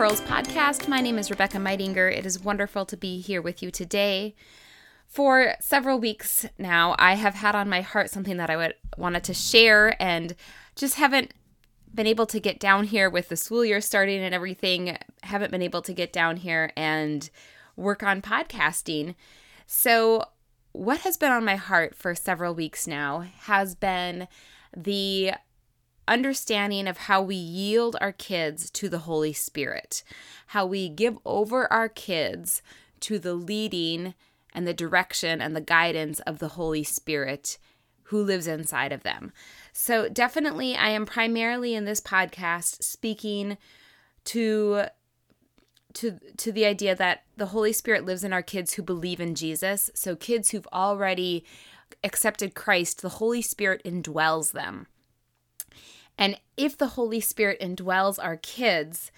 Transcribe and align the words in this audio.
Pearls 0.00 0.22
podcast. 0.22 0.88
My 0.88 1.02
name 1.02 1.18
is 1.18 1.28
Rebecca 1.28 1.58
Meitinger. 1.58 2.10
It 2.10 2.24
is 2.24 2.42
wonderful 2.42 2.86
to 2.86 2.96
be 2.96 3.20
here 3.20 3.42
with 3.42 3.62
you 3.62 3.70
today. 3.70 4.34
For 5.06 5.56
several 5.60 6.00
weeks 6.00 6.46
now, 6.56 6.96
I 6.98 7.16
have 7.16 7.34
had 7.34 7.54
on 7.54 7.68
my 7.68 7.82
heart 7.82 8.08
something 8.08 8.38
that 8.38 8.48
I 8.48 8.56
would 8.56 8.76
wanted 8.96 9.24
to 9.24 9.34
share 9.34 10.02
and 10.02 10.34
just 10.74 10.94
haven't 10.94 11.34
been 11.94 12.06
able 12.06 12.24
to 12.28 12.40
get 12.40 12.58
down 12.58 12.84
here 12.84 13.10
with 13.10 13.28
the 13.28 13.36
school 13.36 13.62
year 13.62 13.82
starting 13.82 14.22
and 14.22 14.34
everything. 14.34 14.96
Haven't 15.22 15.50
been 15.50 15.60
able 15.60 15.82
to 15.82 15.92
get 15.92 16.14
down 16.14 16.38
here 16.38 16.72
and 16.78 17.28
work 17.76 18.02
on 18.02 18.22
podcasting. 18.22 19.16
So, 19.66 20.24
what 20.72 21.00
has 21.00 21.18
been 21.18 21.30
on 21.30 21.44
my 21.44 21.56
heart 21.56 21.94
for 21.94 22.14
several 22.14 22.54
weeks 22.54 22.86
now 22.86 23.26
has 23.40 23.74
been 23.74 24.28
the 24.74 25.32
understanding 26.08 26.86
of 26.86 26.96
how 26.96 27.22
we 27.22 27.36
yield 27.36 27.96
our 28.00 28.12
kids 28.12 28.70
to 28.70 28.88
the 28.88 29.00
Holy 29.00 29.32
Spirit, 29.32 30.02
how 30.48 30.66
we 30.66 30.88
give 30.88 31.18
over 31.24 31.70
our 31.72 31.88
kids 31.88 32.62
to 33.00 33.18
the 33.18 33.34
leading 33.34 34.14
and 34.52 34.66
the 34.66 34.74
direction 34.74 35.40
and 35.40 35.54
the 35.54 35.60
guidance 35.60 36.20
of 36.20 36.38
the 36.38 36.48
Holy 36.48 36.82
Spirit 36.82 37.58
who 38.04 38.22
lives 38.22 38.48
inside 38.48 38.92
of 38.92 39.04
them. 39.04 39.32
So, 39.72 40.08
definitely, 40.08 40.74
I 40.74 40.88
am 40.88 41.06
primarily 41.06 41.74
in 41.74 41.84
this 41.84 42.00
podcast 42.00 42.82
speaking 42.82 43.56
to 44.24 44.86
to 45.94 46.18
to 46.36 46.52
the 46.52 46.64
idea 46.64 46.94
that 46.94 47.22
the 47.36 47.46
Holy 47.46 47.72
Spirit 47.72 48.04
lives 48.04 48.24
in 48.24 48.32
our 48.32 48.42
kids 48.42 48.74
who 48.74 48.82
believe 48.82 49.20
in 49.20 49.34
Jesus. 49.34 49.90
So 49.94 50.16
kids 50.16 50.50
who've 50.50 50.68
already 50.72 51.44
accepted 52.04 52.54
Christ, 52.54 53.02
the 53.02 53.08
Holy 53.08 53.42
Spirit 53.42 53.82
indwells 53.84 54.52
them. 54.52 54.86
And 56.20 56.38
if 56.58 56.76
the 56.76 56.88
Holy 56.88 57.20
Spirit 57.20 57.58
indwells 57.60 58.22
our 58.22 58.36
kids, 58.36 59.10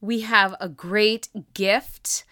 we 0.00 0.22
have 0.22 0.56
a 0.60 0.68
great 0.68 1.28
gift 1.54 2.24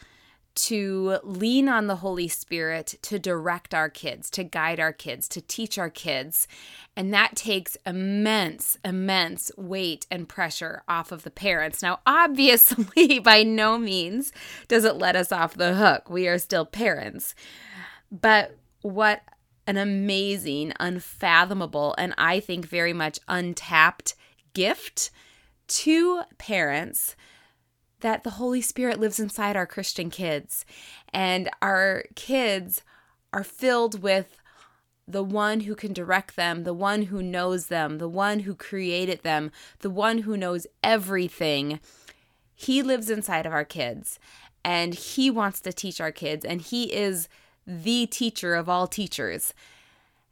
to 0.57 1.19
lean 1.23 1.69
on 1.69 1.87
the 1.87 1.97
Holy 1.97 2.27
Spirit 2.27 2.97
to 3.03 3.21
direct 3.21 3.73
our 3.73 3.89
kids, 3.89 4.29
to 4.31 4.43
guide 4.43 4.81
our 4.81 4.93
kids, 4.93 5.29
to 5.29 5.41
teach 5.41 5.79
our 5.79 5.89
kids. 5.89 6.49
And 6.97 7.15
that 7.15 7.37
takes 7.37 7.77
immense, 7.87 8.77
immense 8.85 9.53
weight 9.57 10.09
and 10.11 10.29
pressure 10.29 10.83
off 10.89 11.13
of 11.13 11.23
the 11.23 11.31
parents. 11.31 11.81
Now, 11.81 12.01
obviously, 12.05 13.19
by 13.25 13.45
no 13.45 13.79
means 13.79 14.33
does 14.67 14.85
it 14.85 14.97
let 14.97 15.15
us 15.15 15.31
off 15.31 15.55
the 15.55 15.75
hook. 15.75 16.11
We 16.11 16.27
are 16.27 16.39
still 16.39 16.67
parents. 16.67 17.37
But 18.11 18.57
what 18.83 19.23
an 19.71 19.77
amazing, 19.77 20.73
unfathomable, 20.81 21.95
and 21.97 22.13
I 22.19 22.41
think 22.41 22.67
very 22.67 22.93
much 22.93 23.21
untapped 23.29 24.17
gift 24.53 25.13
to 25.69 26.23
parents 26.39 27.15
that 28.01 28.25
the 28.25 28.31
Holy 28.31 28.61
Spirit 28.61 28.99
lives 28.99 29.21
inside 29.21 29.55
our 29.55 29.67
Christian 29.67 30.11
kids. 30.11 30.65
And 31.13 31.49
our 31.63 32.03
kids 32.17 32.83
are 33.33 33.45
filled 33.45 34.03
with 34.03 34.43
the 35.07 35.23
one 35.23 35.61
who 35.61 35.77
can 35.77 35.93
direct 35.93 36.35
them, 36.35 36.65
the 36.65 36.75
one 36.75 37.03
who 37.03 37.23
knows 37.23 37.67
them, 37.67 37.99
the 37.99 38.09
one 38.09 38.41
who 38.41 38.57
created 38.57 39.23
them, 39.23 39.53
the 39.79 39.91
one 39.91 40.19
who 40.19 40.37
knows 40.37 40.67
everything. 40.83 41.79
He 42.57 42.83
lives 42.83 43.09
inside 43.09 43.47
of 43.47 43.53
our 43.53 43.65
kids 43.65 44.19
and 44.65 44.95
he 44.95 45.31
wants 45.31 45.61
to 45.61 45.73
teach 45.73 46.01
our 46.01 46.13
kids, 46.13 46.45
and 46.45 46.61
he 46.61 46.93
is 46.93 47.29
the 47.71 48.07
teacher 48.07 48.55
of 48.55 48.69
all 48.69 48.87
teachers. 48.87 49.55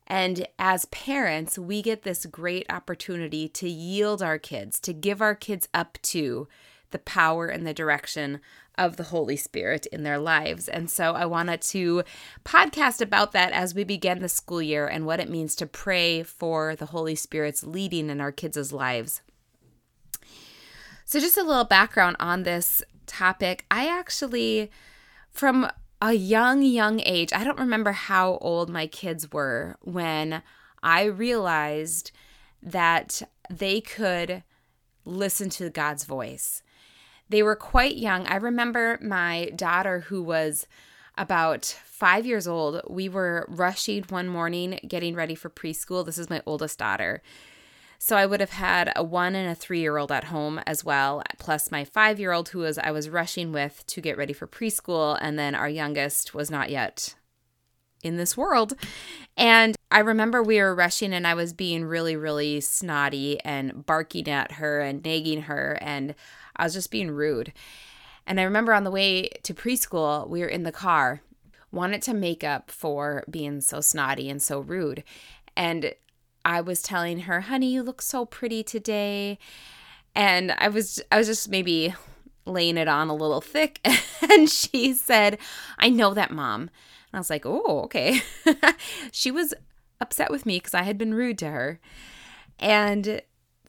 And 0.07 0.47
as 0.59 0.87
parents, 0.87 1.59
we 1.59 1.83
get 1.83 2.03
this 2.03 2.27
great 2.27 2.67
opportunity 2.71 3.49
to 3.51 3.69
yield 3.69 4.23
our 4.23 4.39
kids, 4.39 4.81
to 4.81 4.93
give 4.93 5.23
our 5.23 5.35
kids 5.35 5.69
up 5.73 5.99
to 6.03 6.49
the 6.91 6.99
power 6.99 7.47
and 7.47 7.67
the 7.67 7.75
direction 7.75 8.41
of 8.79 8.97
the 8.97 9.05
Holy 9.05 9.37
Spirit 9.37 9.87
in 9.87 10.05
their 10.05 10.19
lives. 10.19 10.69
And 10.69 10.89
so 10.89 11.13
I 11.13 11.27
wanted 11.27 11.61
to 11.63 12.05
podcast 12.45 13.01
about 13.03 13.33
that 13.33 13.53
as 13.53 13.75
we 13.75 13.85
begin 13.85 14.21
the 14.21 14.29
school 14.29 14.63
year 14.63 14.87
and 14.87 15.05
what 15.05 15.21
it 15.21 15.29
means 15.29 15.55
to 15.57 15.67
pray 15.67 16.23
for 16.23 16.75
the 16.75 16.87
Holy 16.87 17.15
Spirit's 17.15 17.65
leading 17.65 18.09
in 18.09 18.21
our 18.21 18.33
kids' 18.33 18.73
lives. 18.73 19.21
So, 21.05 21.21
just 21.21 21.39
a 21.39 21.43
little 21.43 21.65
background 21.65 22.17
on 22.21 22.43
this 22.43 22.83
topic. 23.07 23.65
I 23.71 23.89
actually, 23.89 24.71
from 25.31 25.71
a 26.01 26.13
young, 26.13 26.63
young 26.63 27.01
age, 27.05 27.33
I 27.33 27.45
don't 27.45 27.59
remember 27.59 27.93
how 27.93 28.39
old 28.41 28.71
my 28.71 28.87
kids 28.87 29.33
were 29.33 29.77
when 29.83 30.43
I 30.83 31.05
realized 31.05 32.13
that 32.63 33.23
they 33.51 33.81
could 33.81 34.43
listen 35.05 35.51
to 35.51 35.71
God's 35.71 36.05
voice. 36.05 36.63
They 37.29 37.43
were 37.43 37.57
quite 37.57 37.97
young. 37.97 38.27
I 38.27 38.37
remember 38.37 38.99
my 39.03 39.51
daughter, 39.57 40.01
who 40.01 40.23
was 40.23 40.67
about 41.17 41.65
five 41.85 42.25
years 42.25 42.47
old, 42.47 42.81
we 42.89 43.09
were 43.09 43.47
rushing 43.49 44.05
one 44.05 44.29
morning 44.29 44.79
getting 44.87 45.15
ready 45.15 45.35
for 45.35 45.51
preschool. 45.51 46.07
This 46.07 46.19
is 46.19 46.31
my 46.31 46.43
oldest 46.47 46.79
daughter. 46.79 47.23
So 47.99 48.17
I 48.17 48.27
would 48.27 48.41
have 48.41 48.51
had 48.51 48.93
a 48.95 49.03
one 49.03 49.35
and 49.35 49.51
a 49.51 49.55
three 49.55 49.81
year 49.81 49.97
old 49.97 50.13
at 50.13 50.25
home 50.25 50.61
as 50.67 50.85
well, 50.85 51.23
plus 51.39 51.71
my 51.71 51.85
five 51.85 52.21
year 52.21 52.33
old 52.33 52.51
who 52.51 52.61
was 52.61 52.79
I 52.79 52.93
was 52.93 53.11
rushing 53.11 53.53
with 53.53 53.85
to 53.89 54.01
get 54.01 54.17
ready 54.17 54.33
for 54.33 54.47
preschool, 54.47 55.19
and 55.21 55.39
then 55.39 55.55
our 55.55 55.69
youngest 55.69 56.35
was 56.35 56.51
not 56.51 56.71
yet 56.71 57.17
in 58.03 58.17
this 58.17 58.37
world. 58.37 58.75
And 59.37 59.77
I 59.91 60.01
remember 60.01 60.43
we 60.43 60.59
were 60.59 60.75
rushing 60.75 61.13
and 61.13 61.27
I 61.27 61.35
was 61.35 61.53
being 61.53 61.85
really, 61.85 62.17
really 62.17 62.61
snotty 62.61 63.41
and 63.41 63.85
barking 63.87 64.29
at 64.29 64.53
her 64.53 64.81
and 64.81 65.05
nagging 65.05 65.43
her. 65.43 65.79
And 65.81 66.15
I 66.57 66.65
was 66.65 66.75
just 66.75 66.91
being 66.91 67.11
rude. 67.11 67.53
And 68.27 68.39
I 68.39 68.45
remember 68.45 68.73
on 68.73 68.85
the 68.85 68.91
way 68.91 69.29
to 69.43 69.55
preschool, 69.55 70.29
we 70.29 70.41
were 70.41 70.49
in 70.49 70.65
the 70.65 70.73
car, 70.73 71.23
wanted 71.73 72.03
to 72.03 72.15
make 72.15 72.45
up 72.45 72.71
for 72.71 73.25
being 73.31 73.61
so 73.61 73.81
snotty 73.81 74.29
and 74.29 74.43
so 74.43 74.61
rude. 74.61 75.03
And 75.57 75.95
I 76.49 76.63
was 76.63 76.81
telling 76.81 77.21
her, 77.21 77.43
"Honey, 77.43 77.71
you 77.75 77.83
look 77.83 78.01
so 78.01 78.25
pretty 78.25 78.63
today." 78.63 79.39
And 80.15 80.53
I 80.53 80.69
was 80.69 81.01
I 81.13 81.19
was 81.19 81.27
just 81.27 81.51
maybe 81.51 81.95
laying 82.47 82.79
it 82.79 82.89
on 82.89 83.09
a 83.09 83.15
little 83.15 83.43
thick 83.43 83.87
and 84.31 84.49
she 84.49 84.95
said, 84.95 85.39
"I 85.79 85.91
know 85.91 86.15
that, 86.15 86.31
mom." 86.31 86.63
And 86.63 86.71
I 87.15 87.19
was 87.19 87.29
like, 87.29 87.45
"Oh, 87.45 87.83
okay." 87.85 88.23
she 89.13 89.31
was 89.31 89.53
upset 90.01 90.31
with 90.31 90.47
me 90.47 90.59
cuz 90.59 90.73
I 90.73 90.83
had 90.83 90.97
been 90.97 91.13
rude 91.15 91.39
to 91.39 91.51
her. 91.51 91.81
And 92.59 93.21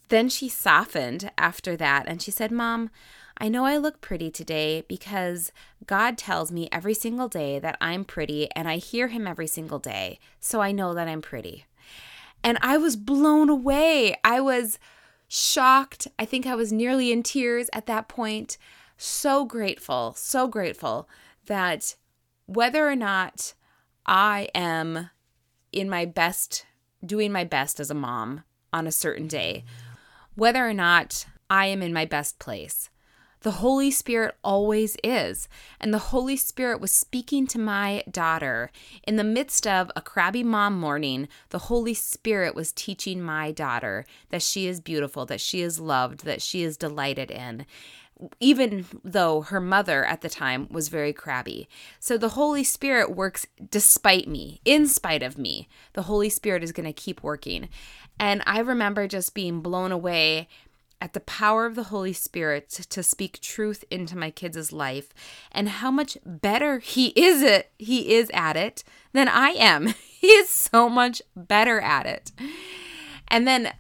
then 0.07 0.29
she 0.29 0.47
softened 0.49 1.31
after 1.37 1.75
that 1.77 2.07
and 2.07 2.21
she 2.21 2.31
said, 2.31 2.51
Mom, 2.51 2.89
I 3.37 3.47
know 3.47 3.65
I 3.65 3.77
look 3.77 4.01
pretty 4.01 4.31
today 4.31 4.83
because 4.87 5.51
God 5.85 6.17
tells 6.17 6.51
me 6.51 6.67
every 6.71 6.93
single 6.93 7.27
day 7.27 7.59
that 7.59 7.77
I'm 7.79 8.03
pretty 8.03 8.49
and 8.55 8.67
I 8.67 8.77
hear 8.77 9.09
Him 9.09 9.27
every 9.27 9.47
single 9.47 9.79
day. 9.79 10.19
So 10.39 10.61
I 10.61 10.71
know 10.71 10.93
that 10.93 11.07
I'm 11.07 11.21
pretty. 11.21 11.65
And 12.43 12.57
I 12.61 12.77
was 12.77 12.95
blown 12.95 13.49
away. 13.49 14.15
I 14.23 14.39
was 14.41 14.79
shocked. 15.27 16.07
I 16.17 16.25
think 16.25 16.45
I 16.45 16.55
was 16.55 16.71
nearly 16.71 17.11
in 17.11 17.23
tears 17.23 17.69
at 17.73 17.85
that 17.87 18.07
point. 18.07 18.57
So 18.97 19.45
grateful, 19.45 20.13
so 20.17 20.47
grateful 20.47 21.07
that 21.45 21.95
whether 22.45 22.87
or 22.87 22.95
not 22.95 23.53
I 24.05 24.49
am 24.55 25.09
in 25.71 25.89
my 25.89 26.05
best, 26.05 26.65
doing 27.05 27.31
my 27.31 27.43
best 27.43 27.79
as 27.79 27.91
a 27.91 27.95
mom 27.95 28.43
on 28.73 28.87
a 28.87 28.91
certain 28.91 29.27
day, 29.27 29.63
whether 30.35 30.67
or 30.67 30.73
not 30.73 31.27
I 31.49 31.67
am 31.67 31.81
in 31.81 31.93
my 31.93 32.05
best 32.05 32.39
place. 32.39 32.89
The 33.41 33.51
Holy 33.51 33.89
Spirit 33.89 34.35
always 34.43 34.97
is. 35.03 35.47
And 35.79 35.93
the 35.93 35.97
Holy 35.97 36.35
Spirit 36.35 36.81
was 36.81 36.91
speaking 36.91 37.47
to 37.47 37.59
my 37.59 38.03
daughter. 38.09 38.71
In 39.03 39.15
the 39.15 39.23
midst 39.23 39.65
of 39.65 39.91
a 39.95 40.01
crabby 40.01 40.43
mom 40.43 40.79
morning, 40.79 41.27
the 41.49 41.59
Holy 41.59 41.93
Spirit 41.93 42.53
was 42.55 42.71
teaching 42.71 43.21
my 43.21 43.51
daughter 43.51 44.05
that 44.29 44.41
she 44.41 44.67
is 44.67 44.81
beautiful, 44.81 45.25
that 45.27 45.41
she 45.41 45.61
is 45.61 45.79
loved, 45.79 46.25
that 46.25 46.41
she 46.41 46.63
is 46.63 46.77
delighted 46.77 47.31
in 47.31 47.65
even 48.39 48.85
though 49.03 49.41
her 49.41 49.61
mother 49.61 50.03
at 50.03 50.21
the 50.21 50.29
time 50.29 50.67
was 50.69 50.89
very 50.89 51.13
crabby. 51.13 51.69
So 51.99 52.17
the 52.17 52.29
Holy 52.29 52.63
Spirit 52.63 53.15
works 53.15 53.47
despite 53.69 54.27
me, 54.27 54.59
in 54.65 54.87
spite 54.87 55.23
of 55.23 55.37
me. 55.37 55.69
The 55.93 56.03
Holy 56.03 56.29
Spirit 56.29 56.63
is 56.63 56.71
going 56.71 56.85
to 56.85 56.93
keep 56.93 57.23
working. 57.23 57.69
And 58.19 58.43
I 58.45 58.59
remember 58.59 59.07
just 59.07 59.33
being 59.33 59.61
blown 59.61 59.91
away 59.91 60.49
at 61.01 61.13
the 61.13 61.19
power 61.19 61.65
of 61.65 61.75
the 61.75 61.83
Holy 61.83 62.13
Spirit 62.13 62.69
to 62.69 63.03
speak 63.03 63.39
truth 63.39 63.83
into 63.89 64.17
my 64.17 64.31
kids' 64.31 64.71
life 64.71 65.13
and 65.51 65.69
how 65.69 65.91
much 65.91 66.17
better 66.25 66.79
he 66.79 67.07
is 67.09 67.41
it 67.41 67.71
he 67.77 68.13
is 68.13 68.29
at 68.33 68.57
it 68.57 68.83
than 69.13 69.27
I 69.27 69.49
am. 69.49 69.93
He 70.19 70.27
is 70.27 70.49
so 70.49 70.89
much 70.89 71.21
better 71.33 71.79
at 71.79 72.05
it. 72.05 72.33
And 73.29 73.47
then 73.47 73.71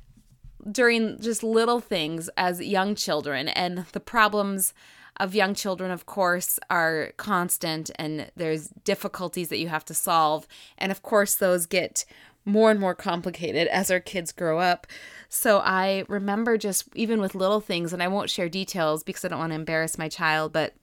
during 0.71 1.19
just 1.19 1.43
little 1.43 1.81
things 1.81 2.29
as 2.37 2.61
young 2.61 2.95
children 2.95 3.49
and 3.49 3.79
the 3.91 3.99
problems 3.99 4.73
of 5.17 5.35
young 5.35 5.53
children 5.53 5.91
of 5.91 6.05
course 6.05 6.59
are 6.69 7.11
constant 7.17 7.91
and 7.97 8.31
there's 8.37 8.69
difficulties 8.85 9.49
that 9.49 9.59
you 9.59 9.67
have 9.67 9.83
to 9.85 9.93
solve 9.93 10.47
and 10.77 10.91
of 10.91 11.01
course 11.01 11.35
those 11.35 11.65
get 11.65 12.05
more 12.49 12.71
and 12.71 12.79
more 12.79 12.95
complicated 12.95 13.67
as 13.67 13.89
our 13.91 13.99
kids 13.99 14.31
grow 14.31 14.59
up. 14.59 14.87
So 15.29 15.59
I 15.59 16.05
remember 16.07 16.57
just 16.57 16.89
even 16.95 17.21
with 17.21 17.35
little 17.35 17.61
things, 17.61 17.93
and 17.93 18.01
I 18.01 18.07
won't 18.07 18.29
share 18.29 18.49
details 18.49 19.03
because 19.03 19.23
I 19.23 19.27
don't 19.27 19.39
want 19.39 19.51
to 19.51 19.55
embarrass 19.55 19.97
my 19.97 20.09
child, 20.09 20.51
but 20.51 20.73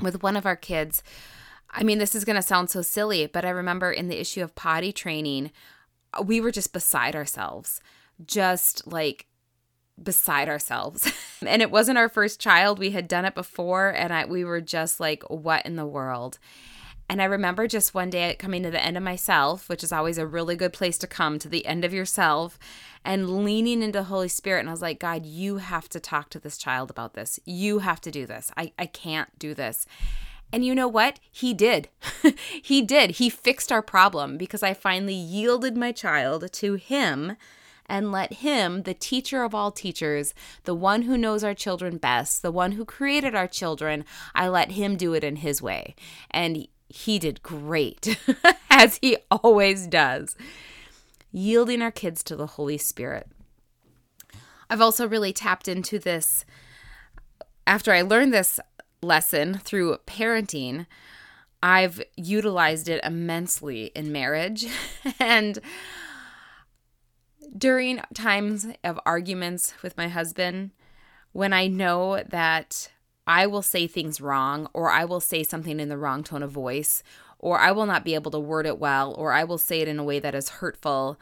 with 0.00 0.22
one 0.22 0.36
of 0.36 0.46
our 0.46 0.56
kids, 0.56 1.02
I 1.70 1.82
mean, 1.82 1.98
this 1.98 2.14
is 2.14 2.24
going 2.24 2.36
to 2.36 2.42
sound 2.42 2.70
so 2.70 2.82
silly, 2.82 3.26
but 3.26 3.44
I 3.44 3.50
remember 3.50 3.92
in 3.92 4.08
the 4.08 4.20
issue 4.20 4.42
of 4.42 4.54
potty 4.54 4.92
training, 4.92 5.52
uh, 6.12 6.22
we 6.22 6.40
were 6.40 6.50
just 6.50 6.72
beside 6.72 7.14
ourselves, 7.14 7.80
just 8.26 8.86
like 8.86 9.26
beside 10.02 10.48
ourselves. 10.48 11.10
and 11.46 11.62
it 11.62 11.70
wasn't 11.70 11.98
our 11.98 12.08
first 12.08 12.40
child. 12.40 12.78
We 12.78 12.90
had 12.90 13.06
done 13.06 13.24
it 13.24 13.34
before, 13.34 13.90
and 13.90 14.12
I, 14.12 14.24
we 14.24 14.44
were 14.44 14.60
just 14.60 14.98
like, 14.98 15.22
what 15.28 15.64
in 15.64 15.76
the 15.76 15.86
world? 15.86 16.38
And 17.10 17.20
I 17.20 17.24
remember 17.24 17.66
just 17.66 17.92
one 17.92 18.08
day 18.08 18.36
coming 18.38 18.62
to 18.62 18.70
the 18.70 18.80
end 18.82 18.96
of 18.96 19.02
myself, 19.02 19.68
which 19.68 19.82
is 19.82 19.90
always 19.90 20.16
a 20.16 20.28
really 20.28 20.54
good 20.54 20.72
place 20.72 20.96
to 20.98 21.08
come 21.08 21.40
to 21.40 21.48
the 21.48 21.66
end 21.66 21.84
of 21.84 21.92
yourself, 21.92 22.56
and 23.04 23.44
leaning 23.44 23.82
into 23.82 24.04
Holy 24.04 24.28
Spirit. 24.28 24.60
And 24.60 24.68
I 24.68 24.72
was 24.72 24.80
like, 24.80 25.00
God, 25.00 25.26
you 25.26 25.56
have 25.56 25.88
to 25.88 25.98
talk 25.98 26.30
to 26.30 26.38
this 26.38 26.56
child 26.56 26.88
about 26.88 27.14
this. 27.14 27.40
You 27.44 27.80
have 27.80 28.00
to 28.02 28.12
do 28.12 28.26
this. 28.26 28.52
I, 28.56 28.70
I 28.78 28.86
can't 28.86 29.36
do 29.40 29.54
this. 29.54 29.86
And 30.52 30.64
you 30.64 30.72
know 30.72 30.86
what? 30.86 31.18
He 31.32 31.52
did. 31.52 31.88
he 32.62 32.80
did. 32.80 33.12
He 33.12 33.28
fixed 33.28 33.72
our 33.72 33.82
problem 33.82 34.36
because 34.36 34.62
I 34.62 34.72
finally 34.72 35.12
yielded 35.12 35.76
my 35.76 35.90
child 35.90 36.52
to 36.52 36.74
him 36.74 37.36
and 37.90 38.12
let 38.12 38.34
him, 38.34 38.84
the 38.84 38.94
teacher 38.94 39.42
of 39.42 39.52
all 39.52 39.72
teachers, 39.72 40.32
the 40.62 40.76
one 40.76 41.02
who 41.02 41.18
knows 41.18 41.42
our 41.42 41.54
children 41.54 41.98
best, 41.98 42.40
the 42.40 42.52
one 42.52 42.72
who 42.72 42.84
created 42.84 43.34
our 43.34 43.48
children, 43.48 44.04
I 44.32 44.46
let 44.46 44.72
him 44.72 44.96
do 44.96 45.12
it 45.12 45.24
in 45.24 45.36
his 45.36 45.60
way. 45.60 45.96
And 46.30 46.68
he 46.90 47.18
did 47.18 47.42
great, 47.42 48.18
as 48.70 48.98
he 49.00 49.16
always 49.30 49.86
does, 49.86 50.36
yielding 51.32 51.80
our 51.80 51.92
kids 51.92 52.22
to 52.24 52.36
the 52.36 52.46
Holy 52.46 52.76
Spirit. 52.76 53.28
I've 54.68 54.80
also 54.80 55.08
really 55.08 55.32
tapped 55.32 55.68
into 55.68 55.98
this 55.98 56.44
after 57.66 57.92
I 57.92 58.02
learned 58.02 58.34
this 58.34 58.58
lesson 59.02 59.54
through 59.58 59.98
parenting. 60.06 60.86
I've 61.62 62.02
utilized 62.16 62.88
it 62.88 63.02
immensely 63.04 63.92
in 63.94 64.12
marriage. 64.12 64.66
and 65.20 65.58
during 67.56 68.00
times 68.14 68.66
of 68.82 68.98
arguments 69.06 69.74
with 69.82 69.96
my 69.96 70.08
husband, 70.08 70.70
when 71.32 71.52
I 71.52 71.68
know 71.68 72.22
that 72.28 72.90
I 73.26 73.46
will 73.46 73.62
say 73.62 73.86
things 73.86 74.20
wrong, 74.20 74.68
or 74.72 74.90
I 74.90 75.04
will 75.04 75.20
say 75.20 75.42
something 75.42 75.78
in 75.78 75.88
the 75.88 75.98
wrong 75.98 76.24
tone 76.24 76.42
of 76.42 76.50
voice, 76.50 77.02
or 77.38 77.58
I 77.58 77.72
will 77.72 77.86
not 77.86 78.04
be 78.04 78.14
able 78.14 78.30
to 78.32 78.38
word 78.38 78.66
it 78.66 78.78
well, 78.78 79.14
or 79.14 79.32
I 79.32 79.44
will 79.44 79.58
say 79.58 79.80
it 79.80 79.88
in 79.88 79.98
a 79.98 80.04
way 80.04 80.18
that 80.18 80.34
is 80.34 80.48
hurtful. 80.48 81.18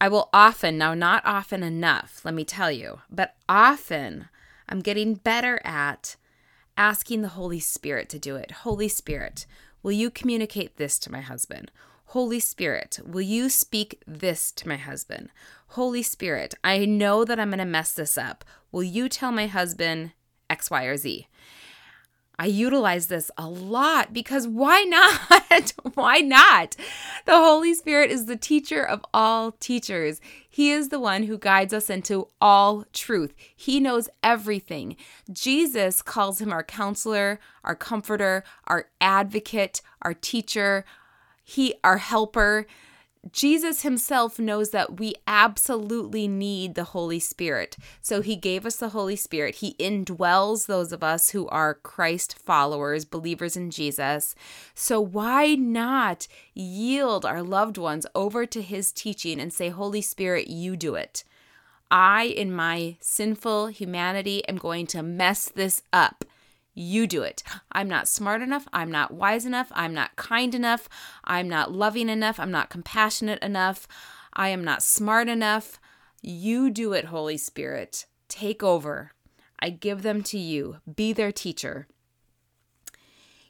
I 0.00 0.08
will 0.08 0.28
often, 0.32 0.78
now 0.78 0.94
not 0.94 1.22
often 1.24 1.62
enough, 1.62 2.24
let 2.24 2.34
me 2.34 2.44
tell 2.44 2.70
you, 2.70 3.00
but 3.10 3.34
often 3.48 4.28
I'm 4.68 4.80
getting 4.80 5.14
better 5.14 5.60
at 5.64 6.16
asking 6.76 7.22
the 7.22 7.28
Holy 7.28 7.60
Spirit 7.60 8.08
to 8.10 8.18
do 8.18 8.36
it. 8.36 8.50
Holy 8.50 8.88
Spirit, 8.88 9.46
will 9.82 9.92
you 9.92 10.10
communicate 10.10 10.76
this 10.76 10.98
to 11.00 11.12
my 11.12 11.20
husband? 11.20 11.70
Holy 12.06 12.40
Spirit, 12.40 12.98
will 13.04 13.22
you 13.22 13.48
speak 13.48 14.02
this 14.06 14.52
to 14.52 14.68
my 14.68 14.76
husband? 14.76 15.30
Holy 15.68 16.02
Spirit, 16.02 16.54
I 16.62 16.84
know 16.84 17.24
that 17.24 17.40
I'm 17.40 17.50
going 17.50 17.58
to 17.58 17.64
mess 17.64 17.92
this 17.92 18.18
up. 18.18 18.44
Will 18.70 18.82
you 18.82 19.08
tell 19.08 19.32
my 19.32 19.46
husband 19.46 20.12
X, 20.52 20.70
Y, 20.70 20.84
or 20.84 20.96
Z. 20.98 21.26
I 22.38 22.46
utilize 22.46 23.06
this 23.06 23.30
a 23.38 23.48
lot 23.48 24.12
because 24.12 24.46
why 24.46 24.82
not? 25.50 25.72
why 25.94 26.18
not? 26.18 26.76
The 27.24 27.36
Holy 27.36 27.72
Spirit 27.72 28.10
is 28.10 28.26
the 28.26 28.36
teacher 28.36 28.84
of 28.84 29.04
all 29.14 29.52
teachers. 29.52 30.20
He 30.48 30.70
is 30.70 30.90
the 30.90 31.00
one 31.00 31.22
who 31.22 31.38
guides 31.38 31.72
us 31.72 31.88
into 31.88 32.28
all 32.40 32.84
truth. 32.92 33.32
He 33.56 33.80
knows 33.80 34.08
everything. 34.22 34.96
Jesus 35.30 36.02
calls 36.02 36.40
him 36.40 36.52
our 36.52 36.64
counselor, 36.64 37.40
our 37.64 37.74
comforter, 37.74 38.44
our 38.66 38.88
advocate, 39.00 39.80
our 40.02 40.14
teacher, 40.14 40.84
he 41.44 41.74
our 41.82 41.98
helper. 41.98 42.66
Jesus 43.30 43.82
himself 43.82 44.40
knows 44.40 44.70
that 44.70 44.98
we 44.98 45.14
absolutely 45.28 46.26
need 46.26 46.74
the 46.74 46.84
Holy 46.84 47.20
Spirit. 47.20 47.76
So 48.00 48.20
he 48.20 48.34
gave 48.34 48.66
us 48.66 48.76
the 48.76 48.88
Holy 48.88 49.14
Spirit. 49.14 49.56
He 49.56 49.74
indwells 49.74 50.66
those 50.66 50.92
of 50.92 51.04
us 51.04 51.30
who 51.30 51.46
are 51.48 51.74
Christ 51.74 52.36
followers, 52.36 53.04
believers 53.04 53.56
in 53.56 53.70
Jesus. 53.70 54.34
So 54.74 55.00
why 55.00 55.54
not 55.54 56.26
yield 56.52 57.24
our 57.24 57.42
loved 57.42 57.78
ones 57.78 58.06
over 58.14 58.44
to 58.46 58.60
his 58.60 58.90
teaching 58.90 59.38
and 59.38 59.52
say, 59.52 59.68
Holy 59.68 60.02
Spirit, 60.02 60.48
you 60.48 60.76
do 60.76 60.96
it? 60.96 61.22
I, 61.92 62.24
in 62.24 62.52
my 62.52 62.96
sinful 63.00 63.68
humanity, 63.68 64.44
am 64.48 64.56
going 64.56 64.86
to 64.88 65.02
mess 65.02 65.48
this 65.48 65.82
up. 65.92 66.24
You 66.74 67.06
do 67.06 67.22
it. 67.22 67.42
I'm 67.70 67.88
not 67.88 68.08
smart 68.08 68.40
enough. 68.40 68.66
I'm 68.72 68.90
not 68.90 69.12
wise 69.12 69.44
enough. 69.44 69.68
I'm 69.72 69.92
not 69.92 70.16
kind 70.16 70.54
enough. 70.54 70.88
I'm 71.24 71.48
not 71.48 71.72
loving 71.72 72.08
enough. 72.08 72.40
I'm 72.40 72.50
not 72.50 72.70
compassionate 72.70 73.42
enough. 73.42 73.86
I 74.32 74.48
am 74.48 74.64
not 74.64 74.82
smart 74.82 75.28
enough. 75.28 75.78
You 76.22 76.70
do 76.70 76.92
it, 76.92 77.06
Holy 77.06 77.36
Spirit. 77.36 78.06
Take 78.28 78.62
over. 78.62 79.12
I 79.58 79.70
give 79.70 80.02
them 80.02 80.22
to 80.24 80.38
you. 80.38 80.78
Be 80.94 81.12
their 81.12 81.32
teacher. 81.32 81.86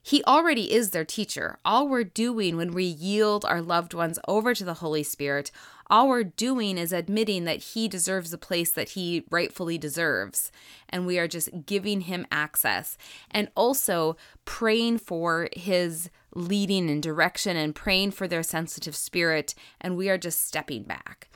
He 0.02 0.24
already 0.24 0.72
is 0.72 0.90
their 0.90 1.04
teacher. 1.04 1.58
All 1.64 1.86
we're 1.86 2.02
doing 2.02 2.56
when 2.56 2.72
we 2.72 2.84
yield 2.84 3.44
our 3.44 3.62
loved 3.62 3.94
ones 3.94 4.18
over 4.26 4.52
to 4.52 4.64
the 4.64 4.74
Holy 4.74 5.04
Spirit, 5.04 5.52
all 5.92 6.08
we're 6.08 6.24
doing 6.24 6.78
is 6.78 6.90
admitting 6.90 7.44
that 7.44 7.58
he 7.58 7.86
deserves 7.86 8.30
the 8.30 8.38
place 8.38 8.70
that 8.72 8.90
he 8.90 9.26
rightfully 9.30 9.76
deserves. 9.76 10.50
And 10.88 11.06
we 11.06 11.18
are 11.18 11.28
just 11.28 11.50
giving 11.66 12.02
him 12.02 12.26
access 12.32 12.96
and 13.30 13.50
also 13.54 14.16
praying 14.46 14.98
for 14.98 15.50
his 15.52 16.08
leading 16.34 16.88
and 16.88 17.02
direction 17.02 17.58
and 17.58 17.74
praying 17.74 18.12
for 18.12 18.26
their 18.26 18.42
sensitive 18.42 18.96
spirit. 18.96 19.54
And 19.82 19.98
we 19.98 20.08
are 20.08 20.16
just 20.16 20.46
stepping 20.46 20.84
back. 20.84 21.28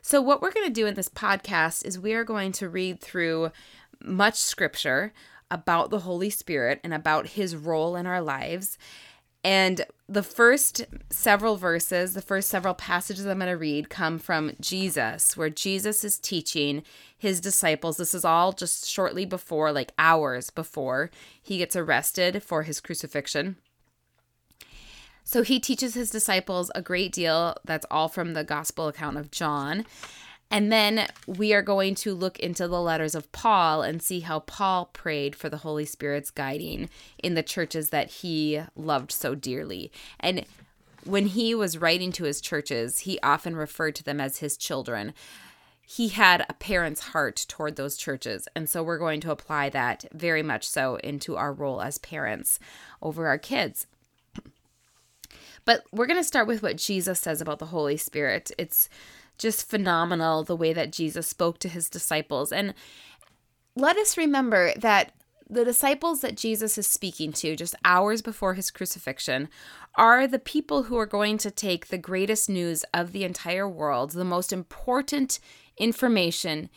So, 0.00 0.22
what 0.22 0.40
we're 0.40 0.52
going 0.52 0.66
to 0.66 0.72
do 0.72 0.86
in 0.86 0.94
this 0.94 1.10
podcast 1.10 1.84
is 1.84 1.98
we 1.98 2.14
are 2.14 2.24
going 2.24 2.52
to 2.52 2.70
read 2.70 2.98
through 2.98 3.52
much 4.02 4.36
scripture 4.36 5.12
about 5.50 5.90
the 5.90 6.00
Holy 6.00 6.30
Spirit 6.30 6.80
and 6.82 6.94
about 6.94 7.28
his 7.28 7.54
role 7.54 7.94
in 7.94 8.06
our 8.06 8.22
lives. 8.22 8.78
And 9.44 9.84
the 10.08 10.22
first 10.22 10.86
several 11.10 11.56
verses, 11.56 12.14
the 12.14 12.22
first 12.22 12.48
several 12.48 12.74
passages 12.74 13.26
I'm 13.26 13.38
going 13.38 13.50
to 13.50 13.56
read 13.56 13.90
come 13.90 14.18
from 14.18 14.52
Jesus, 14.60 15.36
where 15.36 15.50
Jesus 15.50 16.04
is 16.04 16.18
teaching 16.18 16.82
his 17.18 17.40
disciples. 17.40 17.96
This 17.96 18.14
is 18.14 18.24
all 18.24 18.52
just 18.52 18.88
shortly 18.88 19.24
before, 19.24 19.72
like 19.72 19.92
hours 19.98 20.50
before 20.50 21.10
he 21.42 21.58
gets 21.58 21.74
arrested 21.74 22.42
for 22.42 22.62
his 22.62 22.80
crucifixion. 22.80 23.56
So 25.24 25.42
he 25.42 25.58
teaches 25.58 25.94
his 25.94 26.10
disciples 26.10 26.70
a 26.74 26.82
great 26.82 27.12
deal. 27.12 27.56
That's 27.64 27.86
all 27.90 28.08
from 28.08 28.34
the 28.34 28.44
gospel 28.44 28.88
account 28.88 29.16
of 29.16 29.30
John. 29.30 29.86
And 30.52 30.70
then 30.70 31.08
we 31.26 31.54
are 31.54 31.62
going 31.62 31.94
to 31.96 32.14
look 32.14 32.38
into 32.38 32.68
the 32.68 32.80
letters 32.80 33.14
of 33.14 33.32
Paul 33.32 33.80
and 33.80 34.02
see 34.02 34.20
how 34.20 34.40
Paul 34.40 34.90
prayed 34.92 35.34
for 35.34 35.48
the 35.48 35.56
Holy 35.56 35.86
Spirit's 35.86 36.30
guiding 36.30 36.90
in 37.22 37.32
the 37.32 37.42
churches 37.42 37.88
that 37.88 38.10
he 38.10 38.60
loved 38.76 39.10
so 39.12 39.34
dearly. 39.34 39.90
And 40.20 40.44
when 41.04 41.28
he 41.28 41.54
was 41.54 41.78
writing 41.78 42.12
to 42.12 42.24
his 42.24 42.42
churches, 42.42 43.00
he 43.00 43.18
often 43.22 43.56
referred 43.56 43.94
to 43.96 44.04
them 44.04 44.20
as 44.20 44.38
his 44.38 44.58
children. 44.58 45.14
He 45.86 46.08
had 46.08 46.44
a 46.48 46.54
parent's 46.54 47.00
heart 47.00 47.46
toward 47.48 47.76
those 47.76 47.96
churches. 47.96 48.46
And 48.54 48.68
so 48.68 48.82
we're 48.82 48.98
going 48.98 49.22
to 49.22 49.30
apply 49.30 49.70
that 49.70 50.04
very 50.12 50.42
much 50.42 50.68
so 50.68 50.96
into 50.96 51.34
our 51.34 51.52
role 51.52 51.80
as 51.80 51.96
parents 51.96 52.58
over 53.00 53.26
our 53.26 53.38
kids. 53.38 53.86
But 55.64 55.84
we're 55.92 56.06
going 56.06 56.20
to 56.20 56.24
start 56.24 56.46
with 56.46 56.62
what 56.62 56.76
Jesus 56.76 57.20
says 57.20 57.40
about 57.40 57.58
the 57.58 57.66
Holy 57.66 57.96
Spirit. 57.96 58.50
It's 58.58 58.88
just 59.38 59.68
phenomenal 59.68 60.44
the 60.44 60.56
way 60.56 60.72
that 60.72 60.92
Jesus 60.92 61.26
spoke 61.26 61.58
to 61.60 61.68
his 61.68 61.90
disciples. 61.90 62.52
And 62.52 62.74
let 63.74 63.96
us 63.96 64.16
remember 64.16 64.72
that 64.76 65.12
the 65.48 65.64
disciples 65.64 66.22
that 66.22 66.36
Jesus 66.36 66.78
is 66.78 66.86
speaking 66.86 67.32
to 67.34 67.56
just 67.56 67.74
hours 67.84 68.22
before 68.22 68.54
his 68.54 68.70
crucifixion 68.70 69.48
are 69.96 70.26
the 70.26 70.38
people 70.38 70.84
who 70.84 70.96
are 70.96 71.06
going 71.06 71.36
to 71.38 71.50
take 71.50 71.88
the 71.88 71.98
greatest 71.98 72.48
news 72.48 72.84
of 72.94 73.12
the 73.12 73.24
entire 73.24 73.68
world, 73.68 74.12
the 74.12 74.24
most 74.24 74.52
important 74.52 75.38
information 75.76 76.70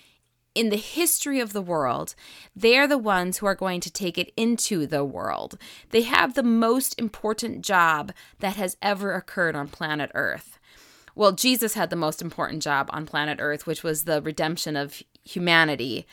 in 0.53 0.69
the 0.69 0.77
history 0.77 1.39
of 1.39 1.53
the 1.53 1.61
world. 1.61 2.15
They 2.55 2.77
are 2.77 2.87
the 2.87 2.97
ones 2.97 3.37
who 3.37 3.45
are 3.45 3.55
going 3.55 3.81
to 3.81 3.91
take 3.91 4.17
it 4.17 4.33
into 4.35 4.85
the 4.85 5.05
world. 5.05 5.57
They 5.91 6.01
have 6.03 6.33
the 6.33 6.43
most 6.43 6.99
important 6.99 7.61
job 7.61 8.11
that 8.39 8.55
has 8.55 8.77
ever 8.81 9.13
occurred 9.13 9.55
on 9.55 9.67
planet 9.67 10.11
Earth 10.13 10.54
well, 11.15 11.31
Jesus 11.31 11.73
had 11.73 11.89
the 11.89 11.95
most 11.95 12.21
important 12.21 12.61
job 12.61 12.89
on 12.91 13.05
planet 13.05 13.39
Earth, 13.41 13.65
which 13.65 13.83
was 13.83 14.03
the 14.03 14.21
redemption 14.21 14.75
of 14.75 15.01
humanity. 15.23 16.05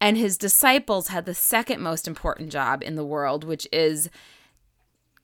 And 0.00 0.16
his 0.16 0.36
disciples 0.36 1.08
had 1.08 1.26
the 1.26 1.34
second 1.34 1.80
most 1.80 2.06
important 2.06 2.50
job 2.52 2.82
in 2.82 2.94
the 2.94 3.04
world, 3.04 3.44
which 3.44 3.66
is 3.72 4.10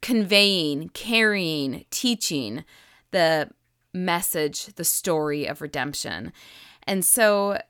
conveying, 0.01 0.89
carrying, 0.91 1.85
teaching 1.91 2.65
the 3.11 3.51
message, 3.93 4.67
the 4.75 4.85
story 4.85 5.47
of 5.47 5.61
redemption. 5.61 6.33
And 6.85 7.05
so 7.05 7.61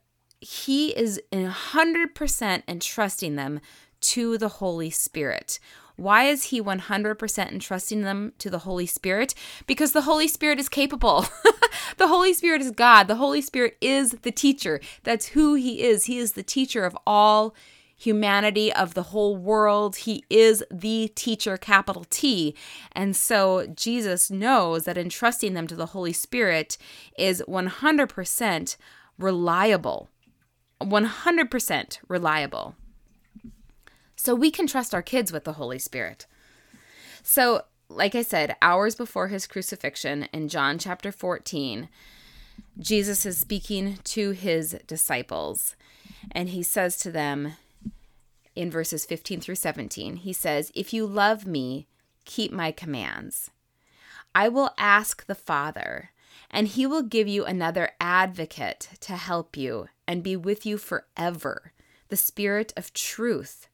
he 0.41 0.91
is 0.91 1.21
100% 1.33 2.63
entrusting 2.69 3.37
them 3.37 3.61
to 4.01 4.39
the 4.39 4.49
Holy 4.49 4.91
Spirit. 4.91 5.59
Why 5.99 6.25
is 6.29 6.45
he 6.45 6.63
100% 6.63 7.53
entrusting 7.53 8.03
them 8.03 8.33
to 8.39 8.49
the 8.49 8.61
Holy 8.61 8.87
Spirit? 8.87 9.35
Because 9.67 9.91
the 9.91 10.03
Holy 10.03 10.29
Spirit 10.29 10.61
is 10.61 10.69
capable. 10.69 11.27
the 11.97 12.07
Holy 12.07 12.33
Spirit 12.33 12.61
is 12.61 12.71
God. 12.71 13.09
The 13.09 13.17
Holy 13.17 13.41
Spirit 13.41 13.77
is 13.81 14.13
the 14.23 14.31
teacher. 14.31 14.81
That's 15.03 15.27
who 15.27 15.55
he 15.55 15.83
is. 15.83 16.05
He 16.05 16.19
is 16.19 16.33
the 16.33 16.45
teacher 16.45 16.85
of 16.85 16.97
all 17.05 17.53
humanity, 17.97 18.73
of 18.73 18.95
the 18.95 19.03
whole 19.05 19.37
world. 19.37 19.97
He 19.97 20.25
is 20.31 20.63
the 20.71 21.11
teacher, 21.17 21.57
capital 21.57 22.07
T. 22.09 22.55
And 22.93 23.17
so 23.17 23.67
Jesus 23.67 24.31
knows 24.31 24.85
that 24.85 24.97
entrusting 24.97 25.55
them 25.55 25.67
to 25.67 25.75
the 25.75 25.87
Holy 25.87 26.13
Spirit 26.13 26.79
is 27.19 27.43
100% 27.49 28.77
reliable. 29.19 30.11
100% 30.81 31.99
reliable. 32.07 32.77
So 34.19 34.35
we 34.35 34.51
can 34.51 34.67
trust 34.67 34.95
our 34.95 35.01
kids 35.01 35.33
with 35.33 35.45
the 35.45 35.53
Holy 35.53 35.79
Spirit. 35.79 36.27
So, 37.23 37.63
like 37.89 38.17
I 38.17 38.23
said, 38.23 38.57
hours 38.61 38.97
before 38.97 39.29
his 39.29 39.47
crucifixion 39.47 40.25
in 40.33 40.49
John 40.49 40.77
chapter 40.77 41.13
14, 41.13 41.89
Jesus 42.81 43.25
is 43.25 43.39
speaking 43.39 44.01
to 44.05 44.33
his 44.33 44.77
disciples, 44.89 45.77
and 46.33 46.49
he 46.49 46.65
says 46.65 46.97
to 46.99 47.13
them 47.13 47.53
in 48.57 48.73
verses 48.73 49.07
15 49.07 49.41
through 49.41 49.55
17, 49.55 50.17
he 50.17 50.33
says, 50.33 50.73
If 50.75 50.93
you 50.93 51.07
love 51.07 51.47
me, 51.47 51.87
keep 52.25 52.51
my 52.51 52.73
commands. 52.73 53.53
I 54.35 54.49
will 54.49 54.75
ask 54.77 55.27
the 55.27 55.37
Father, 55.37 56.11
and 56.51 56.67
he 56.67 56.87
will 56.87 57.03
give 57.03 57.29
you 57.29 57.45
another 57.45 57.93
advocate 58.01 58.89
to 59.01 59.13
help 59.13 59.57
you 59.57 59.87
and 60.09 60.25
be 60.25 60.37
with 60.37 60.67
you 60.67 60.77
forever, 60.77 61.73
the 62.09 62.17
Spirit 62.17 62.73
of 62.77 62.93
truth 62.93 63.68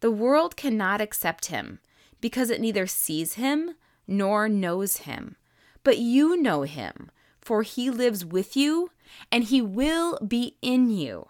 the 0.00 0.10
world 0.10 0.56
cannot 0.56 1.00
accept 1.00 1.46
him 1.46 1.80
because 2.20 2.50
it 2.50 2.60
neither 2.60 2.86
sees 2.86 3.34
him 3.34 3.72
nor 4.06 4.48
knows 4.48 4.98
him. 4.98 5.36
But 5.84 5.98
you 5.98 6.36
know 6.36 6.62
him, 6.62 7.10
for 7.40 7.62
he 7.62 7.90
lives 7.90 8.24
with 8.24 8.56
you 8.56 8.90
and 9.32 9.44
he 9.44 9.62
will 9.62 10.18
be 10.26 10.56
in 10.60 10.90
you. 10.90 11.28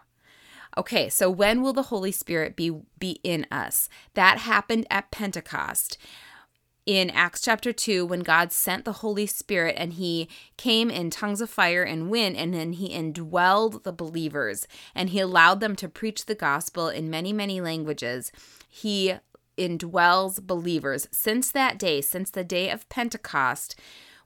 Okay, 0.76 1.08
so 1.08 1.30
when 1.30 1.62
will 1.62 1.72
the 1.72 1.84
Holy 1.84 2.12
Spirit 2.12 2.54
be 2.54 2.72
be 2.98 3.20
in 3.24 3.46
us? 3.50 3.88
That 4.14 4.38
happened 4.38 4.86
at 4.90 5.10
Pentecost 5.10 5.98
in 6.88 7.10
Acts 7.10 7.42
chapter 7.42 7.70
2 7.70 8.06
when 8.06 8.20
God 8.20 8.50
sent 8.50 8.86
the 8.86 8.94
Holy 8.94 9.26
Spirit 9.26 9.74
and 9.76 9.92
he 9.92 10.26
came 10.56 10.88
in 10.88 11.10
tongues 11.10 11.42
of 11.42 11.50
fire 11.50 11.82
and 11.82 12.10
wind 12.10 12.34
and 12.36 12.54
then 12.54 12.72
he 12.72 12.88
indwelled 12.88 13.82
the 13.82 13.92
believers 13.92 14.66
and 14.94 15.10
he 15.10 15.20
allowed 15.20 15.60
them 15.60 15.76
to 15.76 15.88
preach 15.88 16.24
the 16.24 16.34
gospel 16.34 16.88
in 16.88 17.10
many, 17.10 17.30
many 17.30 17.60
languages. 17.60 18.32
He 18.68 19.14
indwells 19.56 20.40
believers. 20.40 21.08
Since 21.10 21.50
that 21.50 21.78
day, 21.78 22.00
since 22.00 22.30
the 22.30 22.44
day 22.44 22.70
of 22.70 22.88
Pentecost, 22.88 23.74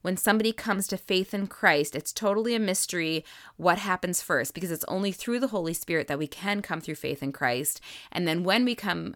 when 0.02 0.16
somebody 0.16 0.52
comes 0.52 0.87
to 0.88 0.96
faith 0.96 1.32
in 1.32 1.46
Christ, 1.46 1.94
it's 1.94 2.12
totally 2.12 2.54
a 2.54 2.61
mystery 2.61 3.25
what 3.56 3.78
happens 3.78 4.20
first 4.20 4.52
because 4.52 4.70
it's 4.70 4.84
only 4.88 5.12
through 5.12 5.40
the 5.40 5.49
Holy 5.49 5.72
Spirit 5.72 6.08
that 6.08 6.18
we 6.18 6.26
can 6.26 6.61
come 6.61 6.80
through 6.80 6.96
faith 6.96 7.22
in 7.22 7.32
Christ. 7.32 7.80
And 8.11 8.26
then 8.26 8.42
when 8.42 8.64
we 8.64 8.75
come 8.75 9.14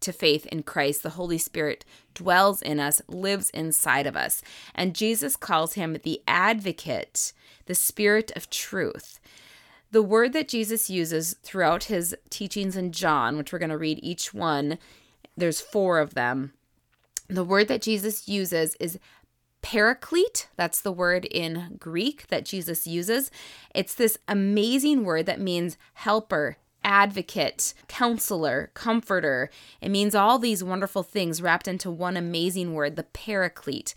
to 0.00 0.12
faith 0.12 0.46
in 0.46 0.62
Christ, 0.62 1.02
the 1.02 1.10
Holy 1.10 1.38
Spirit 1.38 1.84
dwells 2.14 2.62
in 2.62 2.78
us, 2.78 3.02
lives 3.08 3.50
inside 3.50 4.06
of 4.06 4.16
us. 4.16 4.40
And 4.74 4.94
Jesus 4.94 5.34
calls 5.36 5.74
him 5.74 5.98
the 6.02 6.22
advocate, 6.28 7.32
the 7.66 7.74
Spirit 7.74 8.30
of 8.36 8.50
truth. 8.50 9.18
The 9.94 10.02
word 10.02 10.32
that 10.32 10.48
Jesus 10.48 10.90
uses 10.90 11.36
throughout 11.44 11.84
his 11.84 12.16
teachings 12.28 12.74
in 12.76 12.90
John, 12.90 13.36
which 13.36 13.52
we're 13.52 13.60
going 13.60 13.70
to 13.70 13.78
read 13.78 14.00
each 14.02 14.34
one, 14.34 14.76
there's 15.36 15.60
four 15.60 16.00
of 16.00 16.14
them. 16.14 16.52
The 17.28 17.44
word 17.44 17.68
that 17.68 17.80
Jesus 17.80 18.26
uses 18.26 18.74
is 18.80 18.98
paraclete. 19.62 20.48
That's 20.56 20.80
the 20.80 20.90
word 20.90 21.26
in 21.26 21.76
Greek 21.78 22.26
that 22.26 22.44
Jesus 22.44 22.88
uses. 22.88 23.30
It's 23.72 23.94
this 23.94 24.18
amazing 24.26 25.04
word 25.04 25.26
that 25.26 25.40
means 25.40 25.78
helper, 25.92 26.56
advocate, 26.82 27.72
counselor, 27.86 28.72
comforter. 28.74 29.48
It 29.80 29.90
means 29.90 30.16
all 30.16 30.40
these 30.40 30.64
wonderful 30.64 31.04
things 31.04 31.40
wrapped 31.40 31.68
into 31.68 31.88
one 31.88 32.16
amazing 32.16 32.74
word, 32.74 32.96
the 32.96 33.04
paraclete. 33.04 33.94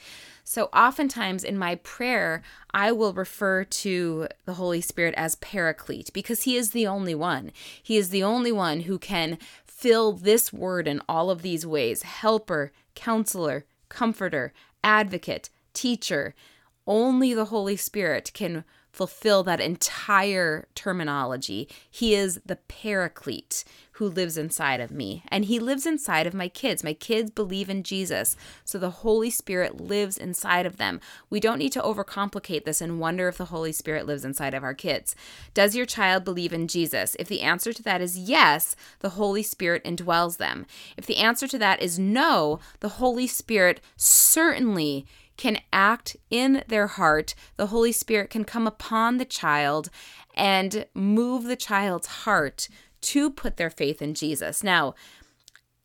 So, 0.49 0.69
oftentimes 0.71 1.43
in 1.43 1.57
my 1.57 1.75
prayer, 1.75 2.41
I 2.73 2.93
will 2.93 3.11
refer 3.11 3.65
to 3.65 4.29
the 4.45 4.53
Holy 4.53 4.79
Spirit 4.79 5.13
as 5.17 5.35
paraclete 5.35 6.09
because 6.13 6.43
He 6.43 6.55
is 6.55 6.71
the 6.71 6.87
only 6.87 7.13
one. 7.13 7.51
He 7.83 7.97
is 7.97 8.11
the 8.11 8.23
only 8.23 8.53
one 8.53 8.81
who 8.81 8.97
can 8.97 9.39
fill 9.65 10.13
this 10.13 10.53
word 10.53 10.87
in 10.87 11.01
all 11.09 11.29
of 11.29 11.41
these 11.41 11.65
ways 11.65 12.03
helper, 12.03 12.71
counselor, 12.95 13.65
comforter, 13.89 14.53
advocate, 14.85 15.49
teacher. 15.73 16.33
Only 16.87 17.33
the 17.33 17.45
Holy 17.45 17.75
Spirit 17.75 18.31
can 18.33 18.63
fulfill 18.97 19.43
that 19.43 19.61
entire 19.61 20.67
terminology. 20.73 21.69
He 21.89 22.15
is 22.15 22.41
the 22.43 22.55
paraclete 22.55 23.63
who 23.91 24.07
lives 24.07 24.37
inside 24.37 24.79
of 24.79 24.91
me, 24.91 25.23
and 25.27 25.45
He 25.45 25.59
lives 25.59 25.85
inside 25.85 26.25
of 26.25 26.33
my 26.33 26.47
kids. 26.47 26.83
My 26.83 26.93
kids 26.93 27.29
believe 27.29 27.69
in 27.69 27.83
Jesus, 27.83 28.35
so 28.65 28.79
the 28.79 28.89
Holy 28.89 29.29
Spirit 29.29 29.79
lives 29.79 30.17
inside 30.17 30.65
of 30.65 30.77
them. 30.77 30.99
We 31.29 31.39
don't 31.39 31.59
need 31.59 31.71
to 31.73 31.81
overcomplicate 31.81 32.65
this 32.65 32.81
and 32.81 32.99
wonder 32.99 33.27
if 33.27 33.37
the 33.37 33.45
Holy 33.45 33.71
Spirit 33.71 34.07
lives 34.07 34.25
inside 34.25 34.55
of 34.55 34.63
our 34.63 34.73
kids. 34.73 35.15
Does 35.53 35.75
your 35.75 35.85
child 35.85 36.23
believe 36.23 36.53
in 36.53 36.67
Jesus? 36.67 37.15
If 37.19 37.27
the 37.27 37.41
answer 37.41 37.73
to 37.73 37.83
that 37.83 38.01
is 38.01 38.17
yes, 38.17 38.75
the 38.99 39.09
Holy 39.09 39.43
Spirit 39.43 39.83
indwells 39.83 40.37
them. 40.37 40.65
If 40.95 41.05
the 41.05 41.17
answer 41.17 41.47
to 41.47 41.59
that 41.59 41.81
is 41.81 41.99
no, 41.99 42.59
the 42.79 42.89
Holy 42.89 43.27
Spirit 43.27 43.79
certainly 43.95 45.05
can 45.37 45.59
act 45.71 46.17
in 46.29 46.63
their 46.67 46.87
heart. 46.87 47.35
The 47.55 47.67
Holy 47.67 47.91
Spirit 47.91 48.29
can 48.29 48.43
come 48.43 48.67
upon 48.67 49.17
the 49.17 49.25
child 49.25 49.89
and 50.35 50.85
move 50.93 51.43
the 51.43 51.55
child's 51.55 52.07
heart 52.07 52.67
to 53.01 53.29
put 53.29 53.57
their 53.57 53.69
faith 53.69 54.01
in 54.01 54.13
Jesus. 54.13 54.63
Now, 54.63 54.95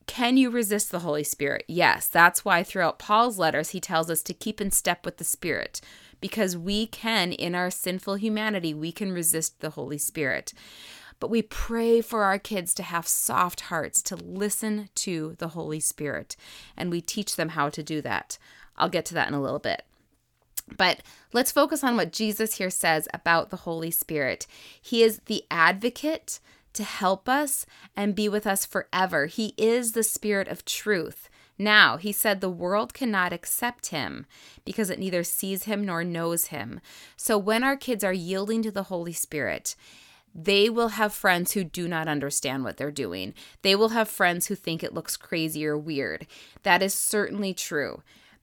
can 0.07 0.37
you 0.37 0.51
resist 0.51 0.91
the 0.91 1.01
Holy 1.01 1.25
Spirit? 1.25 1.65
Yes. 1.69 2.09
That's 2.09 2.45
why 2.45 2.63
throughout 2.63 2.99
Paul's 2.99 3.39
letters, 3.39 3.71
he 3.71 3.81
tells 3.81 4.11
us 4.11 4.23
to 4.25 4.35
keep 4.35 4.61
in 4.61 4.71
step 4.71 5.05
with 5.05 5.19
the 5.19 5.25
Spirit 5.25 5.81
because 6.21 6.57
we 6.57 6.87
can, 6.87 7.33
in 7.33 7.55
our 7.55 7.71
sinful 7.71 8.15
humanity, 8.15 8.73
we 8.73 8.93
can 8.93 9.13
resist 9.13 9.61
the 9.61 9.71
Holy 9.71 9.99
Spirit. 9.99 10.53
But 11.19 11.31
we 11.31 11.43
pray 11.43 12.01
for 12.01 12.25
our 12.25 12.39
kids 12.39 12.75
to 12.75 12.83
have 12.83 13.07
soft 13.07 13.63
hearts, 13.63 14.03
to 14.03 14.17
listen 14.17 14.89
to 14.97 15.37
the 15.39 15.49
Holy 15.49 15.81
Spirit, 15.81 16.37
and 16.77 16.91
we 16.91 17.01
teach 17.01 17.37
them 17.37 17.51
how 17.51 17.69
to 17.69 17.83
do 17.83 18.01
that. 18.03 18.39
I'll 18.77 18.89
get 18.89 19.05
to 19.07 19.15
that 19.15 19.29
in 19.29 19.35
a 19.35 19.43
little 19.43 19.59
bit. 19.59 19.85
But 20.77 21.01
let's 21.33 21.53
focus 21.53 21.85
on 21.85 21.97
what 21.97 22.13
Jesus 22.13 22.57
here 22.57 22.71
says 22.71 23.09
about 23.13 23.51
the 23.51 23.59
Holy 23.59 23.91
Spirit. 23.91 24.47
He 24.81 25.03
is 25.03 25.21
the 25.27 25.45
advocate 25.51 26.41
to 26.75 26.85
help 26.85 27.29
us 27.29 27.67
and 27.97 28.15
be 28.15 28.29
with 28.29 28.47
us 28.47 28.65
forever. 28.65 29.27
He 29.27 29.55
is 29.57 29.93
the 29.93 30.03
Spirit 30.03 30.49
of 30.49 30.65
truth. 30.65 31.29
Now, 31.59 31.97
he 31.99 32.13
said 32.13 32.41
the 32.41 32.49
world 32.49 32.95
cannot 32.95 33.33
accept 33.33 33.89
him 33.89 34.27
because 34.65 34.89
it 34.89 34.99
neither 34.99 35.23
sees 35.23 35.65
him 35.65 35.85
nor 35.85 36.03
knows 36.03 36.47
him. 36.47 36.81
So, 37.17 37.37
when 37.37 37.63
our 37.63 37.77
kids 37.77 38.03
are 38.03 38.13
yielding 38.13 38.63
to 38.63 38.71
the 38.71 38.85
Holy 38.85 39.13
Spirit, 39.13 39.77
they 40.35 40.71
will 40.71 40.89
have 40.89 41.13
friends 41.13 41.53
who 41.53 41.63
do 41.63 41.87
not 41.87 42.09
understand 42.09 42.65
what 42.65 42.79
they're 42.79 42.91
doing. 42.91 43.35
They 43.61 43.77
will 43.77 43.91
have 43.91 44.09
friends 44.09 44.47
who 44.47 44.55
think 44.55 44.83
it 44.83 44.95
looks 44.95 45.19
crazy 45.19 45.67
or 45.67 45.77
weird. 45.77 46.27
That 46.63 46.83
is 46.83 46.95
certainly 46.95 47.53
true 47.53 48.03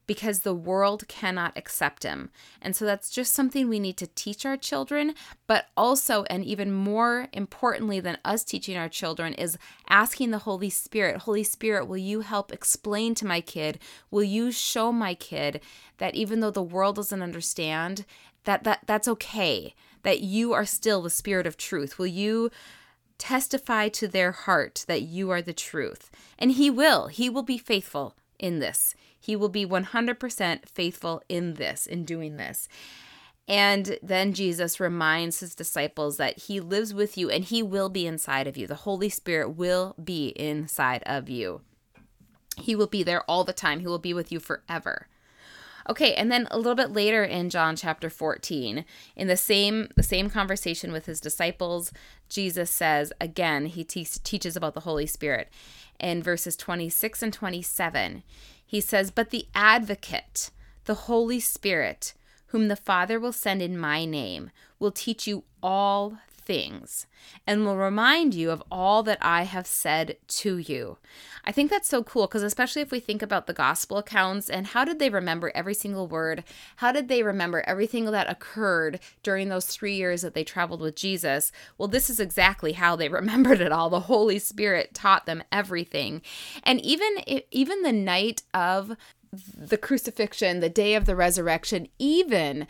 because 0.09 0.39
the 0.39 0.55
world 0.55 1.07
cannot 1.07 1.55
accept 1.55 2.01
him. 2.01 2.31
And 2.63 2.75
so 2.75 2.83
that's 2.83 3.11
just 3.11 3.31
something 3.31 3.69
we 3.69 3.79
need 3.79 3.95
to 3.97 4.07
teach 4.07 4.43
our 4.43 4.57
children, 4.57 5.13
but 5.45 5.67
also, 5.77 6.23
and 6.31 6.43
even 6.43 6.71
more 6.71 7.27
importantly 7.31 7.99
than 7.99 8.17
us 8.25 8.43
teaching 8.43 8.75
our 8.75 8.89
children, 8.89 9.35
is 9.35 9.55
asking 9.87 10.31
the 10.31 10.39
Holy 10.39 10.71
Spirit 10.71 11.17
Holy 11.17 11.43
Spirit, 11.43 11.87
will 11.87 11.97
you 11.97 12.21
help 12.21 12.51
explain 12.51 13.13
to 13.13 13.27
my 13.27 13.39
kid? 13.39 13.77
Will 14.09 14.23
you 14.23 14.51
show 14.51 14.91
my 14.91 15.13
kid 15.13 15.61
that 15.99 16.15
even 16.15 16.39
though 16.39 16.49
the 16.49 16.63
world 16.63 16.95
doesn't 16.95 17.21
understand, 17.21 18.03
that, 18.45 18.63
that 18.63 18.79
that's 18.87 19.07
okay, 19.07 19.75
that 20.01 20.21
you 20.21 20.53
are 20.53 20.65
still 20.65 21.03
the 21.03 21.11
Spirit 21.11 21.45
of 21.45 21.55
truth? 21.55 21.99
Will 21.99 22.07
you? 22.07 22.49
testify 23.19 23.89
to 23.89 24.07
their 24.07 24.31
heart 24.31 24.85
that 24.87 25.01
you 25.01 25.29
are 25.29 25.41
the 25.41 25.51
truth. 25.51 26.09
And 26.37 26.53
he 26.53 26.69
will. 26.69 27.07
He 27.07 27.29
will 27.29 27.43
be 27.43 27.57
faithful 27.57 28.15
in 28.39 28.59
this. 28.59 28.95
He 29.19 29.35
will 29.35 29.49
be 29.49 29.65
100% 29.65 30.69
faithful 30.69 31.21
in 31.27 31.55
this, 31.55 31.85
in 31.85 32.05
doing 32.05 32.37
this. 32.37 32.67
And 33.47 33.97
then 34.03 34.33
Jesus 34.33 34.79
reminds 34.79 35.39
his 35.39 35.55
disciples 35.55 36.17
that 36.17 36.37
he 36.41 36.59
lives 36.59 36.93
with 36.93 37.17
you 37.17 37.31
and 37.31 37.43
he 37.43 37.63
will 37.63 37.89
be 37.89 38.05
inside 38.05 38.47
of 38.47 38.55
you. 38.55 38.67
The 38.67 38.75
Holy 38.75 39.09
Spirit 39.09 39.49
will 39.49 39.95
be 40.01 40.27
inside 40.29 41.01
of 41.07 41.29
you. 41.29 41.61
He 42.57 42.75
will 42.75 42.87
be 42.87 43.01
there 43.01 43.23
all 43.23 43.43
the 43.43 43.53
time, 43.53 43.79
he 43.79 43.87
will 43.87 43.97
be 43.99 44.13
with 44.13 44.31
you 44.31 44.39
forever. 44.39 45.07
Okay, 45.89 46.13
and 46.13 46.31
then 46.31 46.47
a 46.51 46.57
little 46.57 46.75
bit 46.75 46.91
later 46.91 47.23
in 47.23 47.49
John 47.49 47.75
chapter 47.75 48.11
14, 48.11 48.85
in 49.15 49.27
the 49.27 49.37
same 49.37 49.87
the 49.95 50.03
same 50.03 50.29
conversation 50.29 50.91
with 50.91 51.07
his 51.07 51.19
disciples, 51.19 51.91
Jesus 52.27 52.69
says 52.69 53.11
again, 53.19 53.65
he 53.65 53.83
te- 53.83 54.05
teaches 54.23 54.55
about 54.55 54.75
the 54.75 54.81
Holy 54.81 55.07
Spirit. 55.07 55.49
In 55.99 56.21
verses 56.21 56.55
26 56.55 57.23
and 57.23 57.33
27, 57.33 58.23
he 58.69 58.79
says, 58.79 59.09
"But 59.09 59.31
the 59.31 59.47
advocate, 59.55 60.51
the 60.85 61.09
Holy 61.09 61.39
Spirit, 61.39 62.13
whom 62.47 62.67
the 62.67 62.75
Father 62.75 63.19
will 63.19 63.33
send 63.33 63.63
in 63.63 63.75
my 63.75 64.05
name, 64.05 64.51
will 64.77 64.91
teach 64.91 65.25
you 65.25 65.43
all 65.63 66.19
things 66.49 67.05
and 67.45 67.63
will 67.63 67.77
remind 67.77 68.33
you 68.33 68.49
of 68.49 68.63
all 68.71 69.03
that 69.03 69.19
I 69.21 69.43
have 69.43 69.67
said 69.67 70.17
to 70.29 70.57
you. 70.57 70.97
I 71.45 71.51
think 71.51 71.69
that's 71.69 71.87
so 71.87 72.01
cool 72.01 72.25
because, 72.25 72.41
especially 72.41 72.81
if 72.81 72.89
we 72.89 72.99
think 72.99 73.21
about 73.21 73.45
the 73.45 73.53
gospel 73.53 73.99
accounts 73.99 74.49
and 74.49 74.65
how 74.65 74.83
did 74.83 74.97
they 74.97 75.11
remember 75.11 75.51
every 75.53 75.75
single 75.75 76.07
word? 76.07 76.43
How 76.77 76.91
did 76.91 77.07
they 77.07 77.21
remember 77.21 77.63
everything 77.67 78.05
that 78.05 78.27
occurred 78.27 78.99
during 79.21 79.49
those 79.49 79.67
three 79.67 79.93
years 79.93 80.23
that 80.23 80.33
they 80.33 80.43
traveled 80.43 80.81
with 80.81 80.95
Jesus? 80.95 81.51
Well, 81.77 81.87
this 81.87 82.09
is 82.09 82.19
exactly 82.19 82.71
how 82.71 82.95
they 82.95 83.09
remembered 83.19 83.61
it 83.61 83.71
all. 83.71 83.91
The 83.91 83.99
Holy 83.99 84.39
Spirit 84.39 84.95
taught 84.95 85.27
them 85.27 85.43
everything. 85.51 86.23
And 86.63 86.81
even, 86.81 87.43
even 87.51 87.83
the 87.83 87.93
night 87.93 88.41
of 88.55 88.97
the 89.31 89.77
crucifixion, 89.77 90.61
the 90.61 90.69
day 90.69 90.95
of 90.95 91.05
the 91.05 91.15
resurrection, 91.15 91.89
even 91.99 92.65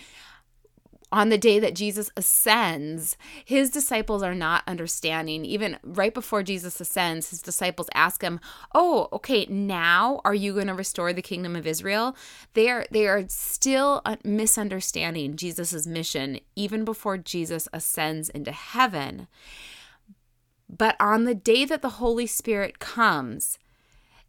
on 1.11 1.29
the 1.29 1.37
day 1.37 1.59
that 1.59 1.75
Jesus 1.75 2.11
ascends, 2.15 3.17
his 3.43 3.69
disciples 3.69 4.21
are 4.21 4.35
not 4.35 4.63
understanding. 4.67 5.43
Even 5.43 5.77
right 5.83 6.13
before 6.13 6.43
Jesus 6.43 6.79
ascends, 6.79 7.31
his 7.31 7.41
disciples 7.41 7.89
ask 7.93 8.21
him, 8.21 8.39
"Oh, 8.75 9.09
okay, 9.13 9.45
now 9.47 10.21
are 10.23 10.35
you 10.35 10.53
going 10.53 10.67
to 10.67 10.73
restore 10.73 11.13
the 11.13 11.21
kingdom 11.21 11.55
of 11.55 11.65
Israel?" 11.65 12.15
They 12.53 12.69
are 12.69 12.85
they 12.91 13.07
are 13.07 13.25
still 13.27 14.01
uh, 14.05 14.17
misunderstanding 14.23 15.35
Jesus's 15.35 15.87
mission 15.87 16.39
even 16.55 16.85
before 16.85 17.17
Jesus 17.17 17.67
ascends 17.73 18.29
into 18.29 18.51
heaven. 18.51 19.27
But 20.69 20.95
on 20.99 21.23
the 21.23 21.35
day 21.35 21.65
that 21.65 21.81
the 21.81 21.89
Holy 21.89 22.27
Spirit 22.27 22.77
comes, 22.77 23.57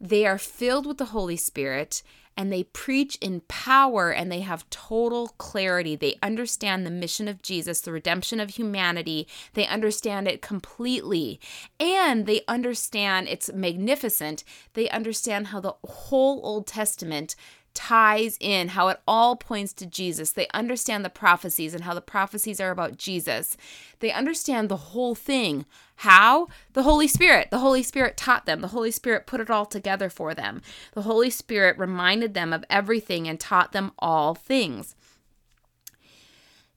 they 0.00 0.24
are 0.24 0.38
filled 0.38 0.86
with 0.86 0.96
the 0.96 1.06
Holy 1.06 1.36
Spirit 1.36 2.02
and 2.40 2.50
they 2.50 2.62
preach 2.62 3.18
in 3.20 3.42
power 3.48 4.10
and 4.10 4.32
they 4.32 4.40
have 4.40 4.68
total 4.70 5.28
clarity. 5.36 5.94
They 5.94 6.18
understand 6.22 6.86
the 6.86 6.90
mission 6.90 7.28
of 7.28 7.42
Jesus, 7.42 7.82
the 7.82 7.92
redemption 7.92 8.40
of 8.40 8.48
humanity. 8.48 9.28
They 9.52 9.66
understand 9.66 10.26
it 10.26 10.40
completely. 10.40 11.38
And 11.78 12.24
they 12.24 12.40
understand 12.48 13.28
it's 13.28 13.52
magnificent. 13.52 14.42
They 14.72 14.88
understand 14.88 15.48
how 15.48 15.60
the 15.60 15.74
whole 15.84 16.40
Old 16.42 16.66
Testament 16.66 17.36
ties 17.80 18.36
in, 18.40 18.68
how 18.68 18.88
it 18.88 19.00
all 19.08 19.36
points 19.36 19.72
to 19.72 19.86
Jesus. 19.86 20.32
They 20.32 20.48
understand 20.52 21.02
the 21.02 21.08
prophecies 21.08 21.72
and 21.72 21.84
how 21.84 21.94
the 21.94 22.02
prophecies 22.02 22.60
are 22.60 22.70
about 22.70 22.98
Jesus. 22.98 23.56
They 24.00 24.12
understand 24.12 24.68
the 24.68 24.76
whole 24.76 25.14
thing. 25.14 25.64
How? 25.96 26.48
The 26.74 26.82
Holy 26.82 27.08
Spirit. 27.08 27.48
The 27.50 27.60
Holy 27.60 27.82
Spirit 27.82 28.18
taught 28.18 28.44
them. 28.44 28.60
The 28.60 28.68
Holy 28.68 28.90
Spirit 28.90 29.26
put 29.26 29.40
it 29.40 29.48
all 29.48 29.64
together 29.64 30.10
for 30.10 30.34
them. 30.34 30.60
The 30.92 31.02
Holy 31.02 31.30
Spirit 31.30 31.78
reminded 31.78 32.34
them 32.34 32.52
of 32.52 32.66
everything 32.68 33.26
and 33.26 33.40
taught 33.40 33.72
them 33.72 33.92
all 33.98 34.34
things. 34.34 34.94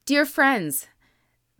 Dear 0.05 0.25
friends, 0.25 0.87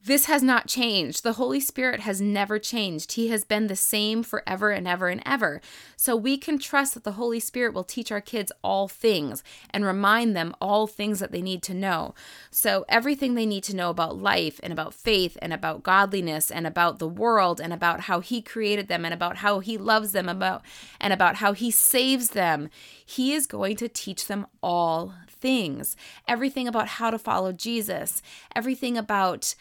this 0.06 0.26
has 0.26 0.44
not 0.44 0.68
changed. 0.68 1.24
The 1.24 1.34
Holy 1.34 1.62
Spirit 1.62 2.02
has 2.02 2.20
never 2.20 2.60
changed. 2.60 3.14
He 3.14 3.30
has 3.30 3.46
been 3.46 3.68
the 3.68 3.76
same 3.76 4.22
forever 4.22 4.70
and 4.72 4.86
ever 4.86 5.08
and 5.08 5.22
ever. 5.26 5.62
So 5.96 6.14
we 6.14 6.38
can 6.38 6.60
trust 6.60 6.94
that 6.94 7.06
the 7.06 7.14
Holy 7.14 7.40
Spirit 7.40 7.74
will 7.74 7.86
teach 7.86 8.12
our 8.12 8.20
kids 8.20 8.52
all 8.62 8.90
things 8.90 9.44
and 9.70 9.86
remind 9.86 10.36
them 10.36 10.54
all 10.60 10.88
things 10.88 11.20
that 11.20 11.32
they 11.32 11.42
need 11.42 11.64
to 11.64 11.74
know. 11.74 12.14
So 12.52 12.84
everything 12.90 13.36
they 13.36 13.46
need 13.46 13.64
to 13.66 13.76
know 13.76 13.90
about 13.90 14.18
life 14.18 14.60
and 14.62 14.74
about 14.74 14.94
faith 14.94 15.38
and 15.42 15.54
about 15.54 15.84
godliness 15.84 16.52
and 16.52 16.68
about 16.68 17.00
the 17.00 17.08
world 17.08 17.62
and 17.62 17.72
about 17.72 18.02
how 18.02 18.20
He 18.20 18.42
created 18.42 18.90
them 18.90 19.06
and 19.06 19.14
about 19.14 19.38
how 19.38 19.60
He 19.60 19.78
loves 19.78 20.12
them 20.12 20.28
about 20.28 20.64
and 21.00 21.14
about 21.14 21.38
how 21.38 21.54
He 21.54 21.72
saves 21.72 22.30
them, 22.30 22.70
He 23.06 23.34
is 23.34 23.48
going 23.48 23.78
to 23.78 23.88
teach 23.88 24.28
them 24.28 24.48
all 24.62 25.14
things. 25.30 25.96
Everything 26.28 26.68
about 26.68 26.88
how 26.88 27.10
to 27.10 27.18
follow 27.18 27.54
Jesus, 27.54 28.22
everything 28.54 28.98
about 28.98 29.56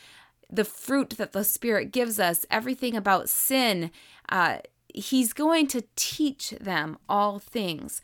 the 0.53 0.65
fruit 0.65 1.11
that 1.17 1.33
the 1.33 1.45
Spirit 1.45 1.91
gives 1.91 2.21
us, 2.21 2.45
everything 2.51 2.95
about 2.95 3.31
sin. 3.31 3.91
Uh, 4.29 4.59
he's 4.93 5.33
going 5.33 5.67
to 5.69 5.85
teach 5.97 6.51
them 6.51 6.99
all 7.09 7.39
things. 7.39 8.03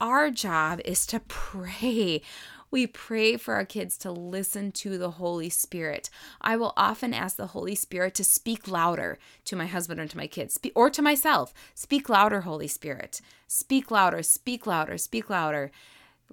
Our 0.00 0.30
job 0.30 0.80
is 0.84 1.04
to 1.06 1.20
pray. 1.28 2.22
We 2.70 2.86
pray 2.86 3.36
for 3.36 3.52
our 3.52 3.66
kids 3.66 3.98
to 3.98 4.10
listen 4.10 4.72
to 4.72 4.96
the 4.96 5.10
Holy 5.10 5.50
Spirit. 5.50 6.08
I 6.40 6.56
will 6.56 6.72
often 6.74 7.12
ask 7.12 7.36
the 7.36 7.48
Holy 7.48 7.74
Spirit 7.74 8.14
to 8.14 8.24
speak 8.24 8.66
louder 8.66 9.18
to 9.44 9.56
my 9.56 9.66
husband 9.66 10.00
or 10.00 10.06
to 10.06 10.16
my 10.16 10.26
kids 10.26 10.58
or 10.74 10.88
to 10.88 11.02
myself. 11.02 11.52
Speak 11.74 12.08
louder, 12.08 12.40
Holy 12.40 12.68
Spirit. 12.68 13.20
Speak 13.46 13.90
louder, 13.90 14.22
speak 14.22 14.66
louder, 14.66 14.96
speak 14.96 15.28
louder. 15.28 15.70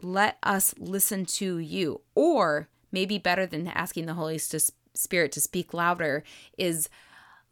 Let 0.02 0.38
us 0.42 0.74
listen 0.78 1.26
to 1.26 1.58
you. 1.58 2.00
Or 2.16 2.70
maybe 2.90 3.18
better 3.18 3.46
than 3.46 3.68
asking 3.68 4.06
the 4.06 4.14
Holy 4.14 4.38
Spirit 5.00 5.32
to 5.34 5.42
speak 5.42 5.74
louder 5.74 6.24
is 6.58 6.90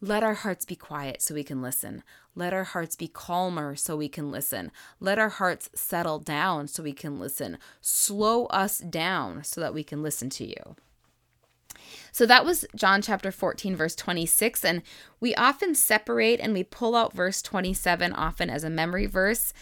let 0.00 0.22
our 0.22 0.34
hearts 0.34 0.64
be 0.64 0.76
quiet 0.76 1.20
so 1.20 1.34
we 1.34 1.42
can 1.42 1.60
listen. 1.60 2.04
Let 2.34 2.52
our 2.52 2.64
hearts 2.64 2.94
be 2.94 3.08
calmer 3.08 3.74
so 3.74 3.96
we 3.96 4.08
can 4.08 4.30
listen. 4.30 4.70
Let 5.00 5.18
our 5.18 5.28
hearts 5.28 5.70
settle 5.74 6.20
down 6.20 6.68
so 6.68 6.84
we 6.84 6.92
can 6.92 7.18
listen. 7.18 7.58
Slow 7.80 8.46
us 8.46 8.78
down 8.78 9.42
so 9.42 9.60
that 9.60 9.74
we 9.74 9.82
can 9.82 10.02
listen 10.02 10.30
to 10.30 10.46
you. 10.46 10.76
So 12.12 12.26
that 12.26 12.44
was 12.44 12.64
John 12.76 13.02
chapter 13.02 13.32
14, 13.32 13.74
verse 13.74 13.96
26. 13.96 14.64
And 14.64 14.82
we 15.18 15.34
often 15.34 15.74
separate 15.74 16.38
and 16.40 16.52
we 16.52 16.62
pull 16.62 16.94
out 16.94 17.12
verse 17.12 17.42
27 17.42 18.12
often 18.12 18.50
as 18.50 18.62
a 18.62 18.70
memory 18.70 19.06
verse. 19.06 19.52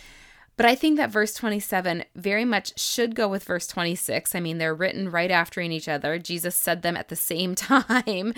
But 0.57 0.67
I 0.67 0.75
think 0.75 0.97
that 0.97 1.11
verse 1.11 1.35
27 1.35 2.05
very 2.15 2.45
much 2.45 2.79
should 2.81 3.15
go 3.15 3.29
with 3.29 3.45
verse 3.45 3.67
26. 3.67 4.35
I 4.35 4.41
mean, 4.41 4.59
they're 4.59 4.75
written 4.75 5.11
right 5.11 5.31
after 5.31 5.61
in 5.61 5.71
each 5.71 5.89
other. 5.89 6.19
Jesus 6.19 6.57
said 6.57 6.83
them 6.83 6.97
at 6.97 7.09
the 7.09 7.17
same 7.17 7.55
time. 7.55 8.33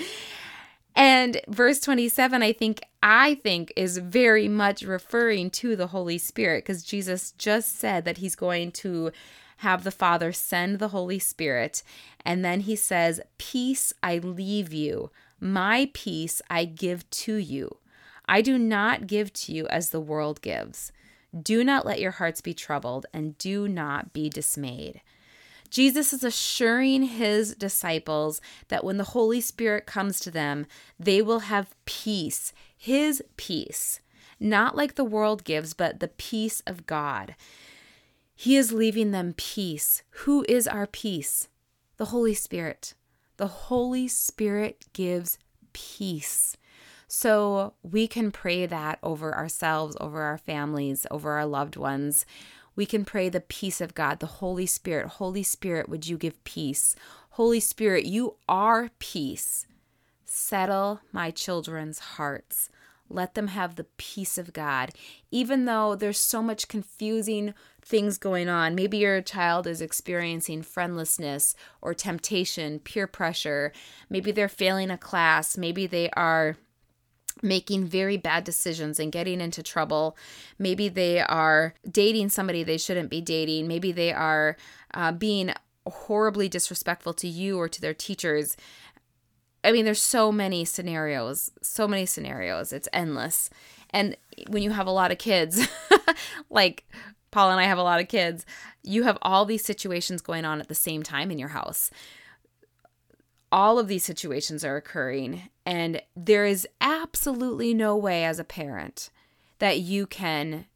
And 0.97 1.41
verse 1.47 1.79
27 1.79 2.43
I 2.43 2.53
think 2.53 2.81
I 3.01 3.37
think 3.37 3.73
is 3.77 3.99
very 3.99 4.49
much 4.49 4.83
referring 4.83 5.51
to 5.51 5.77
the 5.77 5.89
Holy 5.89 6.19
Spirit 6.19 6.65
because 6.65 6.83
Jesus 6.83 7.33
just 7.39 7.79
said 7.79 8.05
that 8.05 8.19
he's 8.19 8.35
going 8.35 8.73
to 8.73 9.13
have 9.59 9.85
the 9.85 9.93
Father 9.93 10.33
send 10.33 10.79
the 10.79 10.89
Holy 10.89 11.21
Spirit 11.21 11.85
and 12.25 12.45
then 12.45 12.61
he 12.61 12.75
says, 12.75 13.21
"Peace 13.39 13.93
I 14.03 14.19
leave 14.19 14.73
you, 14.73 15.13
my 15.39 15.89
peace 15.95 16.43
I 16.51 16.65
give 16.65 17.09
to 17.11 17.37
you. 17.37 17.77
I 18.29 18.43
do 18.43 18.59
not 18.59 19.07
give 19.07 19.33
to 19.35 19.53
you 19.53 19.69
as 19.69 19.91
the 19.91 20.01
world 20.01 20.43
gives." 20.43 20.91
Do 21.43 21.63
not 21.63 21.85
let 21.85 22.01
your 22.01 22.13
hearts 22.13 22.41
be 22.41 22.55
troubled, 22.55 23.07
and 23.13 23.37
do 23.39 23.69
not 23.69 24.13
be 24.13 24.29
dismayed. 24.29 25.03
Jesus 25.71 26.13
is 26.13 26.25
assuring 26.25 27.03
his 27.03 27.55
disciples 27.55 28.41
that 28.69 28.85
when 28.85 28.97
the 28.97 29.05
Holy 29.05 29.41
Spirit 29.41 29.85
comes 29.87 30.19
to 30.21 30.31
them, 30.31 30.67
they 30.99 31.21
will 31.21 31.41
have 31.41 31.75
peace, 31.85 32.53
his 32.77 33.23
peace, 33.37 34.01
not 34.41 34.77
like 34.77 34.95
the 34.95 35.05
world 35.05 35.45
gives, 35.45 35.75
but 35.75 36.01
the 36.01 36.09
peace 36.09 36.63
of 36.67 36.87
God. 36.87 37.35
He 38.35 38.57
is 38.57 38.73
leaving 38.73 39.11
them 39.11 39.35
peace. 39.37 40.03
Who 40.11 40.45
is 40.49 40.67
our 40.67 40.87
peace? 40.87 41.49
The 41.97 42.07
Holy 42.07 42.35
Spirit. 42.35 42.95
The 43.37 43.49
Holy 43.49 44.09
Spirit 44.09 44.87
gives 44.93 45.39
peace. 45.73 46.57
So 47.09 47.73
we 47.83 48.07
can 48.07 48.31
pray 48.31 48.67
that 48.67 48.99
over 49.03 49.35
ourselves, 49.35 49.97
over 49.99 50.23
our 50.23 50.39
families, 50.39 51.07
over 51.11 51.33
our 51.33 51.47
loved 51.47 51.77
ones. 51.77 52.27
We 52.77 52.85
can 52.87 53.05
pray 53.05 53.29
the 53.29 53.41
peace 53.41 53.81
of 53.81 53.95
God, 53.95 54.21
the 54.21 54.27
Holy 54.27 54.67
Spirit. 54.67 55.09
Holy 55.09 55.43
Spirit, 55.43 55.89
would 55.89 56.07
you 56.07 56.19
give 56.19 56.45
peace? 56.45 56.95
Holy 57.31 57.61
Spirit, 57.61 58.05
you 58.05 58.37
are 58.47 58.91
peace. 58.99 59.67
Settle 60.25 61.01
my 61.11 61.31
children's 61.31 61.99
hearts. 61.99 62.69
Let 63.09 63.35
them 63.35 63.49
have 63.49 63.77
the 63.77 63.87
peace 63.97 64.37
of 64.37 64.53
God. 64.53 64.91
Even 65.31 65.65
though 65.65 65.95
there's 65.95 66.19
so 66.19 66.43
much 66.43 66.69
confusing 66.69 67.55
things 67.81 68.19
going 68.19 68.51
on, 68.51 68.75
maybe 68.75 68.99
your 68.99 69.23
child 69.23 69.67
is 69.67 69.81
experiencing 69.81 70.61
friendlessness 70.61 71.55
or 71.81 71.95
temptation, 71.95 72.81
peer 72.81 73.07
pressure, 73.07 73.73
maybe 74.11 74.31
they're 74.31 74.47
failing 74.47 74.91
a 74.91 74.99
class, 74.99 75.57
maybe 75.57 75.87
they 75.87 76.11
are 76.11 76.59
making 77.43 77.87
very 77.87 78.17
bad 78.17 78.45
decisions 78.45 78.99
and 78.99 79.13
getting 79.13 79.41
into 79.41 79.63
trouble. 79.63 80.17
Maybe 80.59 80.89
they 80.89 81.21
are 81.21 81.75
dating 81.91 82.31
somebody 82.31 82.63
they 82.63 82.79
shouldn't 82.79 83.11
be 83.11 83.21
dating. 83.21 83.69
Maybe 83.69 83.93
they 83.93 84.13
are 84.13 84.57
uh, 84.95 85.13
being 85.13 85.53
horribly 85.87 86.49
disrespectful 86.49 87.15
to 87.15 87.29
you 87.29 87.59
or 87.59 87.69
to 87.69 87.81
their 87.81 87.95
teachers. 87.95 88.57
I 89.65 89.73
mean, 89.73 89.85
there's 89.85 90.03
so 90.03 90.31
many 90.31 90.65
scenarios, 90.65 91.51
so 91.63 91.89
many 91.89 92.07
scenarios. 92.07 92.73
It's 92.73 92.89
endless. 92.93 93.51
And 93.91 94.17
when 94.49 94.63
you 94.63 94.71
have 94.71 94.87
a 94.87 94.93
lot 94.93 95.11
of 95.11 95.19
kids, 95.19 95.67
like 96.51 96.85
Paul 97.31 97.51
and 97.51 97.61
I 97.61 97.65
have 97.65 97.79
a 97.79 97.83
lot 97.83 98.01
of 98.01 98.09
kids. 98.09 98.47
You 98.83 99.05
have 99.05 99.19
all 99.23 99.45
these 99.45 99.65
situations 99.65 100.23
going 100.23 100.45
on 100.45 100.61
at 100.61 100.69
the 100.69 100.75
same 100.75 101.03
time 101.03 101.31
in 101.31 101.39
your 101.39 101.49
house. 101.49 101.91
All 103.51 103.79
of 103.79 103.89
these 103.89 104.05
situations 104.05 104.63
are 104.63 104.77
occurring, 104.77 105.49
and 105.65 106.03
there 106.15 106.45
is 106.45 106.69
absolutely 107.09 107.73
no 107.73 107.97
way 107.97 108.25
as 108.25 108.39
a 108.39 108.45
parent 108.45 109.09
that 109.61 109.81
you 109.81 110.07
can 110.07 110.67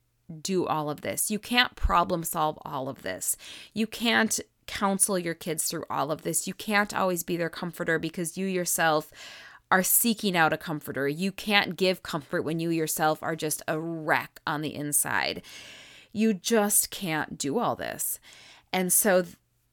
do 0.40 0.66
all 0.66 0.88
of 0.88 1.03
this. 1.03 1.31
You 1.31 1.38
can't 1.38 1.77
problem 1.77 2.25
solve 2.25 2.59
all 2.64 2.88
of 2.88 3.03
this. 3.03 3.37
You 3.75 3.87
can't 3.87 4.40
counsel 4.66 5.18
your 5.18 5.35
kids 5.35 5.64
through 5.64 5.85
all 5.90 6.11
of 6.11 6.23
this. 6.23 6.47
You 6.47 6.55
can't 6.55 6.95
always 6.95 7.23
be 7.23 7.37
their 7.37 7.51
comforter 7.51 7.99
because 7.99 8.38
you 8.38 8.47
yourself 8.47 9.11
are 9.71 9.83
seeking 9.83 10.35
out 10.35 10.55
a 10.55 10.57
comforter. 10.59 11.07
You 11.07 11.33
can't 11.33 11.77
give 11.77 12.03
comfort 12.03 12.42
when 12.42 12.61
you 12.61 12.71
yourself 12.71 13.23
are 13.23 13.37
just 13.37 13.62
a 13.68 13.79
wreck 13.79 14.40
on 14.47 14.62
the 14.62 14.75
inside. 14.75 15.42
You 16.12 16.33
just 16.33 16.90
can't 16.90 17.37
do 17.37 17.59
all 17.59 17.77
this. 17.77 18.18
And 18.73 18.90
so 18.90 19.25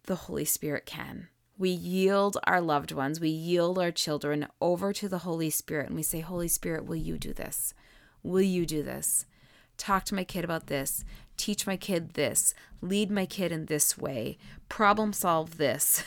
the 0.04 0.16
Holy 0.16 0.46
Spirit 0.46 0.86
can. 0.86 1.30
We 1.60 1.72
yield 1.72 2.38
our 2.46 2.62
loved 2.62 2.94
ones, 2.94 3.20
we 3.20 3.28
yield 3.28 3.78
our 3.78 3.92
children 3.92 4.48
over 4.62 4.94
to 4.94 5.10
the 5.10 5.20
Holy 5.20 5.50
Spirit, 5.50 5.88
and 5.88 5.96
we 5.98 6.04
say, 6.04 6.22
Holy 6.22 6.48
Spirit, 6.48 6.86
will 6.86 6.96
you 6.96 7.18
do 7.18 7.34
this? 7.34 7.74
Will 8.24 8.42
you 8.42 8.66
do 8.66 8.82
this? 8.82 9.26
Talk 9.78 10.06
to 10.06 10.16
my 10.16 10.24
kid 10.24 10.46
about 10.46 10.68
this. 10.68 11.04
Teach 11.36 11.68
my 11.68 11.76
kid 11.76 12.14
this. 12.14 12.54
Lead 12.82 13.12
my 13.12 13.26
kid 13.26 13.52
in 13.52 13.66
this 13.66 13.98
way. 13.98 14.38
Problem 14.70 15.12
solve 15.12 15.58
this. 15.58 16.02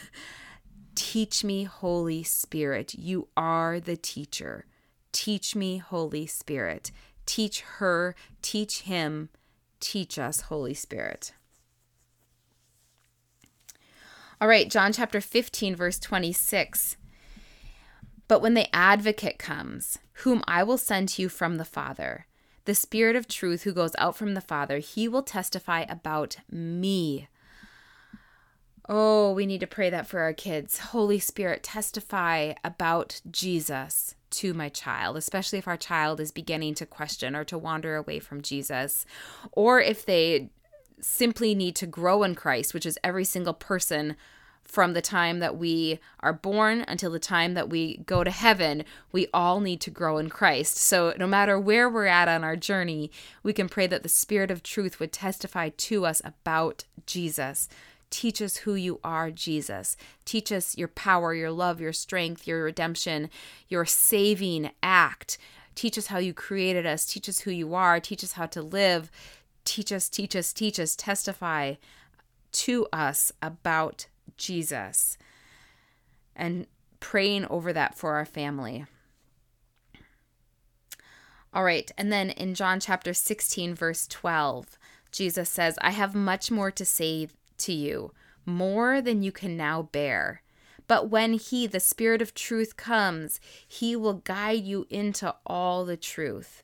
Teach 0.95 1.45
me, 1.45 1.65
Holy 1.65 2.23
Spirit. 2.23 2.95
You 2.95 3.29
are 3.37 3.79
the 3.79 3.97
teacher. 3.97 4.65
Teach 5.13 5.55
me, 5.55 5.77
Holy 5.77 6.27
Spirit. 6.27 6.93
Teach 7.27 7.61
her, 7.61 8.15
teach 8.41 8.83
him, 8.83 9.29
teach 9.81 10.19
us, 10.19 10.43
Holy 10.43 10.75
Spirit. 10.75 11.33
All 14.43 14.49
right, 14.49 14.69
John 14.69 14.93
chapter 14.93 15.21
15, 15.21 15.77
verse 15.77 16.01
26. 16.01 16.97
But 18.27 18.43
when 18.43 18.55
the 18.55 18.67
advocate 18.75 19.39
comes, 19.39 20.01
whom 20.25 20.43
I 20.49 20.65
will 20.65 20.79
send 20.79 21.11
to 21.11 21.23
you 21.23 21.29
from 21.29 21.59
the 21.59 21.65
Father, 21.65 22.27
the 22.65 22.75
Spirit 22.75 23.15
of 23.15 23.29
truth 23.29 23.63
who 23.63 23.73
goes 23.73 23.93
out 23.99 24.17
from 24.17 24.35
the 24.35 24.41
Father, 24.41 24.79
he 24.79 25.07
will 25.07 25.23
testify 25.23 25.83
about 25.83 26.39
me. 26.51 27.29
Oh, 28.89 29.31
we 29.33 29.47
need 29.47 29.61
to 29.61 29.69
pray 29.69 29.91
that 29.91 30.09
for 30.09 30.19
our 30.19 30.33
kids. 30.33 30.79
Holy 30.79 31.21
Spirit, 31.21 31.63
testify 31.63 32.55
about 32.65 33.21
Jesus 33.31 34.17
to 34.31 34.55
my 34.55 34.69
child, 34.71 35.17
especially 35.17 35.61
if 35.61 35.69
our 35.69 35.77
child 35.77 36.19
is 36.19 36.33
beginning 36.33 36.75
to 36.75 36.85
question 36.85 37.37
or 37.37 37.45
to 37.45 37.57
wander 37.57 37.95
away 37.95 38.19
from 38.19 38.43
Jesus, 38.43 39.07
or 39.53 39.81
if 39.81 40.05
they 40.05 40.51
simply 41.03 41.55
need 41.55 41.77
to 41.77 41.87
grow 41.87 42.23
in 42.23 42.35
Christ, 42.35 42.73
which 42.73 42.87
is 42.87 42.99
every 43.05 43.25
single 43.25 43.55
person 43.55 44.17
from 44.65 44.95
the 44.95 45.03
time 45.03 45.41
that 45.41 45.57
we 45.57 45.99
are 46.21 46.33
born 46.33 46.85
until 46.89 47.11
the 47.11 47.19
time 47.19 47.55
that 47.55 47.69
we 47.69 47.99
go 47.99 48.25
to 48.25 48.31
heaven, 48.31 48.85
we 49.11 49.27
all 49.35 49.61
need 49.61 49.81
to 49.83 49.91
grow 49.91 50.19
in 50.19 50.31
Christ. 50.31 50.77
So, 50.77 51.15
no 51.19 51.27
matter 51.27 51.59
where 51.59 51.91
we're 51.91 52.07
at 52.07 52.29
on 52.29 52.45
our 52.45 52.57
journey, 52.57 53.11
we 53.43 53.53
can 53.53 53.69
pray 53.69 53.87
that 53.89 54.03
the 54.03 54.09
Spirit 54.09 54.51
of 54.51 54.63
truth 54.63 54.99
would 55.01 55.13
testify 55.13 55.71
to 55.71 56.07
us 56.07 56.23
about 56.25 56.85
Jesus. 57.07 57.69
Teach 58.09 58.41
us 58.41 58.59
who 58.59 58.75
you 58.75 59.01
are, 59.03 59.31
Jesus. 59.31 59.97
Teach 60.25 60.53
us 60.53 60.77
your 60.77 60.89
power, 60.89 61.35
your 61.35 61.51
love, 61.51 61.81
your 61.81 61.95
strength, 61.95 62.47
your 62.47 62.65
redemption, 62.65 63.31
your 63.69 63.85
saving 63.85 64.71
act. 64.83 65.39
Teach 65.75 65.97
us 65.97 66.09
how 66.09 66.19
you 66.19 66.35
created 66.35 66.87
us. 66.87 67.07
Teach 67.07 67.29
us 67.29 67.41
who 67.41 67.51
you 67.51 67.75
are. 67.75 67.99
Teach 68.01 68.23
us 68.23 68.33
how 68.33 68.47
to 68.47 68.61
live. 68.61 69.11
Teach 69.65 69.93
us, 69.93 70.09
teach 70.09 70.35
us, 70.35 70.53
teach 70.53 70.79
us. 70.81 70.97
Testify 70.97 71.75
to 72.53 72.87
us 72.93 73.33
about 73.41 74.07
Jesus. 74.37 75.17
And 76.35 76.67
praying 77.01 77.47
over 77.47 77.73
that 77.73 77.97
for 77.97 78.15
our 78.15 78.25
family. 78.25 78.87
All 81.55 81.65
right, 81.65 81.91
and 81.99 82.11
then 82.11 82.31
in 82.31 82.55
John 82.55 82.81
chapter 82.81 83.13
16, 83.13 83.75
verse 83.75 84.07
12, 84.07 84.79
Jesus 85.11 85.51
says, 85.51 85.79
I 85.83 85.91
have 85.91 86.15
much 86.15 86.51
more 86.51 86.71
to 86.71 86.85
say 86.85 87.29
to 87.59 87.73
you, 87.73 88.13
more 88.47 89.03
than 89.03 89.23
you 89.23 89.33
can 89.33 89.57
now 89.57 89.83
bear. 89.83 90.43
But 90.89 91.11
when 91.11 91.35
He, 91.35 91.67
the 91.67 91.81
Spirit 91.81 92.23
of 92.23 92.35
truth, 92.35 92.77
comes, 92.77 93.39
He 93.69 93.95
will 93.95 94.15
guide 94.15 94.65
you 94.65 94.87
into 94.89 95.35
all 95.45 95.85
the 95.85 95.99
truth 95.99 96.63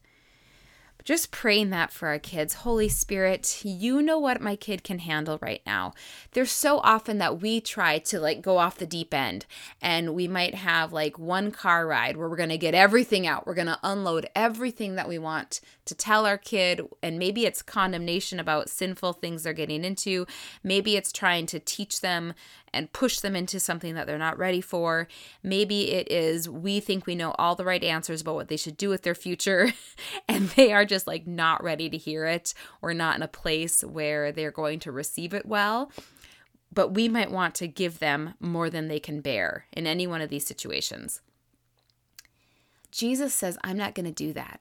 just 1.08 1.30
praying 1.30 1.70
that 1.70 1.90
for 1.90 2.08
our 2.08 2.18
kids. 2.18 2.52
Holy 2.52 2.90
Spirit, 2.90 3.62
you 3.64 4.02
know 4.02 4.18
what 4.18 4.42
my 4.42 4.54
kid 4.54 4.84
can 4.84 4.98
handle 4.98 5.38
right 5.40 5.62
now. 5.64 5.94
There's 6.32 6.50
so 6.50 6.80
often 6.80 7.16
that 7.16 7.40
we 7.40 7.62
try 7.62 7.98
to 8.00 8.20
like 8.20 8.42
go 8.42 8.58
off 8.58 8.76
the 8.76 8.84
deep 8.84 9.14
end 9.14 9.46
and 9.80 10.14
we 10.14 10.28
might 10.28 10.54
have 10.54 10.92
like 10.92 11.18
one 11.18 11.50
car 11.50 11.86
ride 11.86 12.18
where 12.18 12.28
we're 12.28 12.36
going 12.36 12.50
to 12.50 12.58
get 12.58 12.74
everything 12.74 13.26
out. 13.26 13.46
We're 13.46 13.54
going 13.54 13.68
to 13.68 13.78
unload 13.82 14.28
everything 14.36 14.96
that 14.96 15.08
we 15.08 15.18
want 15.18 15.62
to 15.88 15.94
tell 15.94 16.26
our 16.26 16.38
kid. 16.38 16.80
And 17.02 17.18
maybe 17.18 17.44
it's 17.44 17.62
condemnation 17.62 18.38
about 18.38 18.70
sinful 18.70 19.14
things 19.14 19.42
they're 19.42 19.52
getting 19.52 19.84
into. 19.84 20.26
Maybe 20.62 20.96
it's 20.96 21.12
trying 21.12 21.46
to 21.46 21.58
teach 21.58 22.00
them 22.00 22.34
and 22.72 22.92
push 22.92 23.20
them 23.20 23.34
into 23.34 23.58
something 23.58 23.94
that 23.94 24.06
they're 24.06 24.18
not 24.18 24.38
ready 24.38 24.60
for. 24.60 25.08
Maybe 25.42 25.92
it 25.92 26.10
is 26.10 26.48
we 26.48 26.80
think 26.80 27.06
we 27.06 27.14
know 27.14 27.34
all 27.38 27.54
the 27.54 27.64
right 27.64 27.82
answers 27.82 28.20
about 28.20 28.34
what 28.34 28.48
they 28.48 28.56
should 28.56 28.76
do 28.76 28.88
with 28.88 29.02
their 29.02 29.14
future, 29.14 29.72
and 30.28 30.48
they 30.50 30.72
are 30.72 30.84
just 30.84 31.06
like 31.06 31.26
not 31.26 31.62
ready 31.62 31.88
to 31.90 31.96
hear 31.96 32.26
it 32.26 32.54
or 32.82 32.94
not 32.94 33.16
in 33.16 33.22
a 33.22 33.28
place 33.28 33.82
where 33.82 34.32
they're 34.32 34.50
going 34.50 34.78
to 34.80 34.92
receive 34.92 35.34
it 35.34 35.46
well. 35.46 35.90
But 36.72 36.94
we 36.94 37.08
might 37.08 37.30
want 37.30 37.54
to 37.56 37.66
give 37.66 37.98
them 37.98 38.34
more 38.40 38.68
than 38.68 38.88
they 38.88 39.00
can 39.00 39.20
bear 39.20 39.64
in 39.72 39.86
any 39.86 40.06
one 40.06 40.20
of 40.20 40.28
these 40.28 40.46
situations. 40.46 41.22
Jesus 42.90 43.34
says, 43.34 43.58
I'm 43.64 43.76
not 43.76 43.94
going 43.94 44.06
to 44.06 44.12
do 44.12 44.32
that. 44.34 44.60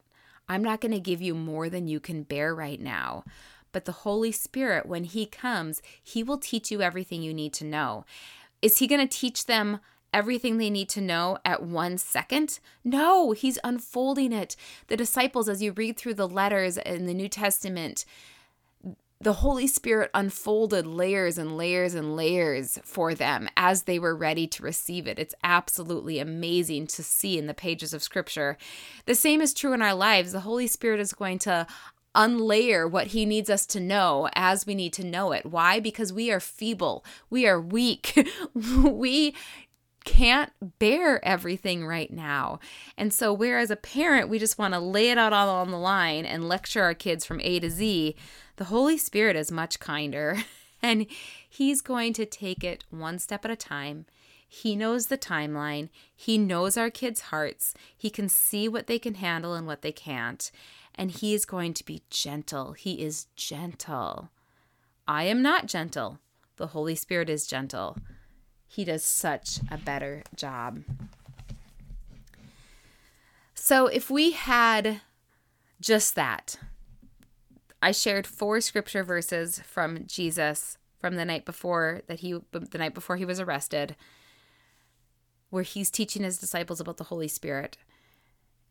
I'm 0.50 0.64
not 0.64 0.82
going 0.82 0.94
to 0.94 1.00
give 1.00 1.22
you 1.22 1.36
more 1.36 1.70
than 1.70 1.88
you 1.88 2.00
can 2.00 2.24
bear 2.24 2.56
right 2.56 2.80
now. 2.80 3.24
But 3.72 3.86
the 3.86 3.92
Holy 3.92 4.32
Spirit, 4.32 4.86
when 4.86 5.04
He 5.04 5.26
comes, 5.26 5.82
He 6.02 6.24
will 6.24 6.38
teach 6.38 6.72
you 6.72 6.82
everything 6.82 7.22
you 7.22 7.34
need 7.34 7.54
to 7.54 7.66
know. 7.66 8.06
Is 8.62 8.78
He 8.78 8.88
going 8.88 9.06
to 9.06 9.18
teach 9.18 9.46
them 9.46 9.80
everything 10.14 10.58
they 10.58 10.70
need 10.70 10.90
to 10.90 11.02
know 11.02 11.38
at 11.44 11.64
one 11.64 11.98
second? 11.98 12.60
No, 12.84 13.32
He's 13.34 13.60
unfolding 13.64 14.32
it. 14.32 14.56
The 14.88 14.98
disciples, 14.98 15.50
as 15.50 15.62
you 15.62 15.74
read 15.74 15.98
through 15.98 16.16
the 16.16 16.28
letters 16.28 16.78
in 16.78 17.06
the 17.06 17.14
New 17.14 17.30
Testament, 17.30 18.06
the 19.20 19.34
Holy 19.34 19.66
Spirit 19.66 20.12
unfolded 20.14 20.86
layers 20.86 21.38
and 21.38 21.58
layers 21.58 21.96
and 21.96 22.16
layers 22.16 22.78
for 22.84 23.16
them 23.16 23.50
as 23.58 23.84
they 23.84 23.98
were 23.98 24.16
ready 24.16 24.46
to 24.48 24.64
receive 24.64 25.08
it. 25.08 25.18
It's 25.18 25.34
absolutely 25.44 26.20
amazing 26.20 26.88
to 26.88 27.04
see 27.04 27.38
in 27.38 27.48
the 27.48 27.54
pages 27.54 27.94
of 27.94 28.04
Scripture. 28.04 28.58
The 29.06 29.16
same 29.16 29.42
is 29.42 29.54
true 29.54 29.74
in 29.74 29.82
our 29.82 29.96
lives. 29.96 30.32
The 30.32 30.42
Holy 30.42 30.68
Spirit 30.68 31.00
is 31.00 31.14
going 31.14 31.40
to 31.40 31.66
unlayer 32.14 32.90
what 32.90 33.08
he 33.08 33.26
needs 33.26 33.50
us 33.50 33.66
to 33.68 33.80
know 33.80 34.30
as 34.34 34.66
we 34.66 34.76
need 34.76 34.94
to 34.94 35.04
know 35.04 35.32
it. 35.32 35.46
Why? 35.46 35.80
Because 35.80 36.14
we 36.14 36.32
are 36.32 36.40
feeble, 36.40 37.04
we 37.30 37.48
are 37.48 37.62
weak, 37.62 38.28
we 38.54 39.36
can't 40.04 40.54
bear 40.80 41.24
everything 41.26 41.86
right 41.86 42.12
now. 42.12 42.60
And 42.98 43.14
so, 43.14 43.34
whereas 43.34 43.70
a 43.70 43.76
parent, 43.76 44.30
we 44.30 44.40
just 44.40 44.58
want 44.58 44.74
to 44.74 44.80
lay 44.80 45.10
it 45.10 45.18
out 45.18 45.34
all 45.34 45.50
on 45.50 45.70
the 45.70 45.78
line 45.78 46.26
and 46.26 46.48
lecture 46.48 46.82
our 46.82 46.94
kids 46.94 47.26
from 47.26 47.42
A 47.42 47.60
to 47.60 47.70
Z, 47.70 48.16
the 48.58 48.66
Holy 48.66 48.98
Spirit 48.98 49.36
is 49.36 49.52
much 49.52 49.80
kinder 49.80 50.38
and 50.82 51.08
He's 51.50 51.82
going 51.82 52.14
to 52.14 52.26
take 52.26 52.64
it 52.64 52.84
one 52.92 53.18
step 53.18 53.44
at 53.46 53.52
a 53.52 53.56
time. 53.56 54.06
He 54.48 54.76
knows 54.76 55.08
the 55.08 55.18
timeline. 55.18 55.90
He 56.16 56.38
knows 56.38 56.78
our 56.78 56.90
kids' 56.90 57.22
hearts. 57.22 57.74
He 57.98 58.10
can 58.10 58.30
see 58.30 58.70
what 58.70 58.88
they 58.88 59.00
can 59.00 59.16
handle 59.16 59.56
and 59.56 59.66
what 59.66 59.82
they 59.82 59.92
can't 59.92 60.52
and 60.98 61.12
he 61.12 61.34
is 61.34 61.46
going 61.46 61.74
to 61.76 61.86
be 61.86 62.02
gentle. 62.10 62.74
He 62.74 63.02
is 63.02 63.28
gentle. 63.36 64.32
I 65.08 65.24
am 65.24 65.42
not 65.42 65.68
gentle. 65.68 66.20
The 66.58 66.68
Holy 66.68 66.96
Spirit 66.96 67.30
is 67.30 67.46
gentle. 67.46 67.98
He 68.68 68.84
does 68.84 69.06
such 69.06 69.60
a 69.70 69.78
better 69.78 70.24
job. 70.36 70.84
So, 73.54 73.88
if 73.88 74.10
we 74.10 74.32
had 74.32 75.02
just 75.80 76.16
that, 76.16 76.58
I 77.82 77.92
shared 77.92 78.28
four 78.28 78.62
scripture 78.62 79.04
verses 79.04 79.60
from 79.60 80.06
Jesus 80.08 80.78
from 81.00 81.16
the 81.16 81.26
night 81.26 81.46
before 81.46 82.02
that 82.08 82.20
he 82.22 82.40
the 82.52 82.78
night 82.78 82.94
before 82.94 83.18
he 83.18 83.26
was 83.26 83.40
arrested 83.40 83.96
where 85.50 85.64
he's 85.64 85.92
teaching 85.92 86.24
his 86.24 86.38
disciples 86.38 86.80
about 86.80 86.98
the 86.98 87.06
Holy 87.06 87.28
Spirit 87.28 87.78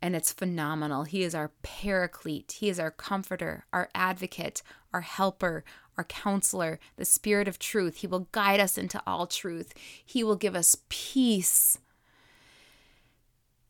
and 0.03 0.15
it's 0.15 0.33
phenomenal. 0.33 1.05
He 1.05 1.23
is 1.23 1.35
our 1.35 1.53
paraclete, 1.63 2.53
He 2.61 2.69
is 2.69 2.79
our 2.79 2.91
comforter, 2.91 3.65
our 3.73 3.89
advocate, 3.95 4.63
our 4.93 5.01
helper, 5.01 5.65
our 5.97 6.05
counselor, 6.05 6.79
the 6.97 7.05
Spirit 7.05 7.49
of 7.49 7.59
truth. 7.59 7.97
He 7.97 8.07
will 8.07 8.29
guide 8.33 8.61
us 8.61 8.77
into 8.77 9.03
all 9.07 9.27
truth, 9.27 9.73
He 10.05 10.23
will 10.23 10.37
give 10.37 10.55
us 10.55 10.77
peace. 10.89 11.79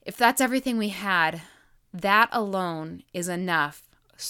If 0.04 0.16
that's 0.16 0.40
everything 0.40 0.78
we 0.78 0.90
had, 0.90 1.42
that 1.92 2.28
alone 2.32 3.02
is 3.12 3.28
enough, 3.28 3.82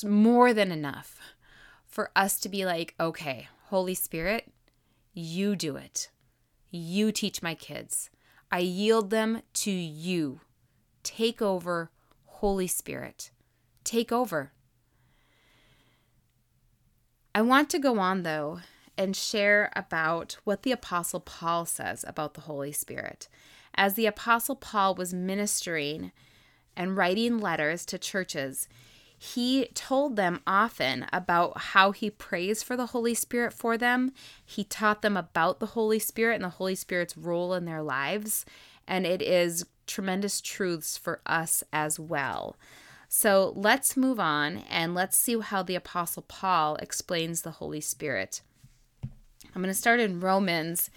more 0.05 0.53
than 0.53 0.73
enough, 0.73 1.19
for 1.87 2.11
us 2.15 2.39
to 2.41 2.49
be 2.49 2.65
like, 2.65 2.95
okay, 2.99 3.49
Holy 3.69 3.95
Spirit, 3.95 4.53
you 5.13 5.57
do 5.57 5.77
it. 5.77 6.11
You 6.71 7.13
teach 7.13 7.43
my 7.43 7.55
kids. 7.55 8.11
I 8.51 8.59
yield 8.61 9.11
them 9.11 9.43
to 9.55 9.71
you. 9.71 10.41
Take 11.03 11.41
over, 11.41 11.91
Holy 12.27 12.67
Spirit. 12.67 13.31
Take 13.83 14.13
over. 14.13 14.53
I 17.35 17.43
want 17.43 17.71
to 17.71 17.79
go 17.79 17.99
on, 17.99 18.23
though, 18.23 18.61
and 18.99 19.15
share 19.15 19.71
about 19.77 20.39
what 20.45 20.63
the 20.63 20.73
Apostle 20.73 21.21
Paul 21.21 21.67
says 21.67 22.05
about 22.07 22.35
the 22.35 22.43
Holy 22.43 22.73
Spirit. 22.73 23.29
As 23.75 23.95
the 23.95 24.07
Apostle 24.07 24.57
Paul 24.57 24.95
was 24.95 25.13
ministering 25.13 26.13
and 26.77 26.97
writing 26.97 27.39
letters 27.39 27.85
to 27.87 27.99
churches, 27.99 28.69
he 29.19 29.67
told 29.75 30.17
them 30.17 30.41
often 30.47 31.07
about 31.13 31.59
how 31.59 31.93
he 31.93 32.11
prays 32.11 32.63
for 32.63 32.77
the 32.77 32.87
Holy 32.87 33.15
Spirit 33.15 33.53
for 33.53 33.79
them. 33.79 34.13
He 34.45 34.63
taught 34.63 35.03
them 35.03 35.17
about 35.17 35.59
the 35.59 35.67
Holy 35.67 35.99
Spirit 35.99 36.35
and 36.37 36.45
the 36.45 36.51
Holy 36.51 36.75
Spirit's 36.75 37.17
role 37.17 37.55
in 37.55 37.65
their 37.65 37.83
lives. 37.83 38.45
And 38.87 39.07
it 39.07 39.23
is 39.23 39.65
tremendous 39.87 40.41
truths 40.41 40.99
for 40.99 41.21
us 41.25 41.65
as 41.73 41.99
well. 41.99 42.57
So 43.09 43.53
let's 43.57 43.97
move 43.97 44.21
on 44.21 44.59
and 44.69 44.95
let's 44.95 45.17
see 45.17 45.39
how 45.39 45.63
the 45.63 45.77
Apostle 45.77 46.23
Paul 46.23 46.77
explains 46.77 47.43
the 47.43 47.53
Holy 47.53 47.81
Spirit. 47.81 48.43
I'm 49.03 49.63
going 49.63 49.69
to 49.69 49.75
start 49.75 50.01
in 50.01 50.21
Romans. 50.21 50.91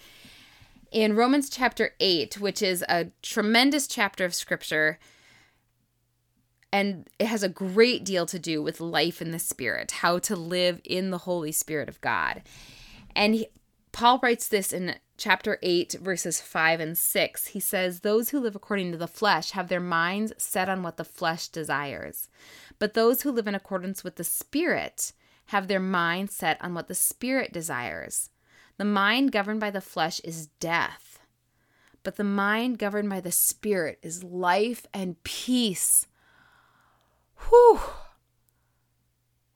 In 0.92 1.16
Romans 1.16 1.48
chapter 1.48 1.94
8, 2.00 2.38
which 2.40 2.60
is 2.60 2.84
a 2.88 3.06
tremendous 3.22 3.86
chapter 3.86 4.24
of 4.24 4.34
scripture, 4.34 4.98
and 6.72 7.08
it 7.18 7.26
has 7.26 7.42
a 7.42 7.48
great 7.48 8.04
deal 8.04 8.26
to 8.26 8.38
do 8.38 8.62
with 8.62 8.80
life 8.80 9.20
in 9.20 9.30
the 9.30 9.38
Spirit, 9.38 9.90
how 9.90 10.18
to 10.20 10.36
live 10.36 10.80
in 10.84 11.10
the 11.10 11.18
Holy 11.18 11.52
Spirit 11.52 11.88
of 11.88 12.00
God. 12.00 12.42
And 13.16 13.34
he, 13.34 13.48
Paul 13.92 14.20
writes 14.22 14.48
this 14.48 14.72
in 14.72 14.96
chapter 15.16 15.58
8, 15.62 15.96
verses 16.00 16.40
5 16.40 16.80
and 16.80 16.96
6. 16.96 17.46
He 17.48 17.60
says, 17.60 18.00
Those 18.00 18.30
who 18.30 18.40
live 18.40 18.54
according 18.54 18.92
to 18.92 18.98
the 18.98 19.08
flesh 19.08 19.50
have 19.50 19.68
their 19.68 19.80
minds 19.80 20.32
set 20.38 20.68
on 20.68 20.82
what 20.82 20.96
the 20.96 21.04
flesh 21.04 21.48
desires. 21.48 22.28
But 22.78 22.94
those 22.94 23.22
who 23.22 23.32
live 23.32 23.48
in 23.48 23.54
accordance 23.54 24.04
with 24.04 24.16
the 24.16 24.24
Spirit 24.24 25.12
have 25.46 25.66
their 25.66 25.80
mind 25.80 26.30
set 26.30 26.56
on 26.62 26.74
what 26.74 26.86
the 26.86 26.94
Spirit 26.94 27.52
desires. 27.52 28.30
The 28.76 28.84
mind 28.84 29.32
governed 29.32 29.60
by 29.60 29.70
the 29.70 29.80
flesh 29.80 30.20
is 30.20 30.46
death, 30.58 31.18
but 32.02 32.16
the 32.16 32.24
mind 32.24 32.78
governed 32.78 33.10
by 33.10 33.20
the 33.20 33.32
Spirit 33.32 33.98
is 34.02 34.24
life 34.24 34.86
and 34.94 35.22
peace. 35.22 36.06
Whew. 37.48 37.80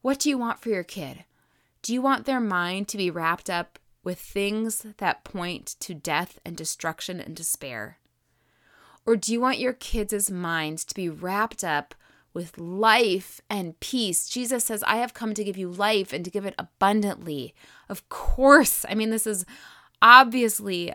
What 0.03 0.19
do 0.19 0.29
you 0.29 0.39
want 0.39 0.61
for 0.61 0.69
your 0.69 0.85
kid? 0.85 1.25
Do 1.83 1.93
you 1.93 2.03
want 2.03 2.27
their 2.27 2.41
mind 2.41 2.89
to 2.89 2.97
be 2.97 3.11
wrapped 3.11 3.51
up 3.51 3.79
with 4.03 4.19
things 4.19 4.87
that 4.99 5.25
point 5.25 5.77
to 5.81 5.95
death 5.95 6.39
and 6.45 6.57
destruction 6.57 7.21
and 7.21 7.35
despair? 7.35 7.99
Or 9.07 9.17
do 9.17 9.33
you 9.33 9.41
want 9.41 9.59
your 9.59 9.73
kids' 9.73 10.31
minds 10.31 10.85
to 10.85 10.95
be 10.95 11.09
wrapped 11.09 11.63
up 11.63 11.95
with 12.33 12.59
life 12.59 13.41
and 13.49 13.79
peace? 13.81 14.29
Jesus 14.29 14.65
says, 14.65 14.83
I 14.87 14.97
have 14.97 15.15
come 15.15 15.35
to 15.35 15.45
give 15.45 15.59
you 15.59 15.71
life 15.71 16.13
and 16.13 16.25
to 16.25 16.31
give 16.31 16.47
it 16.47 16.55
abundantly. 16.59 17.55
Of 17.89 18.09
course. 18.09 18.85
I 18.89 18.95
mean, 18.95 19.11
this 19.11 19.27
is 19.27 19.45
obviously 20.01 20.93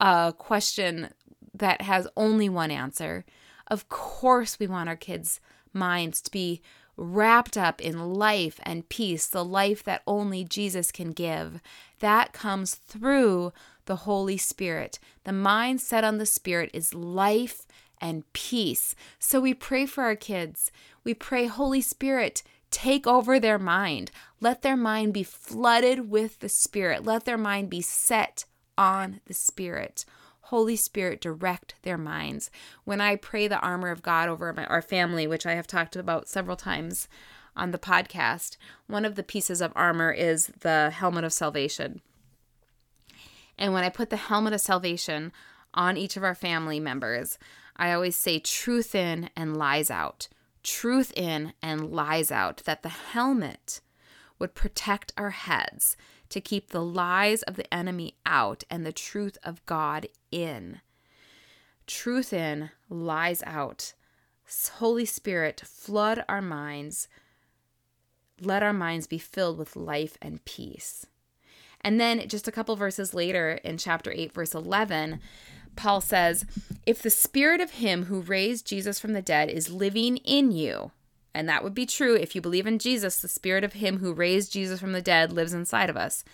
a 0.00 0.34
question 0.36 1.10
that 1.54 1.82
has 1.82 2.08
only 2.16 2.48
one 2.48 2.70
answer. 2.70 3.24
Of 3.68 3.88
course, 3.88 4.58
we 4.58 4.66
want 4.66 4.88
our 4.88 4.96
kids' 4.96 5.40
minds 5.72 6.20
to 6.22 6.30
be 6.30 6.62
wrapped 6.96 7.56
up 7.56 7.80
in 7.80 8.14
life 8.14 8.58
and 8.62 8.88
peace, 8.88 9.26
the 9.26 9.44
life 9.44 9.82
that 9.84 10.02
only 10.06 10.44
Jesus 10.44 10.90
can 10.90 11.12
give. 11.12 11.60
That 12.00 12.32
comes 12.32 12.74
through 12.74 13.52
the 13.84 13.96
Holy 13.96 14.36
Spirit. 14.36 14.98
The 15.24 15.32
mind 15.32 15.80
set 15.80 16.04
on 16.04 16.18
the 16.18 16.26
Spirit 16.26 16.70
is 16.72 16.94
life 16.94 17.66
and 18.00 18.30
peace. 18.32 18.94
So 19.18 19.40
we 19.40 19.54
pray 19.54 19.86
for 19.86 20.04
our 20.04 20.16
kids. 20.16 20.70
We 21.04 21.14
pray, 21.14 21.46
Holy 21.46 21.80
Spirit, 21.80 22.42
take 22.70 23.06
over 23.06 23.38
their 23.38 23.58
mind. 23.58 24.10
Let 24.40 24.62
their 24.62 24.76
mind 24.76 25.14
be 25.14 25.22
flooded 25.22 26.10
with 26.10 26.40
the 26.40 26.48
Spirit. 26.48 27.04
Let 27.04 27.24
their 27.24 27.38
mind 27.38 27.70
be 27.70 27.80
set 27.80 28.44
on 28.76 29.20
the 29.26 29.34
Spirit. 29.34 30.04
Holy 30.46 30.76
Spirit 30.76 31.20
direct 31.20 31.74
their 31.82 31.98
minds. 31.98 32.52
When 32.84 33.00
I 33.00 33.16
pray 33.16 33.48
the 33.48 33.58
armor 33.58 33.90
of 33.90 34.02
God 34.02 34.28
over 34.28 34.52
my, 34.52 34.64
our 34.66 34.80
family, 34.80 35.26
which 35.26 35.44
I 35.44 35.54
have 35.54 35.66
talked 35.66 35.96
about 35.96 36.28
several 36.28 36.56
times 36.56 37.08
on 37.56 37.72
the 37.72 37.78
podcast, 37.78 38.56
one 38.86 39.04
of 39.04 39.16
the 39.16 39.24
pieces 39.24 39.60
of 39.60 39.72
armor 39.74 40.12
is 40.12 40.46
the 40.60 40.90
helmet 40.90 41.24
of 41.24 41.32
salvation. 41.32 42.00
And 43.58 43.72
when 43.72 43.82
I 43.82 43.88
put 43.88 44.10
the 44.10 44.16
helmet 44.16 44.52
of 44.52 44.60
salvation 44.60 45.32
on 45.74 45.96
each 45.96 46.16
of 46.16 46.22
our 46.22 46.34
family 46.34 46.78
members, 46.78 47.40
I 47.76 47.90
always 47.92 48.14
say 48.14 48.38
truth 48.38 48.94
in 48.94 49.30
and 49.34 49.56
lies 49.56 49.90
out. 49.90 50.28
Truth 50.62 51.12
in 51.16 51.54
and 51.60 51.90
lies 51.90 52.30
out. 52.30 52.62
That 52.66 52.84
the 52.84 52.88
helmet 52.88 53.80
would 54.38 54.54
protect 54.54 55.12
our 55.16 55.30
heads 55.30 55.96
to 56.30 56.40
keep 56.40 56.70
the 56.70 56.84
lies 56.84 57.42
of 57.42 57.56
the 57.56 57.72
enemy 57.72 58.14
out 58.24 58.64
and 58.70 58.84
the 58.84 58.92
truth 58.92 59.38
of 59.42 59.64
God 59.66 60.08
in. 60.30 60.80
Truth 61.86 62.32
in, 62.32 62.70
lies 62.88 63.42
out. 63.44 63.94
Holy 64.74 65.04
Spirit, 65.04 65.62
flood 65.64 66.24
our 66.28 66.42
minds. 66.42 67.08
Let 68.40 68.62
our 68.62 68.72
minds 68.72 69.06
be 69.06 69.18
filled 69.18 69.58
with 69.58 69.76
life 69.76 70.16
and 70.20 70.44
peace. 70.44 71.06
And 71.80 72.00
then 72.00 72.28
just 72.28 72.48
a 72.48 72.52
couple 72.52 72.74
verses 72.76 73.14
later 73.14 73.60
in 73.62 73.78
chapter 73.78 74.12
8, 74.12 74.32
verse 74.32 74.54
11, 74.54 75.20
Paul 75.76 76.00
says, 76.00 76.44
If 76.84 77.02
the 77.02 77.10
spirit 77.10 77.60
of 77.60 77.72
him 77.72 78.06
who 78.06 78.20
raised 78.20 78.66
Jesus 78.66 78.98
from 78.98 79.12
the 79.12 79.22
dead 79.22 79.50
is 79.50 79.70
living 79.70 80.16
in 80.18 80.50
you, 80.50 80.90
and 81.36 81.46
that 81.50 81.62
would 81.62 81.74
be 81.74 81.84
true 81.84 82.14
if 82.14 82.34
you 82.34 82.40
believe 82.40 82.66
in 82.66 82.78
Jesus, 82.78 83.18
the 83.18 83.28
spirit 83.28 83.62
of 83.62 83.74
him 83.74 83.98
who 83.98 84.14
raised 84.14 84.50
Jesus 84.50 84.80
from 84.80 84.92
the 84.92 85.02
dead 85.02 85.34
lives 85.34 85.52
inside 85.52 85.90
of 85.90 85.96
us. 85.96 86.24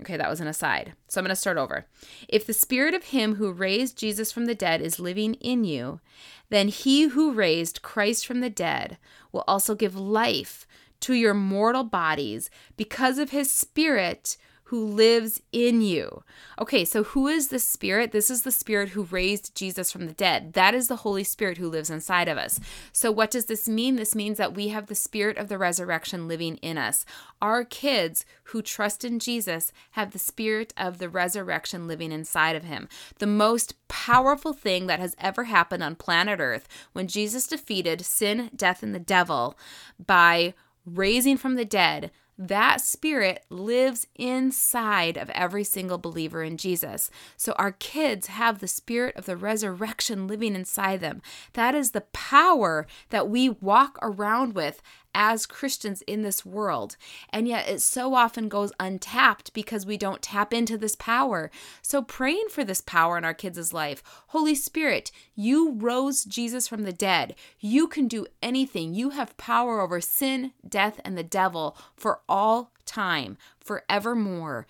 Okay, 0.00 0.16
that 0.16 0.30
was 0.30 0.40
an 0.40 0.46
aside. 0.46 0.94
So 1.08 1.20
I'm 1.20 1.26
going 1.26 1.28
to 1.28 1.36
start 1.36 1.58
over. 1.58 1.84
If 2.26 2.46
the 2.46 2.54
spirit 2.54 2.94
of 2.94 3.04
him 3.04 3.34
who 3.34 3.52
raised 3.52 3.98
Jesus 3.98 4.32
from 4.32 4.46
the 4.46 4.54
dead 4.54 4.80
is 4.80 4.98
living 4.98 5.34
in 5.34 5.64
you, 5.64 6.00
then 6.48 6.68
he 6.68 7.08
who 7.08 7.34
raised 7.34 7.82
Christ 7.82 8.26
from 8.26 8.40
the 8.40 8.48
dead 8.48 8.96
will 9.30 9.44
also 9.46 9.74
give 9.74 9.94
life 9.94 10.66
to 11.00 11.12
your 11.12 11.34
mortal 11.34 11.84
bodies 11.84 12.48
because 12.78 13.18
of 13.18 13.30
his 13.30 13.50
spirit 13.50 14.38
who 14.70 14.86
lives 14.86 15.42
in 15.50 15.80
you. 15.80 16.22
Okay, 16.60 16.84
so 16.84 17.02
who 17.02 17.26
is 17.26 17.48
the 17.48 17.58
Spirit? 17.58 18.12
This 18.12 18.30
is 18.30 18.42
the 18.42 18.52
Spirit 18.52 18.90
who 18.90 19.02
raised 19.02 19.52
Jesus 19.56 19.90
from 19.90 20.06
the 20.06 20.12
dead. 20.12 20.52
That 20.52 20.76
is 20.76 20.86
the 20.86 20.96
Holy 20.96 21.24
Spirit 21.24 21.58
who 21.58 21.68
lives 21.68 21.90
inside 21.90 22.28
of 22.28 22.38
us. 22.38 22.60
So, 22.92 23.10
what 23.10 23.32
does 23.32 23.46
this 23.46 23.68
mean? 23.68 23.96
This 23.96 24.14
means 24.14 24.38
that 24.38 24.54
we 24.54 24.68
have 24.68 24.86
the 24.86 24.94
Spirit 24.94 25.38
of 25.38 25.48
the 25.48 25.58
resurrection 25.58 26.28
living 26.28 26.54
in 26.58 26.78
us. 26.78 27.04
Our 27.42 27.64
kids 27.64 28.24
who 28.44 28.62
trust 28.62 29.04
in 29.04 29.18
Jesus 29.18 29.72
have 29.92 30.12
the 30.12 30.20
Spirit 30.20 30.72
of 30.76 30.98
the 30.98 31.08
resurrection 31.08 31.88
living 31.88 32.12
inside 32.12 32.54
of 32.54 32.62
him. 32.62 32.88
The 33.18 33.26
most 33.26 33.74
powerful 33.88 34.52
thing 34.52 34.86
that 34.86 35.00
has 35.00 35.16
ever 35.18 35.44
happened 35.44 35.82
on 35.82 35.96
planet 35.96 36.38
Earth 36.38 36.68
when 36.92 37.08
Jesus 37.08 37.48
defeated 37.48 38.06
sin, 38.06 38.50
death, 38.54 38.84
and 38.84 38.94
the 38.94 39.00
devil 39.00 39.58
by 39.98 40.54
raising 40.86 41.36
from 41.36 41.56
the 41.56 41.64
dead 41.64 42.12
that 42.40 42.80
spirit 42.80 43.44
lives 43.50 44.06
inside 44.16 45.18
of 45.18 45.28
every 45.30 45.62
single 45.62 45.98
believer 45.98 46.42
in 46.42 46.56
Jesus. 46.56 47.10
So 47.36 47.52
our 47.58 47.72
kids 47.72 48.28
have 48.28 48.60
the 48.60 48.66
spirit 48.66 49.14
of 49.14 49.26
the 49.26 49.36
resurrection 49.36 50.26
living 50.26 50.54
inside 50.54 51.00
them. 51.00 51.20
That 51.52 51.74
is 51.74 51.90
the 51.90 52.00
power 52.00 52.86
that 53.10 53.28
we 53.28 53.50
walk 53.50 53.98
around 54.00 54.54
with 54.54 54.80
as 55.14 55.46
Christians 55.46 56.02
in 56.02 56.22
this 56.22 56.44
world. 56.44 56.96
And 57.30 57.48
yet 57.48 57.68
it 57.68 57.80
so 57.80 58.14
often 58.14 58.48
goes 58.48 58.72
untapped 58.78 59.52
because 59.52 59.86
we 59.86 59.96
don't 59.96 60.22
tap 60.22 60.52
into 60.52 60.78
this 60.78 60.96
power. 60.96 61.50
So 61.82 62.02
praying 62.02 62.46
for 62.50 62.64
this 62.64 62.80
power 62.80 63.18
in 63.18 63.24
our 63.24 63.34
kids' 63.34 63.72
life. 63.72 64.02
Holy 64.28 64.54
Spirit, 64.54 65.10
you 65.34 65.72
rose 65.72 66.24
Jesus 66.24 66.68
from 66.68 66.82
the 66.82 66.92
dead. 66.92 67.34
You 67.58 67.88
can 67.88 68.08
do 68.08 68.26
anything. 68.42 68.94
You 68.94 69.10
have 69.10 69.36
power 69.36 69.80
over 69.80 70.00
sin, 70.00 70.52
death, 70.66 71.00
and 71.04 71.16
the 71.16 71.22
devil 71.22 71.76
for 71.96 72.20
all 72.28 72.72
time, 72.84 73.36
forevermore. 73.60 74.66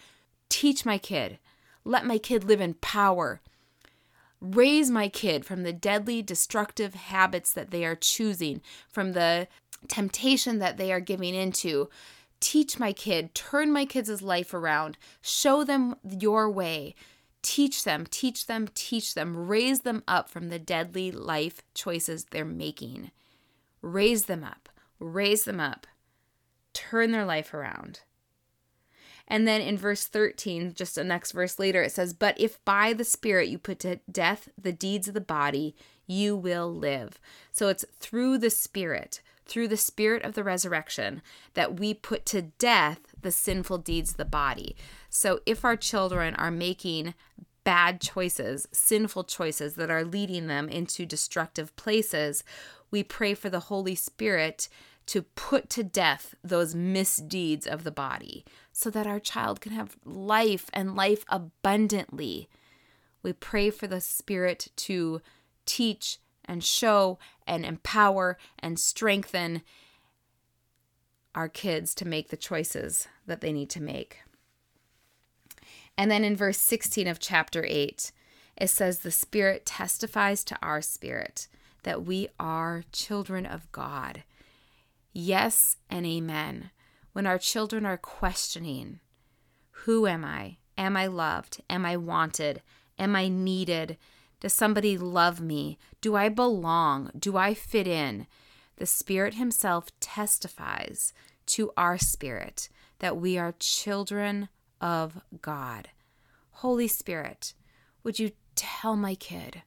Teach 0.48 0.85
my 0.85 0.98
kid. 0.98 1.38
Let 1.85 2.05
my 2.05 2.18
kid 2.18 2.44
live 2.44 2.61
in 2.61 2.74
power. 2.74 3.40
Raise 4.40 4.90
my 4.90 5.09
kid 5.09 5.44
from 5.44 5.64
the 5.64 5.72
deadly, 5.72 6.22
destructive 6.22 6.94
habits 6.94 7.53
that 7.53 7.70
they 7.70 7.85
are 7.85 7.94
choosing, 7.94 8.62
from 8.88 9.12
the 9.12 9.48
temptation 9.88 10.58
that 10.58 10.76
they 10.76 10.92
are 10.92 11.00
giving 11.00 11.34
into. 11.34 11.88
Teach 12.40 12.78
my 12.78 12.92
kid, 12.92 13.34
turn 13.34 13.70
my 13.72 13.84
kids' 13.84 14.22
life 14.22 14.54
around, 14.54 14.96
show 15.20 15.62
them 15.64 15.96
your 16.02 16.50
way. 16.50 16.94
Teach 17.42 17.84
them, 17.84 18.06
teach 18.10 18.46
them, 18.46 18.68
teach 18.74 19.14
them. 19.14 19.48
Raise 19.48 19.80
them 19.80 20.02
up 20.06 20.28
from 20.28 20.48
the 20.48 20.58
deadly 20.58 21.10
life 21.10 21.62
choices 21.74 22.24
they're 22.24 22.44
making. 22.44 23.10
Raise 23.82 24.26
them 24.26 24.44
up, 24.44 24.68
raise 24.98 25.44
them 25.44 25.60
up. 25.60 25.86
turn 26.72 27.10
their 27.10 27.24
life 27.24 27.52
around. 27.52 28.00
And 29.28 29.46
then 29.46 29.60
in 29.60 29.78
verse 29.78 30.06
13, 30.06 30.74
just 30.74 30.96
the 30.96 31.04
next 31.04 31.32
verse 31.32 31.58
later, 31.58 31.82
it 31.82 31.92
says, 31.92 32.12
But 32.12 32.38
if 32.38 32.62
by 32.64 32.92
the 32.92 33.04
Spirit 33.04 33.48
you 33.48 33.58
put 33.58 33.78
to 33.80 34.00
death 34.10 34.48
the 34.60 34.72
deeds 34.72 35.06
of 35.08 35.14
the 35.14 35.20
body, 35.20 35.76
you 36.06 36.36
will 36.36 36.72
live. 36.74 37.20
So 37.52 37.68
it's 37.68 37.84
through 38.00 38.38
the 38.38 38.50
Spirit, 38.50 39.20
through 39.50 39.68
the 39.68 39.76
Spirit 39.76 40.22
of 40.22 40.34
the 40.34 40.44
resurrection, 40.44 41.20
that 41.54 41.78
we 41.78 41.92
put 41.92 42.24
to 42.26 42.40
death 42.40 43.00
the 43.20 43.32
sinful 43.32 43.78
deeds 43.78 44.12
of 44.12 44.16
the 44.16 44.24
body. 44.24 44.76
So 45.10 45.40
if 45.44 45.64
our 45.64 45.76
children 45.76 46.34
are 46.36 46.52
making 46.52 47.14
bad 47.64 48.00
choices, 48.00 48.68
sinful 48.72 49.24
choices 49.24 49.74
that 49.74 49.90
are 49.90 50.04
leading 50.04 50.46
them 50.46 50.68
into 50.68 51.04
destructive 51.04 51.74
places, 51.74 52.44
we 52.92 53.02
pray 53.02 53.34
for 53.34 53.50
the 53.50 53.60
Holy 53.60 53.96
Spirit 53.96 54.68
to 55.06 55.22
put 55.22 55.68
to 55.70 55.82
death 55.82 56.36
those 56.44 56.76
misdeeds 56.76 57.66
of 57.66 57.82
the 57.82 57.90
body 57.90 58.44
so 58.72 58.88
that 58.90 59.08
our 59.08 59.18
child 59.18 59.60
can 59.60 59.72
have 59.72 59.96
life 60.04 60.70
and 60.72 60.94
life 60.94 61.24
abundantly. 61.28 62.48
We 63.20 63.32
pray 63.32 63.70
for 63.70 63.88
the 63.88 64.00
Spirit 64.00 64.68
to 64.76 65.20
teach 65.66 66.18
and 66.50 66.64
show 66.64 67.16
and 67.46 67.64
empower 67.64 68.36
and 68.58 68.76
strengthen 68.76 69.62
our 71.32 71.48
kids 71.48 71.94
to 71.94 72.04
make 72.06 72.28
the 72.28 72.36
choices 72.36 73.06
that 73.24 73.40
they 73.40 73.52
need 73.52 73.70
to 73.70 73.80
make. 73.80 74.18
And 75.96 76.10
then 76.10 76.24
in 76.24 76.34
verse 76.34 76.58
16 76.58 77.06
of 77.06 77.20
chapter 77.20 77.64
8, 77.64 78.10
it 78.56 78.68
says, 78.68 78.98
The 78.98 79.12
Spirit 79.12 79.64
testifies 79.64 80.42
to 80.44 80.58
our 80.60 80.82
spirit 80.82 81.46
that 81.84 82.04
we 82.04 82.26
are 82.40 82.82
children 82.90 83.46
of 83.46 83.70
God. 83.70 84.24
Yes 85.12 85.76
and 85.88 86.04
amen. 86.04 86.70
When 87.12 87.28
our 87.28 87.38
children 87.38 87.86
are 87.86 87.96
questioning, 87.96 88.98
Who 89.84 90.08
am 90.08 90.24
I? 90.24 90.56
Am 90.76 90.96
I 90.96 91.06
loved? 91.06 91.62
Am 91.70 91.86
I 91.86 91.96
wanted? 91.96 92.60
Am 92.98 93.14
I 93.14 93.28
needed? 93.28 93.98
Does 94.40 94.53
somebody 94.53 94.96
love 94.96 95.40
me? 95.40 95.79
Do 96.00 96.16
I 96.16 96.29
belong? 96.29 97.11
Do 97.18 97.37
I 97.37 97.55
fit 97.55 97.87
in? 97.87 98.26
The 98.76 98.87
Spirit 98.87 99.35
Himself 99.35 99.88
testifies 100.00 101.12
to 101.46 101.70
our 101.76 101.98
spirit 101.98 102.68
that 103.00 103.16
we 103.16 103.37
are 103.37 103.55
children 103.59 104.48
of 104.81 105.20
God. 105.42 105.90
Holy 106.53 106.88
Spirit, 106.88 107.55
would 108.03 108.18
you 108.18 108.31
tell 108.55 108.96
my 108.96 109.14
kid 109.14 109.62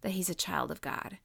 that 0.00 0.12
he's 0.12 0.30
a 0.30 0.34
child 0.34 0.70
of 0.70 0.80
God? 0.80 1.18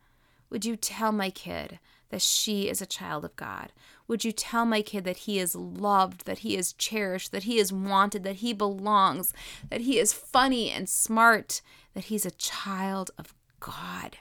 Would 0.50 0.66
you 0.66 0.76
tell 0.76 1.12
my 1.12 1.30
kid 1.30 1.80
that 2.12 2.22
she 2.22 2.70
is 2.70 2.82
a 2.82 2.86
child 2.86 3.26
of 3.26 3.36
God? 3.36 3.72
Would 4.08 4.24
you 4.24 4.32
tell 4.32 4.66
my 4.66 4.82
kid 4.82 5.04
that 5.06 5.18
he 5.18 5.40
is 5.40 5.56
loved, 5.56 6.26
that 6.26 6.40
he 6.40 6.56
is 6.56 6.74
cherished, 6.74 7.32
that 7.32 7.44
he 7.44 7.58
is 7.58 7.74
wanted, 7.74 8.24
that 8.24 8.38
he 8.38 8.54
belongs, 8.54 9.34
that 9.70 9.82
he 9.82 9.98
is 9.98 10.14
funny 10.14 10.70
and 10.70 10.88
smart, 10.88 11.62
that 11.94 12.06
he's 12.06 12.26
a 12.26 12.32
child 12.32 13.12
of 13.18 13.34
God? 13.60 14.18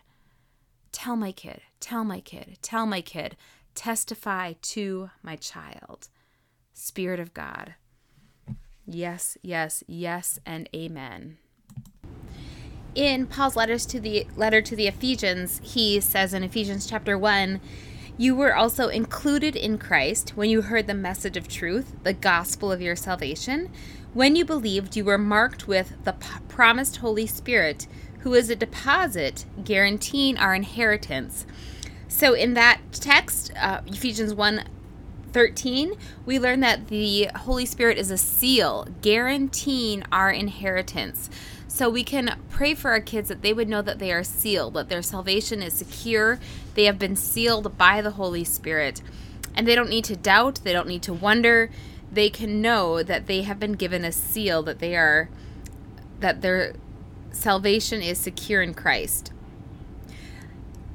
Tell 0.92 1.16
my 1.16 1.32
kid, 1.32 1.60
tell 1.78 2.04
my 2.04 2.20
kid, 2.20 2.58
tell 2.62 2.86
my 2.86 3.00
kid, 3.00 3.36
testify 3.74 4.54
to 4.62 5.10
my 5.22 5.36
child. 5.36 6.08
Spirit 6.72 7.20
of 7.20 7.34
God. 7.34 7.74
Yes, 8.86 9.36
yes, 9.42 9.84
yes, 9.86 10.38
and 10.46 10.68
amen 10.74 11.38
in 12.94 13.26
Paul's 13.26 13.56
letters 13.56 13.86
to 13.86 14.00
the 14.00 14.26
letter 14.36 14.60
to 14.62 14.76
the 14.76 14.86
Ephesians, 14.86 15.60
he 15.62 16.00
says 16.00 16.34
in 16.34 16.42
Ephesians 16.42 16.86
chapter 16.86 17.16
1, 17.16 17.60
you 18.16 18.34
were 18.34 18.54
also 18.54 18.88
included 18.88 19.56
in 19.56 19.78
Christ 19.78 20.36
when 20.36 20.50
you 20.50 20.62
heard 20.62 20.86
the 20.86 20.94
message 20.94 21.36
of 21.36 21.48
truth, 21.48 21.94
the 22.02 22.12
gospel 22.12 22.70
of 22.70 22.82
your 22.82 22.94
salvation. 22.94 23.70
When 24.12 24.36
you 24.36 24.44
believed, 24.44 24.96
you 24.96 25.04
were 25.04 25.16
marked 25.16 25.66
with 25.66 25.94
the 26.04 26.12
p- 26.12 26.26
promised 26.48 26.98
Holy 26.98 27.26
Spirit, 27.26 27.86
who 28.18 28.34
is 28.34 28.50
a 28.50 28.56
deposit 28.56 29.46
guaranteeing 29.64 30.36
our 30.36 30.54
inheritance. 30.54 31.46
So, 32.08 32.34
in 32.34 32.54
that 32.54 32.80
text, 32.92 33.52
uh, 33.56 33.80
Ephesians 33.86 34.34
1 34.34 34.64
13, 35.32 35.94
we 36.26 36.38
learn 36.38 36.60
that 36.60 36.88
the 36.88 37.30
Holy 37.36 37.64
Spirit 37.64 37.96
is 37.96 38.10
a 38.10 38.18
seal 38.18 38.86
guaranteeing 39.00 40.02
our 40.12 40.30
inheritance. 40.30 41.30
So 41.72 41.88
we 41.88 42.02
can 42.02 42.36
pray 42.50 42.74
for 42.74 42.90
our 42.90 43.00
kids 43.00 43.28
that 43.28 43.42
they 43.42 43.52
would 43.52 43.68
know 43.68 43.80
that 43.80 44.00
they 44.00 44.10
are 44.10 44.24
sealed, 44.24 44.74
that 44.74 44.88
their 44.88 45.02
salvation 45.02 45.62
is 45.62 45.72
secure. 45.72 46.40
They 46.74 46.84
have 46.86 46.98
been 46.98 47.14
sealed 47.14 47.78
by 47.78 48.02
the 48.02 48.10
Holy 48.10 48.42
Spirit. 48.42 49.00
And 49.54 49.68
they 49.68 49.76
don't 49.76 49.88
need 49.88 50.04
to 50.06 50.16
doubt, 50.16 50.60
they 50.64 50.72
don't 50.72 50.88
need 50.88 51.02
to 51.04 51.14
wonder. 51.14 51.70
They 52.10 52.28
can 52.28 52.60
know 52.60 53.04
that 53.04 53.28
they 53.28 53.42
have 53.42 53.60
been 53.60 53.74
given 53.74 54.04
a 54.04 54.10
seal, 54.10 54.64
that 54.64 54.80
they 54.80 54.96
are, 54.96 55.30
that 56.18 56.42
their 56.42 56.74
salvation 57.30 58.02
is 58.02 58.18
secure 58.18 58.62
in 58.62 58.74
Christ. 58.74 59.32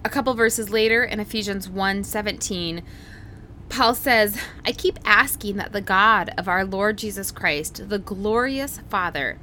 A 0.04 0.10
couple 0.10 0.34
verses 0.34 0.70
later 0.70 1.06
in 1.06 1.22
Ephesians 1.22 1.70
1 1.70 2.04
17, 2.04 2.84
Paul 3.70 3.96
says, 3.96 4.38
I 4.66 4.74
keep 4.74 5.00
asking 5.06 5.56
that 5.56 5.72
the 5.72 5.82
God 5.82 6.32
of 6.38 6.50
our 6.50 6.66
Lord 6.66 6.98
Jesus 6.98 7.32
Christ, 7.32 7.88
the 7.88 7.98
glorious 7.98 8.82
Father, 8.90 9.40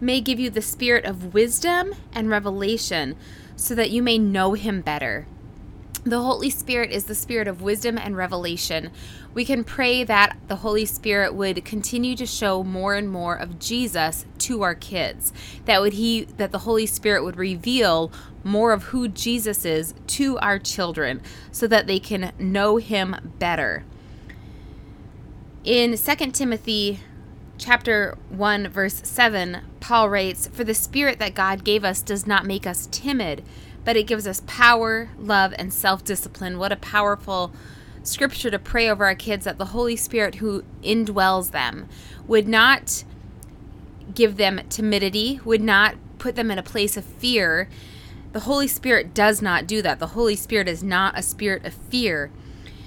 may 0.00 0.20
give 0.20 0.38
you 0.40 0.50
the 0.50 0.62
spirit 0.62 1.04
of 1.04 1.34
wisdom 1.34 1.94
and 2.12 2.28
revelation 2.28 3.16
so 3.56 3.74
that 3.74 3.90
you 3.90 4.02
may 4.02 4.18
know 4.18 4.54
him 4.54 4.80
better. 4.80 5.26
The 6.04 6.20
Holy 6.20 6.50
Spirit 6.50 6.90
is 6.90 7.04
the 7.04 7.14
spirit 7.14 7.48
of 7.48 7.62
wisdom 7.62 7.96
and 7.96 8.14
revelation. 8.14 8.90
We 9.32 9.46
can 9.46 9.64
pray 9.64 10.04
that 10.04 10.36
the 10.48 10.56
Holy 10.56 10.84
Spirit 10.84 11.34
would 11.34 11.64
continue 11.64 12.14
to 12.16 12.26
show 12.26 12.62
more 12.62 12.94
and 12.94 13.08
more 13.08 13.34
of 13.34 13.58
Jesus 13.58 14.26
to 14.40 14.60
our 14.60 14.74
kids. 14.74 15.32
That 15.64 15.80
would 15.80 15.94
he 15.94 16.24
that 16.36 16.52
the 16.52 16.58
Holy 16.58 16.84
Spirit 16.84 17.24
would 17.24 17.38
reveal 17.38 18.12
more 18.44 18.72
of 18.72 18.84
who 18.84 19.08
Jesus 19.08 19.64
is 19.64 19.94
to 20.08 20.36
our 20.40 20.58
children 20.58 21.22
so 21.50 21.66
that 21.68 21.86
they 21.86 21.98
can 21.98 22.32
know 22.38 22.76
him 22.76 23.16
better. 23.38 23.82
In 25.64 25.96
2 25.96 26.14
Timothy 26.32 27.00
chapter 27.64 28.18
1 28.28 28.68
verse 28.68 29.00
7 29.04 29.62
paul 29.80 30.10
writes 30.10 30.48
for 30.48 30.64
the 30.64 30.74
spirit 30.74 31.18
that 31.18 31.34
god 31.34 31.64
gave 31.64 31.82
us 31.82 32.02
does 32.02 32.26
not 32.26 32.44
make 32.44 32.66
us 32.66 32.88
timid 32.90 33.42
but 33.84 33.96
it 33.96 34.06
gives 34.06 34.26
us 34.26 34.42
power 34.46 35.10
love 35.18 35.54
and 35.58 35.72
self-discipline. 35.72 36.58
What 36.58 36.72
a 36.72 36.76
powerful 36.76 37.52
scripture 38.02 38.50
to 38.50 38.58
pray 38.58 38.88
over 38.88 39.04
our 39.04 39.14
kids 39.14 39.44
that 39.44 39.58
the 39.58 39.66
holy 39.66 39.96
spirit 39.96 40.36
who 40.36 40.64
indwells 40.82 41.50
them 41.50 41.88
would 42.26 42.48
not 42.48 43.04
give 44.14 44.36
them 44.36 44.60
timidity 44.68 45.40
would 45.44 45.62
not 45.62 45.96
put 46.18 46.36
them 46.36 46.50
in 46.50 46.58
a 46.58 46.62
place 46.62 46.96
of 46.96 47.04
fear. 47.04 47.68
The 48.32 48.40
holy 48.40 48.68
spirit 48.68 49.14
does 49.14 49.40
not 49.40 49.66
do 49.66 49.80
that. 49.82 49.98
The 49.98 50.08
holy 50.08 50.36
spirit 50.36 50.68
is 50.68 50.82
not 50.82 51.18
a 51.18 51.22
spirit 51.22 51.64
of 51.64 51.74
fear 51.74 52.30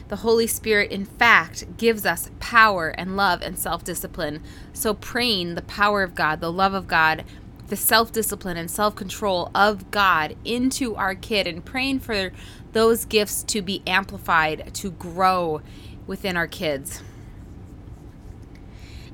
the 0.08 0.18
Holy 0.18 0.48
Spirit, 0.48 0.92
in 0.92 1.06
fact, 1.06 1.78
gives 1.78 2.06
us 2.06 2.32
power 2.40 2.90
and 2.90 3.18
love 3.18 3.42
and 3.42 3.58
self 3.58 3.84
discipline. 3.84 4.42
So, 4.74 4.94
praying 4.94 5.56
the 5.56 5.62
power 5.62 6.04
of 6.04 6.16
God, 6.16 6.40
the 6.40 6.52
love 6.52 6.74
of 6.74 6.88
God, 6.88 7.26
the 7.68 7.76
self 7.76 8.12
discipline 8.12 8.58
and 8.58 8.72
self 8.72 8.96
control 8.96 9.52
of 9.54 9.92
God 9.92 10.36
into 10.46 10.96
our 10.96 11.16
kid 11.16 11.48
and 11.48 11.64
praying 11.64 12.00
for 12.00 12.32
those 12.72 13.06
gifts 13.06 13.44
to 13.44 13.62
be 13.62 13.84
amplified, 13.86 14.74
to 14.76 14.92
grow 14.92 15.62
within 16.06 16.38
our 16.38 16.48
kids. 16.48 17.02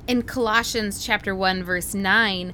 In 0.06 0.21
Colossians 0.21 1.03
chapter 1.03 1.34
1 1.34 1.63
verse 1.63 1.93
9, 1.93 2.53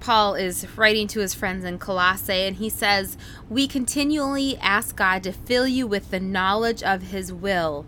Paul 0.00 0.34
is 0.34 0.66
writing 0.76 1.08
to 1.08 1.20
his 1.20 1.34
friends 1.34 1.64
in 1.64 1.78
Colossae, 1.78 2.46
and 2.46 2.56
he 2.56 2.68
says, 2.68 3.16
We 3.48 3.66
continually 3.66 4.56
ask 4.58 4.96
God 4.96 5.22
to 5.24 5.32
fill 5.32 5.66
you 5.66 5.86
with 5.86 6.10
the 6.10 6.20
knowledge 6.20 6.82
of 6.82 7.02
his 7.02 7.32
will 7.32 7.84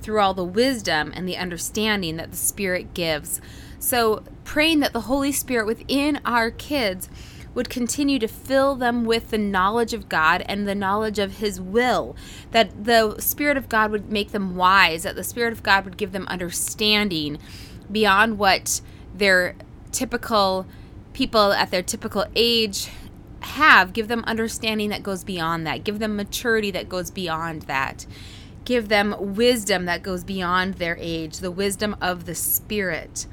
through 0.00 0.20
all 0.20 0.34
the 0.34 0.44
wisdom 0.44 1.12
and 1.14 1.28
the 1.28 1.36
understanding 1.36 2.16
that 2.16 2.30
the 2.30 2.36
Spirit 2.36 2.92
gives. 2.92 3.40
So, 3.78 4.22
praying 4.44 4.80
that 4.80 4.92
the 4.92 5.02
Holy 5.02 5.32
Spirit 5.32 5.66
within 5.66 6.20
our 6.24 6.50
kids 6.50 7.08
would 7.54 7.70
continue 7.70 8.18
to 8.18 8.28
fill 8.28 8.74
them 8.74 9.04
with 9.04 9.30
the 9.30 9.38
knowledge 9.38 9.94
of 9.94 10.08
God 10.08 10.42
and 10.46 10.66
the 10.66 10.74
knowledge 10.74 11.18
of 11.18 11.38
His 11.38 11.60
will. 11.60 12.16
That 12.50 12.84
the 12.84 13.18
Spirit 13.20 13.56
of 13.56 13.68
God 13.68 13.90
would 13.90 14.10
make 14.10 14.32
them 14.32 14.56
wise, 14.56 15.04
that 15.04 15.14
the 15.16 15.24
Spirit 15.24 15.52
of 15.52 15.62
God 15.62 15.84
would 15.84 15.96
give 15.96 16.12
them 16.12 16.26
understanding 16.26 17.38
beyond 17.90 18.38
what 18.38 18.80
their 19.14 19.54
typical 19.92 20.66
people 21.14 21.52
at 21.52 21.70
their 21.70 21.82
typical 21.82 22.26
age 22.36 22.90
have. 23.40 23.92
Give 23.92 24.08
them 24.08 24.24
understanding 24.26 24.90
that 24.90 25.02
goes 25.02 25.24
beyond 25.24 25.66
that. 25.66 25.84
Give 25.84 25.98
them 25.98 26.16
maturity 26.16 26.70
that 26.72 26.88
goes 26.88 27.10
beyond 27.10 27.62
that. 27.62 28.06
Give 28.64 28.88
them 28.88 29.14
wisdom 29.18 29.86
that 29.86 30.02
goes 30.02 30.24
beyond 30.24 30.74
their 30.74 30.96
age, 31.00 31.38
the 31.38 31.50
wisdom 31.50 31.96
of 32.00 32.26
the 32.26 32.34
Spirit. 32.34 33.26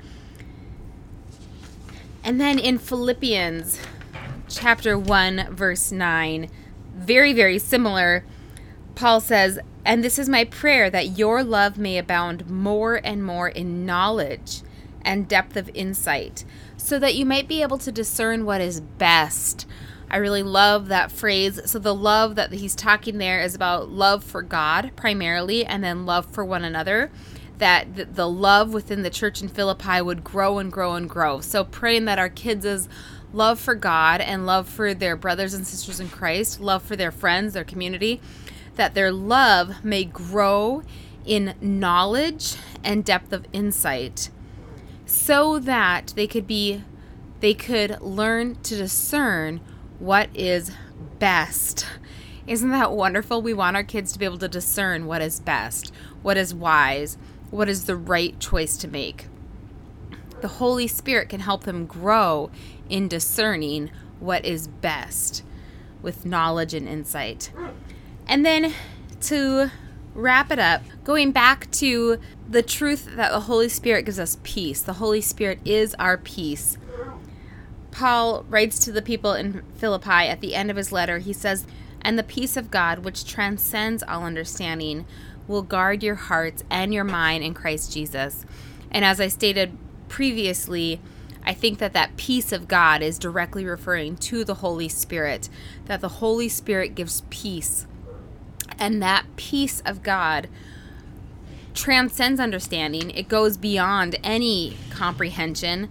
And 2.23 2.39
then 2.39 2.59
in 2.59 2.77
Philippians 2.77 3.79
chapter 4.47 4.97
1, 4.97 5.55
verse 5.55 5.91
9, 5.91 6.49
very, 6.95 7.33
very 7.33 7.57
similar, 7.57 8.23
Paul 8.95 9.21
says, 9.21 9.59
And 9.85 10.03
this 10.03 10.19
is 10.19 10.29
my 10.29 10.43
prayer 10.43 10.89
that 10.89 11.17
your 11.17 11.43
love 11.43 11.77
may 11.77 11.97
abound 11.97 12.49
more 12.49 12.95
and 13.03 13.23
more 13.23 13.47
in 13.47 13.85
knowledge 13.85 14.61
and 15.03 15.27
depth 15.27 15.55
of 15.55 15.71
insight, 15.73 16.45
so 16.81 16.97
that 16.99 17.15
you 17.15 17.25
might 17.25 17.47
be 17.47 17.61
able 17.61 17.77
to 17.77 17.91
discern 17.91 18.43
what 18.43 18.59
is 18.59 18.81
best. 18.81 19.67
I 20.09 20.17
really 20.17 20.43
love 20.43 20.89
that 20.89 21.11
phrase. 21.11 21.59
So, 21.65 21.79
the 21.79 21.95
love 21.95 22.35
that 22.35 22.51
he's 22.51 22.75
talking 22.75 23.17
there 23.17 23.39
is 23.41 23.55
about 23.55 23.89
love 23.89 24.23
for 24.23 24.41
God 24.41 24.91
primarily, 24.95 25.65
and 25.65 25.83
then 25.83 26.05
love 26.05 26.25
for 26.25 26.43
one 26.43 26.65
another. 26.65 27.11
That 27.59 28.15
the 28.15 28.27
love 28.27 28.73
within 28.73 29.03
the 29.03 29.09
church 29.11 29.41
in 29.41 29.47
Philippi 29.47 30.01
would 30.01 30.23
grow 30.23 30.57
and 30.57 30.71
grow 30.71 30.95
and 30.95 31.09
grow. 31.09 31.39
So, 31.39 31.63
praying 31.63 32.05
that 32.05 32.19
our 32.19 32.29
kids' 32.29 32.89
love 33.31 33.59
for 33.59 33.75
God 33.75 34.19
and 34.19 34.45
love 34.45 34.67
for 34.67 34.93
their 34.93 35.15
brothers 35.15 35.53
and 35.53 35.65
sisters 35.65 35.99
in 35.99 36.09
Christ, 36.09 36.59
love 36.59 36.81
for 36.81 36.95
their 36.95 37.11
friends, 37.11 37.53
their 37.53 37.63
community, 37.63 38.19
that 38.75 38.95
their 38.95 39.11
love 39.11 39.85
may 39.85 40.03
grow 40.03 40.83
in 41.23 41.53
knowledge 41.61 42.55
and 42.83 43.05
depth 43.05 43.31
of 43.31 43.45
insight 43.53 44.29
so 45.11 45.59
that 45.59 46.13
they 46.15 46.25
could 46.25 46.47
be 46.47 46.81
they 47.41 47.53
could 47.53 47.99
learn 47.99 48.55
to 48.61 48.77
discern 48.77 49.59
what 49.99 50.29
is 50.33 50.71
best. 51.19 51.85
Isn't 52.47 52.69
that 52.69 52.93
wonderful? 52.93 53.41
We 53.41 53.53
want 53.53 53.75
our 53.75 53.83
kids 53.83 54.13
to 54.13 54.19
be 54.19 54.25
able 54.25 54.37
to 54.37 54.47
discern 54.47 55.05
what 55.07 55.21
is 55.21 55.41
best, 55.41 55.91
what 56.21 56.37
is 56.37 56.53
wise, 56.53 57.17
what 57.49 57.67
is 57.67 57.85
the 57.85 57.97
right 57.97 58.39
choice 58.39 58.77
to 58.77 58.87
make. 58.87 59.27
The 60.39 60.47
Holy 60.47 60.87
Spirit 60.87 61.27
can 61.27 61.41
help 61.41 61.65
them 61.65 61.87
grow 61.87 62.49
in 62.87 63.09
discerning 63.09 63.91
what 64.19 64.45
is 64.45 64.67
best 64.67 65.43
with 66.01 66.25
knowledge 66.25 66.73
and 66.73 66.87
insight. 66.87 67.51
And 68.27 68.45
then 68.45 68.73
to 69.21 69.71
wrap 70.13 70.51
it 70.51 70.59
up, 70.59 70.81
going 71.03 71.31
back 71.31 71.69
to 71.71 72.19
the 72.49 72.61
truth 72.61 73.15
that 73.15 73.31
the 73.31 73.41
Holy 73.41 73.69
Spirit 73.69 74.05
gives 74.05 74.19
us 74.19 74.37
peace. 74.43 74.81
The 74.81 74.93
Holy 74.93 75.21
Spirit 75.21 75.59
is 75.65 75.95
our 75.95 76.17
peace. 76.17 76.77
Paul 77.91 78.45
writes 78.49 78.79
to 78.79 78.91
the 78.91 79.01
people 79.01 79.33
in 79.33 79.63
Philippi 79.75 80.09
at 80.09 80.41
the 80.41 80.55
end 80.55 80.71
of 80.71 80.77
his 80.77 80.91
letter, 80.91 81.19
he 81.19 81.33
says, 81.33 81.65
And 82.01 82.17
the 82.17 82.23
peace 82.23 82.57
of 82.57 82.71
God, 82.71 82.99
which 82.99 83.25
transcends 83.25 84.03
all 84.03 84.23
understanding, 84.23 85.05
will 85.47 85.61
guard 85.61 86.03
your 86.03 86.15
hearts 86.15 86.63
and 86.69 86.93
your 86.93 87.03
mind 87.03 87.43
in 87.43 87.53
Christ 87.53 87.93
Jesus. 87.93 88.45
And 88.91 89.03
as 89.03 89.19
I 89.19 89.27
stated 89.27 89.77
previously, 90.07 90.99
I 91.43 91.53
think 91.53 91.79
that 91.79 91.93
that 91.93 92.17
peace 92.17 92.51
of 92.51 92.67
God 92.67 93.01
is 93.01 93.17
directly 93.17 93.65
referring 93.65 94.17
to 94.17 94.43
the 94.43 94.55
Holy 94.55 94.87
Spirit, 94.87 95.49
that 95.85 96.01
the 96.01 96.07
Holy 96.07 96.49
Spirit 96.49 96.95
gives 96.95 97.23
peace. 97.29 97.87
And 98.79 99.01
that 99.01 99.25
peace 99.35 99.81
of 99.85 100.03
God 100.03 100.47
transcends 101.73 102.39
understanding, 102.39 103.11
it 103.11 103.27
goes 103.27 103.55
beyond 103.57 104.17
any 104.23 104.77
comprehension, 104.89 105.89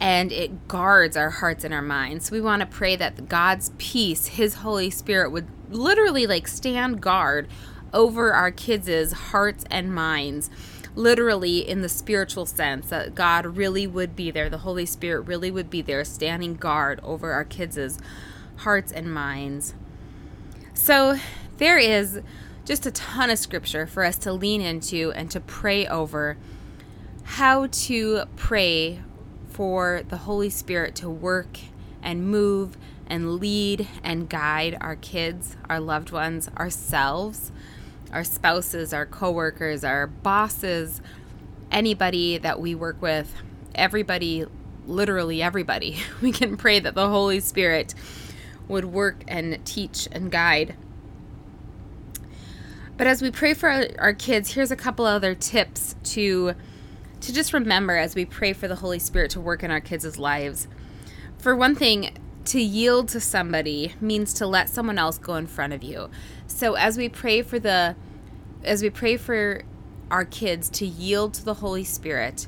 and 0.00 0.32
it 0.32 0.66
guards 0.68 1.16
our 1.16 1.30
hearts 1.30 1.64
and 1.64 1.74
our 1.74 1.82
minds. 1.82 2.26
So 2.26 2.32
we 2.32 2.40
want 2.40 2.60
to 2.60 2.66
pray 2.66 2.96
that 2.96 3.28
God's 3.28 3.72
peace, 3.78 4.28
His 4.28 4.54
Holy 4.56 4.90
Spirit, 4.90 5.30
would 5.30 5.46
literally 5.70 6.26
like 6.26 6.48
stand 6.48 7.00
guard 7.00 7.46
over 7.92 8.32
our 8.32 8.50
kids' 8.50 9.12
hearts 9.12 9.64
and 9.70 9.94
minds 9.94 10.50
literally 10.94 11.66
in 11.66 11.82
the 11.82 11.88
spiritual 11.88 12.46
sense 12.46 12.88
that 12.88 13.14
God 13.14 13.56
really 13.56 13.86
would 13.86 14.14
be 14.14 14.30
there, 14.30 14.50
the 14.50 14.58
Holy 14.58 14.86
Spirit 14.86 15.22
really 15.22 15.50
would 15.50 15.70
be 15.70 15.82
there, 15.82 16.04
standing 16.04 16.54
guard 16.54 17.00
over 17.02 17.32
our 17.32 17.44
kids' 17.44 17.98
hearts 18.56 18.92
and 18.92 19.12
minds. 19.12 19.74
So 20.74 21.18
there 21.62 21.78
is 21.78 22.20
just 22.64 22.86
a 22.86 22.90
ton 22.90 23.30
of 23.30 23.38
scripture 23.38 23.86
for 23.86 24.04
us 24.04 24.18
to 24.18 24.32
lean 24.32 24.60
into 24.60 25.12
and 25.12 25.30
to 25.30 25.40
pray 25.40 25.86
over 25.86 26.36
how 27.24 27.66
to 27.68 28.24
pray 28.36 29.00
for 29.48 30.02
the 30.08 30.18
Holy 30.18 30.50
Spirit 30.50 30.94
to 30.96 31.08
work 31.08 31.58
and 32.02 32.26
move 32.26 32.76
and 33.06 33.36
lead 33.36 33.86
and 34.02 34.28
guide 34.28 34.76
our 34.80 34.96
kids, 34.96 35.56
our 35.68 35.78
loved 35.78 36.10
ones, 36.10 36.48
ourselves 36.58 37.52
our 38.12 38.24
spouses, 38.24 38.92
our 38.92 39.06
coworkers, 39.06 39.82
our 39.82 40.06
bosses, 40.06 41.00
anybody 41.70 42.38
that 42.38 42.60
we 42.60 42.74
work 42.74 43.00
with, 43.00 43.34
everybody, 43.74 44.44
literally 44.86 45.42
everybody. 45.42 45.96
We 46.20 46.30
can 46.30 46.56
pray 46.56 46.78
that 46.80 46.94
the 46.94 47.08
Holy 47.08 47.40
Spirit 47.40 47.94
would 48.68 48.84
work 48.84 49.24
and 49.26 49.64
teach 49.64 50.06
and 50.12 50.30
guide. 50.30 50.76
But 52.96 53.06
as 53.06 53.22
we 53.22 53.30
pray 53.30 53.54
for 53.54 53.68
our, 53.68 53.86
our 53.98 54.12
kids, 54.12 54.52
here's 54.52 54.70
a 54.70 54.76
couple 54.76 55.06
other 55.06 55.34
tips 55.34 55.96
to 56.04 56.54
to 57.20 57.32
just 57.32 57.52
remember 57.52 57.96
as 57.96 58.16
we 58.16 58.24
pray 58.24 58.52
for 58.52 58.66
the 58.66 58.74
Holy 58.74 58.98
Spirit 58.98 59.30
to 59.30 59.40
work 59.40 59.62
in 59.62 59.70
our 59.70 59.80
kids' 59.80 60.18
lives. 60.18 60.66
For 61.38 61.54
one 61.54 61.76
thing, 61.76 62.16
to 62.46 62.60
yield 62.60 63.08
to 63.10 63.20
somebody 63.20 63.94
means 64.00 64.34
to 64.34 64.46
let 64.46 64.68
someone 64.68 64.98
else 64.98 65.18
go 65.18 65.36
in 65.36 65.46
front 65.46 65.72
of 65.72 65.84
you. 65.84 66.10
So 66.48 66.74
as 66.74 66.96
we 66.96 67.08
pray 67.08 67.42
for 67.42 67.58
the 67.58 67.94
as 68.64 68.82
we 68.82 68.90
pray 68.90 69.16
for 69.16 69.62
our 70.10 70.24
kids 70.24 70.68
to 70.70 70.86
yield 70.86 71.34
to 71.34 71.44
the 71.44 71.54
Holy 71.54 71.84
Spirit, 71.84 72.46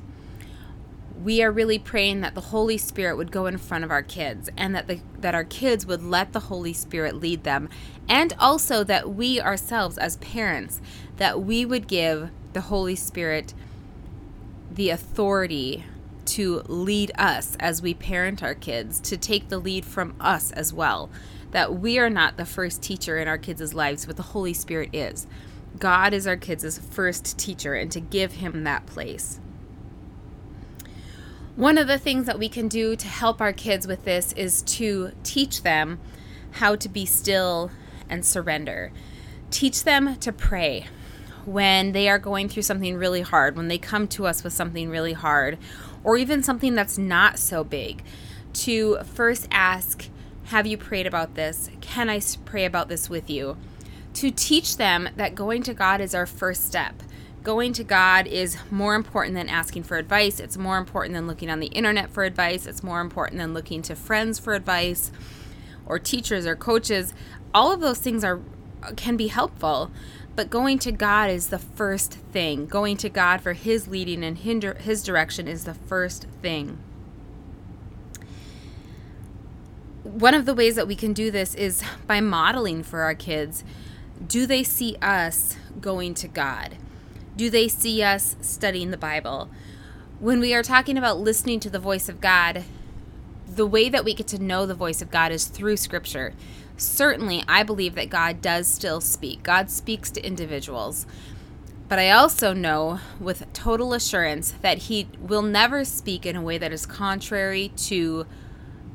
we 1.25 1.43
are 1.43 1.51
really 1.51 1.79
praying 1.79 2.21
that 2.21 2.35
the 2.35 2.41
Holy 2.41 2.77
Spirit 2.77 3.17
would 3.17 3.33
go 3.33 3.47
in 3.47 3.57
front 3.59 3.83
of 3.83 3.91
our 3.91 4.03
kids 4.03 4.51
and 4.57 4.75
that 4.75 4.87
the 4.87 5.01
that 5.19 5.35
our 5.35 5.45
kids 5.45 5.87
would 5.87 6.03
let 6.03 6.33
the 6.33 6.41
Holy 6.41 6.75
Spirit 6.75 7.17
lead 7.17 7.45
them 7.45 7.69
and 8.09 8.35
also 8.39 8.85
that 8.85 9.15
we 9.15 9.41
ourselves 9.41 9.97
as 9.97 10.19
parents 10.19 10.83
that 11.17 11.41
we 11.41 11.65
would 11.65 11.89
give 11.89 12.31
the 12.53 12.61
Holy 12.63 12.95
Spirit 12.95 13.55
the 14.71 14.91
authority 14.91 15.85
to 16.27 16.63
lead 16.67 17.13
us 17.17 17.57
as 17.61 17.83
we 17.83 17.95
parent 17.95 18.43
our 18.43 18.55
kids, 18.55 18.99
to 19.01 19.17
take 19.17 19.49
the 19.49 19.59
lead 19.59 19.85
from 19.85 20.15
us 20.21 20.51
as 20.53 20.73
well. 20.73 21.11
That 21.51 21.75
we 21.79 21.99
are 21.99 22.11
not 22.11 22.37
the 22.37 22.47
first 22.47 22.83
teacher 22.83 23.19
in 23.19 23.29
our 23.29 23.39
kids' 23.39 23.75
lives, 23.75 24.07
but 24.07 24.17
the 24.17 24.23
Holy 24.23 24.55
Spirit 24.55 24.91
is. 24.93 25.27
God 25.79 26.13
is 26.15 26.27
our 26.27 26.37
kids' 26.37 26.79
first 26.79 27.39
teacher, 27.39 27.75
and 27.75 27.91
to 27.93 28.01
give 28.01 28.33
him 28.33 28.65
that 28.65 28.87
place. 28.87 29.41
One 31.57 31.79
of 31.79 31.87
the 31.87 31.99
things 31.99 32.27
that 32.27 32.41
we 32.41 32.49
can 32.49 32.67
do 32.67 32.97
to 32.97 33.07
help 33.07 33.41
our 33.41 33.53
kids 33.53 33.87
with 33.87 34.05
this 34.05 34.33
is 34.33 34.63
to 34.63 35.13
teach 35.23 35.63
them 35.63 36.01
how 36.51 36.75
to 36.75 36.89
be 36.89 37.07
still 37.07 37.71
and 38.11 38.27
surrender. 38.27 38.91
Teach 39.53 39.85
them 39.85 40.17
to 40.17 40.33
pray 40.33 40.89
when 41.45 41.93
they 41.93 42.09
are 42.09 42.19
going 42.19 42.49
through 42.49 42.65
something 42.65 42.97
really 42.97 43.21
hard, 43.21 43.57
when 43.57 43.69
they 43.69 43.79
come 43.79 44.09
to 44.09 44.27
us 44.27 44.43
with 44.43 44.53
something 44.53 44.91
really 44.91 45.13
hard, 45.13 45.57
or 46.03 46.17
even 46.17 46.43
something 46.43 46.75
that's 46.75 46.99
not 46.99 47.39
so 47.39 47.63
big, 47.63 48.03
to 48.53 48.99
first 49.05 49.47
ask, 49.53 50.09
Have 50.47 50.67
you 50.67 50.77
prayed 50.77 51.07
about 51.07 51.37
this? 51.37 51.71
Can 51.81 52.11
I 52.11 52.21
pray 52.45 52.65
about 52.65 52.89
this 52.89 53.09
with 53.09 53.31
you? 53.31 53.57
To 54.15 54.33
teach 54.33 54.77
them 54.77 55.09
that 55.15 55.37
going 55.37 55.63
to 55.63 55.75
God 55.75 56.01
is 56.01 56.17
our 56.17 56.27
first 56.27 56.67
step. 56.67 57.01
Going 57.45 57.75
to 57.75 57.85
God 57.85 58.27
is 58.27 58.57
more 58.71 58.95
important 58.95 59.35
than 59.35 59.51
asking 59.51 59.83
for 59.83 59.99
advice. 59.99 60.41
It's 60.41 60.57
more 60.57 60.79
important 60.79 61.15
than 61.15 61.27
looking 61.27 61.51
on 61.51 61.61
the 61.61 61.67
internet 61.67 62.09
for 62.09 62.25
advice. 62.25 62.65
It's 62.65 62.83
more 62.83 63.03
important 63.03 63.39
than 63.39 63.53
looking 63.53 63.83
to 63.83 63.95
friends 63.95 64.39
for 64.39 64.55
advice 64.55 65.13
or 65.85 65.99
teachers 65.99 66.47
or 66.47 66.57
coaches. 66.57 67.13
All 67.53 67.71
of 67.71 67.83
those 67.83 67.99
things 67.99 68.25
are 68.25 68.41
can 68.97 69.19
be 69.19 69.27
helpful, 69.27 69.91
but 70.35 70.49
going 70.49 70.79
to 70.79 70.93
God 70.93 71.31
is 71.31 71.49
the 71.49 71.59
first 71.59 72.15
thing. 72.15 72.65
Going 72.65 72.97
to 72.99 73.11
God 73.11 73.43
for 73.43 73.53
His 73.53 73.89
leading 73.89 74.25
and 74.25 74.39
His 74.39 75.03
direction 75.03 75.47
is 75.47 75.65
the 75.65 75.75
first 75.75 76.27
thing. 76.41 76.79
One 80.03 80.33
of 80.33 80.47
the 80.47 80.55
ways 80.55 80.77
that 80.77 80.89
we 80.89 80.97
can 80.97 81.13
do 81.13 81.31
this 81.31 81.55
is 81.55 81.83
by 82.07 82.23
modeling 82.23 82.83
for 82.83 83.01
our 83.01 83.15
kids. 83.15 83.65
Do 84.27 84.47
they 84.47 84.63
see 84.63 84.97
us 85.03 85.59
going 85.83 86.15
to 86.15 86.29
God? 86.29 86.77
Do 87.37 87.51
they 87.51 87.69
see 87.69 88.03
us 88.03 88.37
studying 88.41 88.91
the 88.91 88.97
Bible? 88.97 89.51
When 90.21 90.41
we 90.41 90.55
are 90.55 90.63
talking 90.63 90.97
about 90.97 91.19
listening 91.19 91.61
to 91.61 91.71
the 91.71 91.79
voice 91.79 92.09
of 92.09 92.21
God, 92.21 92.65
the 93.47 93.67
way 93.67 93.89
that 93.89 94.05
we 94.05 94.15
get 94.15 94.29
to 94.29 94.43
know 94.43 94.67
the 94.67 94.75
voice 94.75 95.03
of 95.03 95.11
God 95.11 95.33
is 95.33 95.47
through 95.47 95.77
Scripture 95.77 96.33
certainly 96.77 97.45
I 97.47 97.63
believe 97.63 97.95
that 97.95 98.11
God 98.11 98.41
does 98.41 98.67
still 98.67 99.01
speak. 99.01 99.43
God 99.43 99.71
speaks 99.71 100.11
to 100.13 100.27
individuals. 100.27 101.07
But 101.89 101.99
I 101.99 102.11
also 102.11 102.53
know 102.53 103.01
with 103.21 103.53
total 103.53 103.93
assurance 103.93 104.53
that 104.63 104.79
He 104.79 105.09
will 105.21 105.43
never 105.43 105.85
speak 105.85 106.25
in 106.27 106.37
a 106.37 106.43
way 106.43 106.59
that 106.59 106.73
is 106.73 106.87
contrary 106.87 107.73
to 107.77 108.27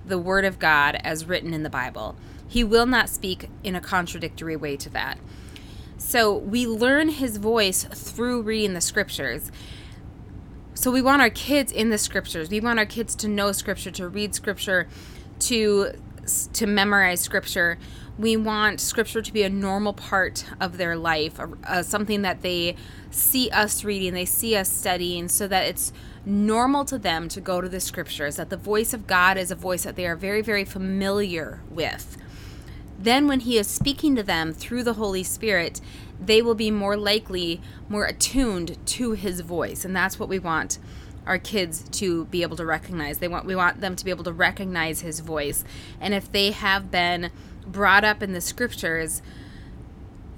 the 0.05 0.17
Word 0.17 0.43
of 0.43 0.59
God 0.59 0.99
as 1.03 1.25
written 1.25 1.53
in 1.53 1.63
the 1.63 1.69
Bible. 1.69 2.15
He 2.47 2.63
will 2.63 2.87
not 2.87 3.09
speak 3.09 3.47
in 3.63 3.75
a 3.75 3.81
contradictory 3.81 4.55
way 4.55 4.75
to 4.77 4.89
that. 4.89 5.19
So 5.99 6.35
we 6.35 6.65
learn 6.65 7.09
His 7.09 7.37
voice 7.37 7.83
through 7.83 8.41
reading 8.41 8.73
the 8.73 8.81
Scriptures. 8.81 9.51
So 10.73 10.91
we 10.91 11.01
want 11.01 11.21
our 11.21 11.29
kids 11.29 11.71
in 11.71 11.89
the 11.89 11.97
Scriptures. 11.97 12.49
We 12.49 12.61
want 12.61 12.79
our 12.79 12.85
kids 12.85 13.13
to 13.15 13.27
know 13.27 13.51
Scripture, 13.51 13.91
to 13.91 14.07
read 14.07 14.33
Scripture, 14.33 14.87
to 15.39 15.93
to 16.53 16.67
memorize 16.67 17.21
scripture. 17.21 17.77
We 18.17 18.35
want 18.35 18.81
scripture 18.81 19.21
to 19.21 19.33
be 19.33 19.43
a 19.43 19.49
normal 19.49 19.93
part 19.93 20.45
of 20.59 20.77
their 20.77 20.95
life, 20.95 21.39
uh, 21.39 21.83
something 21.83 22.21
that 22.23 22.41
they 22.41 22.75
see 23.11 23.49
us 23.49 23.83
reading, 23.83 24.13
they 24.13 24.25
see 24.25 24.55
us 24.55 24.69
studying, 24.69 25.29
so 25.29 25.47
that 25.47 25.65
it's 25.65 25.93
normal 26.25 26.83
to 26.85 26.97
them 26.97 27.29
to 27.29 27.41
go 27.41 27.61
to 27.61 27.69
the 27.69 27.79
scriptures, 27.79 28.35
that 28.35 28.49
the 28.49 28.57
voice 28.57 28.93
of 28.93 29.07
God 29.07 29.37
is 29.37 29.51
a 29.51 29.55
voice 29.55 29.83
that 29.83 29.95
they 29.95 30.05
are 30.05 30.17
very, 30.17 30.41
very 30.41 30.65
familiar 30.65 31.61
with. 31.69 32.17
Then, 32.99 33.27
when 33.27 33.39
He 33.39 33.57
is 33.57 33.67
speaking 33.67 34.15
to 34.17 34.23
them 34.23 34.53
through 34.53 34.83
the 34.83 34.93
Holy 34.93 35.23
Spirit, 35.23 35.81
they 36.19 36.41
will 36.41 36.55
be 36.55 36.69
more 36.69 36.97
likely, 36.97 37.61
more 37.87 38.05
attuned 38.05 38.77
to 38.87 39.13
His 39.13 39.39
voice. 39.39 39.85
And 39.85 39.95
that's 39.95 40.19
what 40.19 40.29
we 40.29 40.37
want 40.37 40.77
our 41.29 41.37
kids 41.37 41.87
to 41.89 42.25
be 42.25 42.41
able 42.41 42.57
to 42.57 42.65
recognize. 42.65 43.19
They 43.19 43.27
want 43.27 43.45
we 43.45 43.55
want 43.55 43.81
them 43.81 43.95
to 43.95 44.03
be 44.03 44.11
able 44.11 44.23
to 44.23 44.33
recognize 44.33 45.01
his 45.01 45.19
voice. 45.19 45.63
And 46.01 46.13
if 46.13 46.31
they 46.31 46.51
have 46.51 46.89
been 46.89 47.29
brought 47.67 48.03
up 48.03 48.23
in 48.23 48.33
the 48.33 48.41
scriptures, 48.41 49.21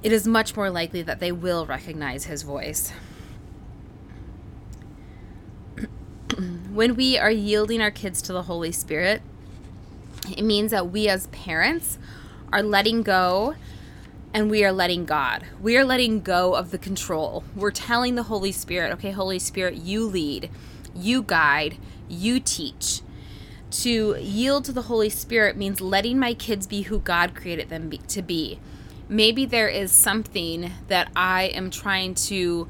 it 0.04 0.12
is 0.12 0.28
much 0.28 0.56
more 0.56 0.70
likely 0.70 1.02
that 1.04 1.22
they 1.22 1.32
will 1.32 1.66
recognize 1.66 2.26
his 2.26 2.42
voice. 2.42 2.92
when 6.74 6.96
we 6.98 7.18
are 7.18 7.32
yielding 7.32 7.82
our 7.82 7.92
kids 7.92 8.22
to 8.24 8.34
the 8.34 8.44
Holy 8.44 8.74
Spirit, 8.74 9.22
it 10.30 10.44
means 10.44 10.72
that 10.72 10.92
we 10.92 11.08
as 11.08 11.28
parents 11.28 11.98
are 12.52 12.64
letting 12.64 13.02
go 13.04 13.56
and 14.34 14.50
we 14.50 14.64
are 14.64 14.72
letting 14.72 15.06
God. 15.06 15.46
We 15.62 15.78
are 15.78 15.86
letting 15.86 16.22
go 16.22 16.56
of 16.56 16.72
the 16.72 16.78
control. 16.78 17.44
We're 17.56 17.72
telling 17.72 18.16
the 18.16 18.24
Holy 18.24 18.52
Spirit, 18.52 18.94
okay, 18.94 19.12
Holy 19.12 19.40
Spirit, 19.40 19.76
you 19.76 20.06
lead, 20.06 20.50
you 20.96 21.24
guide, 21.24 21.78
you 22.08 22.40
teach. 22.40 23.02
To 23.72 24.18
yield 24.20 24.66
to 24.66 24.74
the 24.74 24.84
Holy 24.84 25.10
Spirit 25.10 25.56
means 25.56 25.80
letting 25.80 26.20
my 26.20 26.34
kids 26.34 26.68
be 26.68 26.84
who 26.84 27.00
God 27.00 27.36
created 27.36 27.70
them 27.70 27.90
be, 27.90 27.98
to 28.00 28.22
be. 28.22 28.60
Maybe 29.08 29.46
there 29.46 29.70
is 29.70 29.92
something 29.92 30.72
that 30.88 31.10
I 31.16 31.44
am 31.44 31.70
trying 31.70 32.16
to 32.16 32.68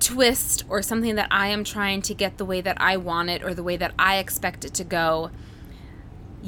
twist 0.00 0.64
or 0.68 0.82
something 0.82 1.14
that 1.16 1.28
I 1.30 1.48
am 1.48 1.64
trying 1.64 2.02
to 2.02 2.14
get 2.14 2.38
the 2.38 2.44
way 2.44 2.60
that 2.60 2.80
I 2.80 2.96
want 2.96 3.30
it 3.30 3.42
or 3.42 3.54
the 3.54 3.62
way 3.62 3.76
that 3.76 3.92
I 3.98 4.18
expect 4.18 4.64
it 4.64 4.74
to 4.74 4.84
go 4.84 5.30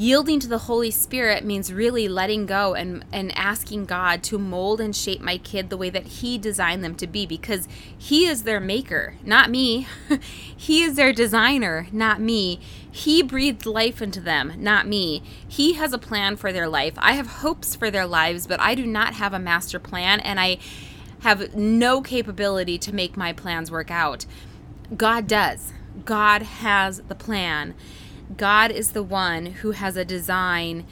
yielding 0.00 0.40
to 0.40 0.48
the 0.48 0.56
Holy 0.60 0.90
Spirit 0.90 1.44
means 1.44 1.70
really 1.70 2.08
letting 2.08 2.46
go 2.46 2.74
and, 2.74 3.04
and 3.12 3.36
asking 3.36 3.84
God 3.84 4.22
to 4.22 4.38
mold 4.38 4.80
and 4.80 4.96
shape 4.96 5.20
my 5.20 5.36
kid 5.36 5.68
the 5.68 5.76
way 5.76 5.90
that 5.90 6.06
He 6.06 6.38
designed 6.38 6.82
them 6.82 6.94
to 6.94 7.06
be 7.06 7.26
because 7.26 7.68
He 7.98 8.24
is 8.24 8.44
their 8.44 8.60
maker, 8.60 9.16
not 9.22 9.50
me. 9.50 9.86
he 10.56 10.82
is 10.82 10.94
their 10.94 11.12
designer, 11.12 11.86
not 11.92 12.18
me. 12.18 12.60
He 12.90 13.22
breathed 13.22 13.66
life 13.66 14.00
into 14.00 14.22
them, 14.22 14.54
not 14.56 14.88
me. 14.88 15.22
He 15.46 15.74
has 15.74 15.92
a 15.92 15.98
plan 15.98 16.36
for 16.36 16.50
their 16.50 16.66
life. 16.66 16.94
I 16.96 17.12
have 17.12 17.26
hopes 17.26 17.74
for 17.74 17.90
their 17.90 18.06
lives, 18.06 18.46
but 18.46 18.58
I 18.58 18.74
do 18.74 18.86
not 18.86 19.14
have 19.14 19.34
a 19.34 19.38
master 19.38 19.78
plan 19.78 20.18
and 20.20 20.40
I 20.40 20.56
have 21.20 21.54
no 21.54 22.00
capability 22.00 22.78
to 22.78 22.94
make 22.94 23.18
my 23.18 23.34
plans 23.34 23.70
work 23.70 23.90
out. 23.90 24.24
God 24.96 25.26
does. 25.26 25.74
God 26.06 26.40
has 26.40 27.00
the 27.02 27.14
plan. 27.14 27.74
God 28.36 28.70
is 28.70 28.92
the 28.92 29.02
one 29.02 29.46
who 29.46 29.72
has 29.72 29.96
a 29.96 30.04
design 30.04 30.86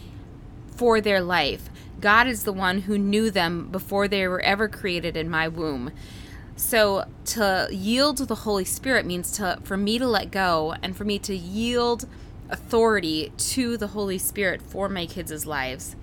for 0.77 1.01
their 1.01 1.21
life. 1.21 1.71
God 2.01 2.27
is 2.27 2.45
the 2.45 2.53
one 2.53 2.83
who 2.83 2.99
knew 2.99 3.31
them 3.31 3.69
before 3.71 4.07
they 4.09 4.27
were 4.29 4.41
ever 4.41 4.69
created 4.69 5.17
in 5.17 5.29
my 5.29 5.49
womb. 5.49 5.91
So 6.57 7.05
to 7.27 7.69
yield 7.71 8.17
to 8.19 8.27
the 8.27 8.35
Holy 8.35 8.65
Spirit 8.65 9.07
means 9.07 9.33
to 9.33 9.59
for 9.63 9.77
me 9.77 9.99
to 9.99 10.07
let 10.07 10.31
go 10.31 10.75
and 10.83 10.97
for 10.97 11.05
me 11.05 11.19
to 11.21 11.35
yield 11.35 12.09
authority 12.51 13.33
to 13.37 13.77
the 13.77 13.89
Holy 13.89 14.19
Spirit 14.19 14.63
for 14.63 14.89
my 14.89 15.07
kids' 15.07 15.47
lives. 15.47 15.97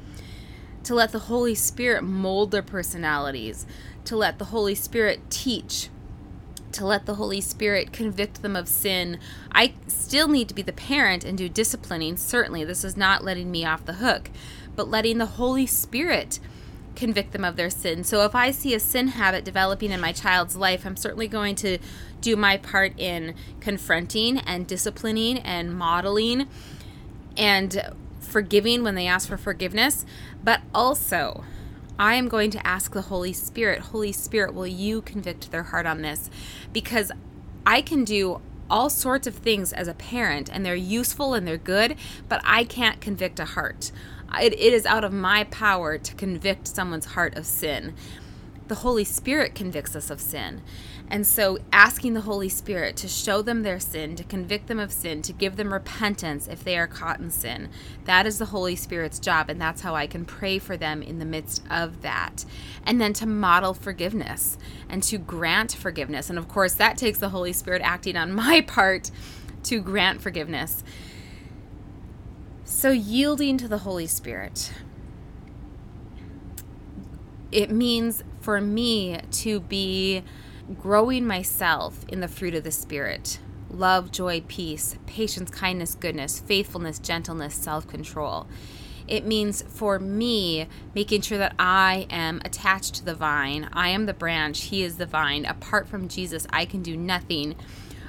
To 0.84 0.96
let 0.96 1.12
the 1.12 1.20
Holy 1.20 1.56
Spirit 1.56 2.04
mold 2.04 2.52
their 2.52 2.62
personalities, 2.62 3.66
to 4.06 4.16
let 4.16 4.38
the 4.38 4.46
Holy 4.46 4.76
Spirit 4.76 5.22
teach 5.30 5.90
to 6.76 6.86
let 6.86 7.06
the 7.06 7.16
Holy 7.16 7.42
Spirit 7.42 7.92
convict 7.92 8.42
them 8.42 8.56
of 8.56 8.68
sin. 8.68 9.20
I 9.52 9.74
still 9.88 10.28
need 10.28 10.48
to 10.50 10.54
be 10.54 10.62
the 10.62 10.74
parent 10.74 11.24
and 11.24 11.38
do 11.38 11.50
disciplining. 11.50 12.18
Certainly, 12.18 12.66
this 12.66 12.84
is 12.84 12.96
not 12.96 13.24
letting 13.24 13.52
me 13.52 13.66
off 13.66 13.86
the 13.86 13.94
hook, 13.94 14.30
but 14.76 14.90
letting 14.90 15.18
the 15.18 15.26
Holy 15.26 15.66
Spirit 15.66 16.40
convict 16.96 17.32
them 17.34 17.44
of 17.44 17.56
their 17.56 17.70
sin. 17.70 18.04
So 18.04 18.24
if 18.24 18.36
I 18.36 18.52
see 18.52 18.74
a 18.74 18.80
sin 18.80 19.10
habit 19.10 19.44
developing 19.44 19.92
in 19.92 20.00
my 20.00 20.12
child's 20.12 20.56
life, 20.56 20.86
I'm 20.86 20.96
certainly 20.96 21.28
going 21.28 21.56
to 21.56 21.78
do 22.22 22.36
my 22.36 22.58
part 22.58 22.98
in 22.98 23.36
confronting 23.60 24.40
and 24.40 24.66
disciplining 24.66 25.40
and 25.40 25.78
modeling 25.78 26.48
and 27.38 27.94
forgiving 28.20 28.84
when 28.84 28.96
they 28.96 29.08
ask 29.08 29.28
for 29.28 29.38
forgiveness, 29.38 30.06
but 30.44 30.62
also 30.74 31.44
I 31.98 32.16
am 32.16 32.28
going 32.28 32.52
to 32.52 32.68
ask 32.68 32.92
the 32.92 33.04
Holy 33.04 33.32
Spirit, 33.32 33.80
Holy 33.80 34.12
Spirit, 34.12 34.54
will 34.54 34.68
you 34.68 35.02
convict 35.02 35.52
their 35.52 35.64
heart 35.64 35.86
on 35.86 36.02
this? 36.02 36.30
Because 36.74 37.12
I 37.66 37.82
can 37.82 38.04
do 38.04 38.42
all 38.70 38.90
sorts 38.90 39.28
of 39.28 39.36
things 39.36 39.72
as 39.72 39.88
a 39.88 39.94
parent 39.94 40.50
and 40.52 40.66
they're 40.66 40.76
useful 40.76 41.34
and 41.34 41.48
they're 41.48 41.58
good, 41.58 41.96
but 42.28 42.42
I 42.44 42.66
can't 42.66 43.00
convict 43.00 43.40
a 43.40 43.46
heart. 43.46 43.92
It, 44.42 44.54
it 44.54 44.74
is 44.74 44.86
out 44.86 45.06
of 45.06 45.14
my 45.14 45.46
power 45.46 45.98
to 45.98 46.16
convict 46.16 46.68
someone's 46.68 47.06
heart 47.06 47.38
of 47.38 47.46
sin. 47.46 47.96
The 48.68 48.76
Holy 48.76 49.04
Spirit 49.04 49.56
convicts 49.56 49.96
us 49.96 50.10
of 50.10 50.20
sin. 50.20 50.62
And 51.08 51.26
so, 51.26 51.60
asking 51.72 52.14
the 52.16 52.22
Holy 52.22 52.50
Spirit 52.50 52.96
to 52.98 53.08
show 53.08 53.44
them 53.44 53.62
their 53.62 53.80
sin, 53.80 54.16
to 54.16 54.24
convict 54.24 54.68
them 54.68 54.80
of 54.80 54.92
sin, 54.92 55.22
to 55.22 55.34
give 55.34 55.56
them 55.56 55.72
repentance 55.72 56.48
if 56.48 56.64
they 56.64 56.78
are 56.78 56.88
caught 56.88 57.20
in 57.20 57.30
sin, 57.30 57.70
that 58.06 58.26
is 58.26 58.40
the 58.40 58.46
Holy 58.46 58.76
Spirit's 58.76 59.20
job. 59.20 59.50
And 59.50 59.62
that's 59.62 59.82
how 59.82 59.94
I 59.94 60.08
can 60.08 60.26
pray 60.26 60.58
for 60.58 60.76
them 60.76 61.04
in 61.04 61.20
the 61.20 61.26
midst 61.26 61.62
of 61.70 62.02
that. 62.02 62.44
And 62.84 63.00
then 63.00 63.14
to 63.14 63.28
model 63.28 63.76
forgiveness 63.76 64.58
and 64.90 65.04
to 65.04 65.20
grant 65.20 65.74
forgiveness. 65.74 66.30
And 66.30 66.40
of 66.40 66.48
course, 66.48 66.74
that 66.74 66.98
takes 66.98 67.20
the 67.20 67.30
Holy 67.30 67.54
Spirit 67.54 67.84
acting 67.84 68.18
on 68.18 68.34
my 68.34 68.62
part 68.62 69.12
to 69.64 69.82
grant 69.82 70.22
forgiveness. 70.22 70.84
So, 72.64 72.90
yielding 72.90 73.60
to 73.60 73.68
the 73.68 73.80
Holy 73.80 74.08
Spirit. 74.08 74.72
It 77.52 77.70
means 77.70 78.24
for 78.42 78.60
me 78.60 79.20
to 79.32 79.60
be 79.60 80.24
growing 80.74 81.26
myself 81.26 82.06
in 82.08 82.22
the 82.22 82.28
fruit 82.28 82.56
of 82.56 82.64
the 82.64 82.72
Spirit 82.72 83.40
love, 83.70 84.12
joy, 84.12 84.42
peace, 84.48 84.96
patience, 85.06 85.52
kindness, 85.52 85.96
goodness, 85.96 86.40
faithfulness, 86.40 87.00
gentleness, 87.00 87.56
self 87.56 87.88
control. 87.88 88.48
It 89.08 89.26
means 89.26 89.62
for 89.64 90.00
me 90.00 90.68
making 90.96 91.22
sure 91.22 91.38
that 91.38 91.56
I 91.60 92.08
am 92.10 92.42
attached 92.44 92.96
to 92.96 93.06
the 93.06 93.14
vine. 93.14 93.70
I 93.72 93.90
am 93.90 94.08
the 94.08 94.14
branch, 94.14 94.64
He 94.64 94.82
is 94.82 94.98
the 94.98 95.06
vine. 95.06 95.46
Apart 95.46 95.88
from 95.88 96.08
Jesus, 96.08 96.48
I 96.50 96.66
can 96.66 96.82
do 96.82 96.98
nothing. 96.98 97.56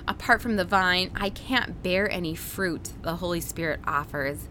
Apart 0.08 0.40
from 0.40 0.56
the 0.56 0.64
vine, 0.64 1.10
I 1.14 1.30
can't 1.30 1.82
bear 1.82 2.10
any 2.10 2.34
fruit 2.34 2.92
the 3.02 3.16
Holy 3.16 3.40
Spirit 3.40 3.80
offers. 3.84 4.48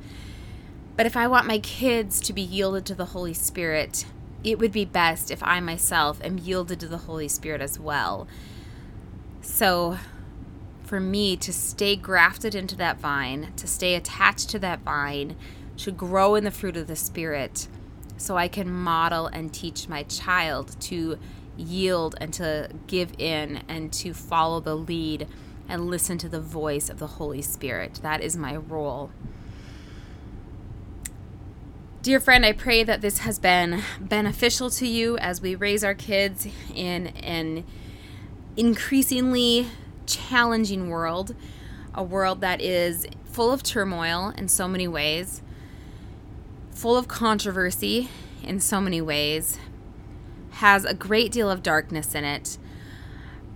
But 0.95 1.05
if 1.05 1.17
I 1.17 1.27
want 1.27 1.47
my 1.47 1.59
kids 1.59 2.19
to 2.21 2.33
be 2.33 2.41
yielded 2.41 2.85
to 2.85 2.95
the 2.95 3.05
Holy 3.05 3.33
Spirit, 3.33 4.05
it 4.45 4.59
would 4.59 4.71
be 4.71 4.85
best 4.85 5.31
if 5.31 5.41
I 5.41 5.59
myself 5.59 6.23
am 6.23 6.37
yielded 6.37 6.79
to 6.81 6.87
the 6.87 6.99
Holy 6.99 7.27
Spirit 7.27 7.61
as 7.61 7.79
well. 7.79 8.27
So, 9.41 9.97
for 10.83 10.99
me 10.99 11.35
to 11.37 11.51
stay 11.51 11.95
grafted 11.95 12.53
into 12.53 12.75
that 12.75 12.99
vine, 12.99 13.53
to 13.57 13.67
stay 13.67 13.95
attached 13.95 14.49
to 14.51 14.59
that 14.59 14.81
vine, 14.81 15.35
to 15.77 15.91
grow 15.91 16.35
in 16.35 16.43
the 16.43 16.51
fruit 16.51 16.77
of 16.77 16.85
the 16.85 16.95
Spirit, 16.95 17.67
so 18.17 18.37
I 18.37 18.47
can 18.47 18.69
model 18.69 19.25
and 19.25 19.51
teach 19.51 19.89
my 19.89 20.03
child 20.03 20.79
to 20.81 21.17
yield 21.57 22.15
and 22.21 22.31
to 22.35 22.69
give 22.85 23.13
in 23.17 23.63
and 23.67 23.91
to 23.93 24.13
follow 24.13 24.59
the 24.59 24.75
lead 24.75 25.27
and 25.67 25.89
listen 25.89 26.19
to 26.19 26.29
the 26.29 26.39
voice 26.39 26.87
of 26.87 26.99
the 26.99 27.07
Holy 27.07 27.41
Spirit. 27.41 27.99
That 28.03 28.21
is 28.21 28.37
my 28.37 28.55
role. 28.55 29.09
Dear 32.05 32.19
friend, 32.19 32.45
I 32.45 32.51
pray 32.51 32.83
that 32.83 33.01
this 33.01 33.17
has 33.17 33.39
been 33.39 33.81
beneficial 33.99 34.69
to 34.69 34.85
you 34.85 35.17
as 35.17 35.41
we 35.41 35.55
raise 35.55 35.83
our 35.83 35.95
kids 35.95 36.47
in 36.71 37.07
an 37.07 37.65
increasingly 38.55 39.69
challenging 40.05 40.91
world, 40.91 41.33
a 41.95 42.03
world 42.03 42.41
that 42.41 42.61
is 42.61 43.07
full 43.23 43.51
of 43.51 43.63
turmoil 43.63 44.31
in 44.37 44.47
so 44.49 44.67
many 44.67 44.87
ways, 44.87 45.41
full 46.69 46.95
of 46.95 47.07
controversy 47.07 48.11
in 48.43 48.59
so 48.59 48.79
many 48.79 49.01
ways, 49.01 49.57
has 50.51 50.85
a 50.85 50.93
great 50.93 51.31
deal 51.31 51.49
of 51.49 51.63
darkness 51.63 52.13
in 52.13 52.23
it, 52.23 52.59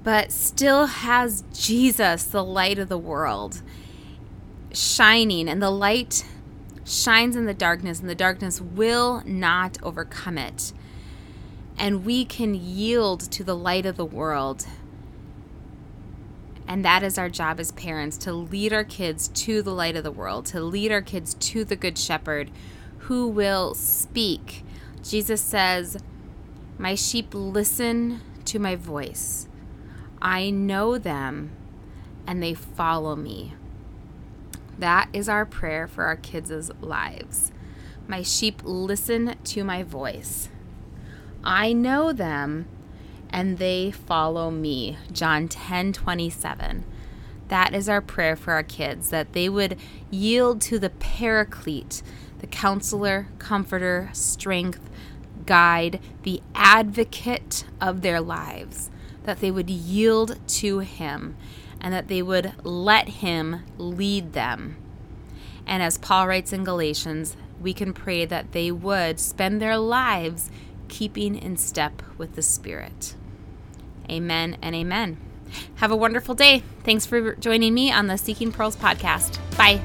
but 0.04 0.32
still 0.32 0.88
has 0.88 1.44
Jesus, 1.54 2.24
the 2.24 2.44
light 2.44 2.80
of 2.80 2.90
the 2.90 2.98
world, 2.98 3.62
shining, 4.74 5.48
and 5.48 5.62
the 5.62 5.70
light 5.70 6.26
shines 6.90 7.36
in 7.38 7.46
the 7.46 7.56
darkness, 7.56 8.02
and 8.02 8.10
the 8.10 8.16
darkness 8.16 8.62
will 8.62 9.24
not 9.26 9.78
overcome 9.84 10.38
it. 10.40 10.74
And 11.78 12.06
we 12.06 12.26
can 12.26 12.56
yield 12.56 13.22
to 13.32 13.44
the 13.44 13.56
light 13.56 13.86
of 13.86 13.98
the 13.98 14.06
world 14.06 14.66
And 16.68 16.86
that 16.86 17.04
is 17.04 17.20
our 17.20 17.30
job 17.30 17.60
as 17.62 17.74
parents 17.74 18.18
to 18.20 18.34
lead 18.34 18.74
our 18.74 18.86
kids 18.86 19.30
to 19.30 19.62
the 19.64 19.74
light 19.74 19.98
of 19.98 20.04
the 20.04 20.12
world, 20.12 20.48
to 20.48 20.62
lead 20.62 20.92
our 20.92 21.02
kids 21.02 21.36
to 21.36 21.66
the 21.66 21.78
Good 21.78 21.98
Shepherd 21.98 22.52
who 23.02 23.28
will 23.28 23.76
speak. 23.76 24.66
Jesus 25.04 25.42
says, 25.42 25.98
My 26.80 26.96
sheep 26.96 27.30
listen 27.34 28.22
to 28.46 28.60
my 28.60 28.76
voice. 28.78 29.48
I 30.22 30.52
know 30.52 30.98
them 30.98 31.52
and 32.28 32.44
they 32.44 32.56
follow 32.56 33.16
me. 33.16 33.56
That 34.80 35.10
is 35.12 35.28
our 35.28 35.46
prayer 35.46 35.88
for 35.88 36.06
our 36.06 36.16
kids' 36.16 36.72
lives. 36.80 37.52
My 38.08 38.22
sheep 38.22 38.62
listen 38.64 39.36
to 39.44 39.64
my 39.66 39.84
voice. 39.84 40.48
I 41.44 41.74
know 41.74 42.14
them 42.14 42.66
and 43.30 43.58
they 43.58 43.92
follow 43.92 44.50
me. 44.50 44.98
John 45.12 45.50
10 45.50 45.92
27. 45.92 46.86
That 47.50 47.74
is 47.74 47.90
our 47.90 48.00
prayer 48.00 48.38
for 48.38 48.54
our 48.54 48.64
kids, 48.64 49.10
that 49.10 49.34
they 49.34 49.50
would 49.50 49.78
yield 50.10 50.62
to 50.62 50.80
the 50.80 50.92
paraclete, 50.92 52.02
the 52.40 52.48
counselor, 52.48 53.28
comforter, 53.38 54.10
strength, 54.14 54.90
guide, 55.46 56.00
the 56.24 56.42
advocate 56.56 57.66
of 57.82 58.02
their 58.02 58.22
lives, 58.22 58.90
that 59.24 59.42
they 59.42 59.52
would 59.52 59.70
yield 59.70 60.40
to 60.48 60.80
him 60.80 61.36
and 61.82 61.94
that 61.94 62.08
they 62.08 62.22
would 62.22 62.54
let 62.64 63.08
him 63.10 63.64
lead 63.78 64.34
them. 64.34 64.78
And 65.66 65.84
as 65.84 65.98
Paul 65.98 66.28
writes 66.28 66.52
in 66.52 66.64
Galatians, 66.64 67.38
we 67.62 67.74
can 67.74 67.94
pray 67.94 68.26
that 68.26 68.52
they 68.52 68.72
would 68.72 69.20
spend 69.20 69.62
their 69.62 69.78
lives 69.78 70.50
keeping 70.88 71.36
in 71.36 71.58
step 71.58 72.02
with 72.18 72.36
the 72.36 72.42
Spirit. 72.42 73.16
Amen 74.10 74.58
and 74.62 74.76
amen. 74.76 75.18
Have 75.76 75.92
a 75.92 75.96
wonderful 75.96 76.36
day. 76.36 76.64
Thanks 76.84 77.06
for 77.06 77.36
joining 77.36 77.74
me 77.74 77.92
on 77.92 78.08
the 78.08 78.18
Seeking 78.18 78.52
Pearls 78.52 78.76
podcast. 78.76 79.40
Bye. 79.58 79.82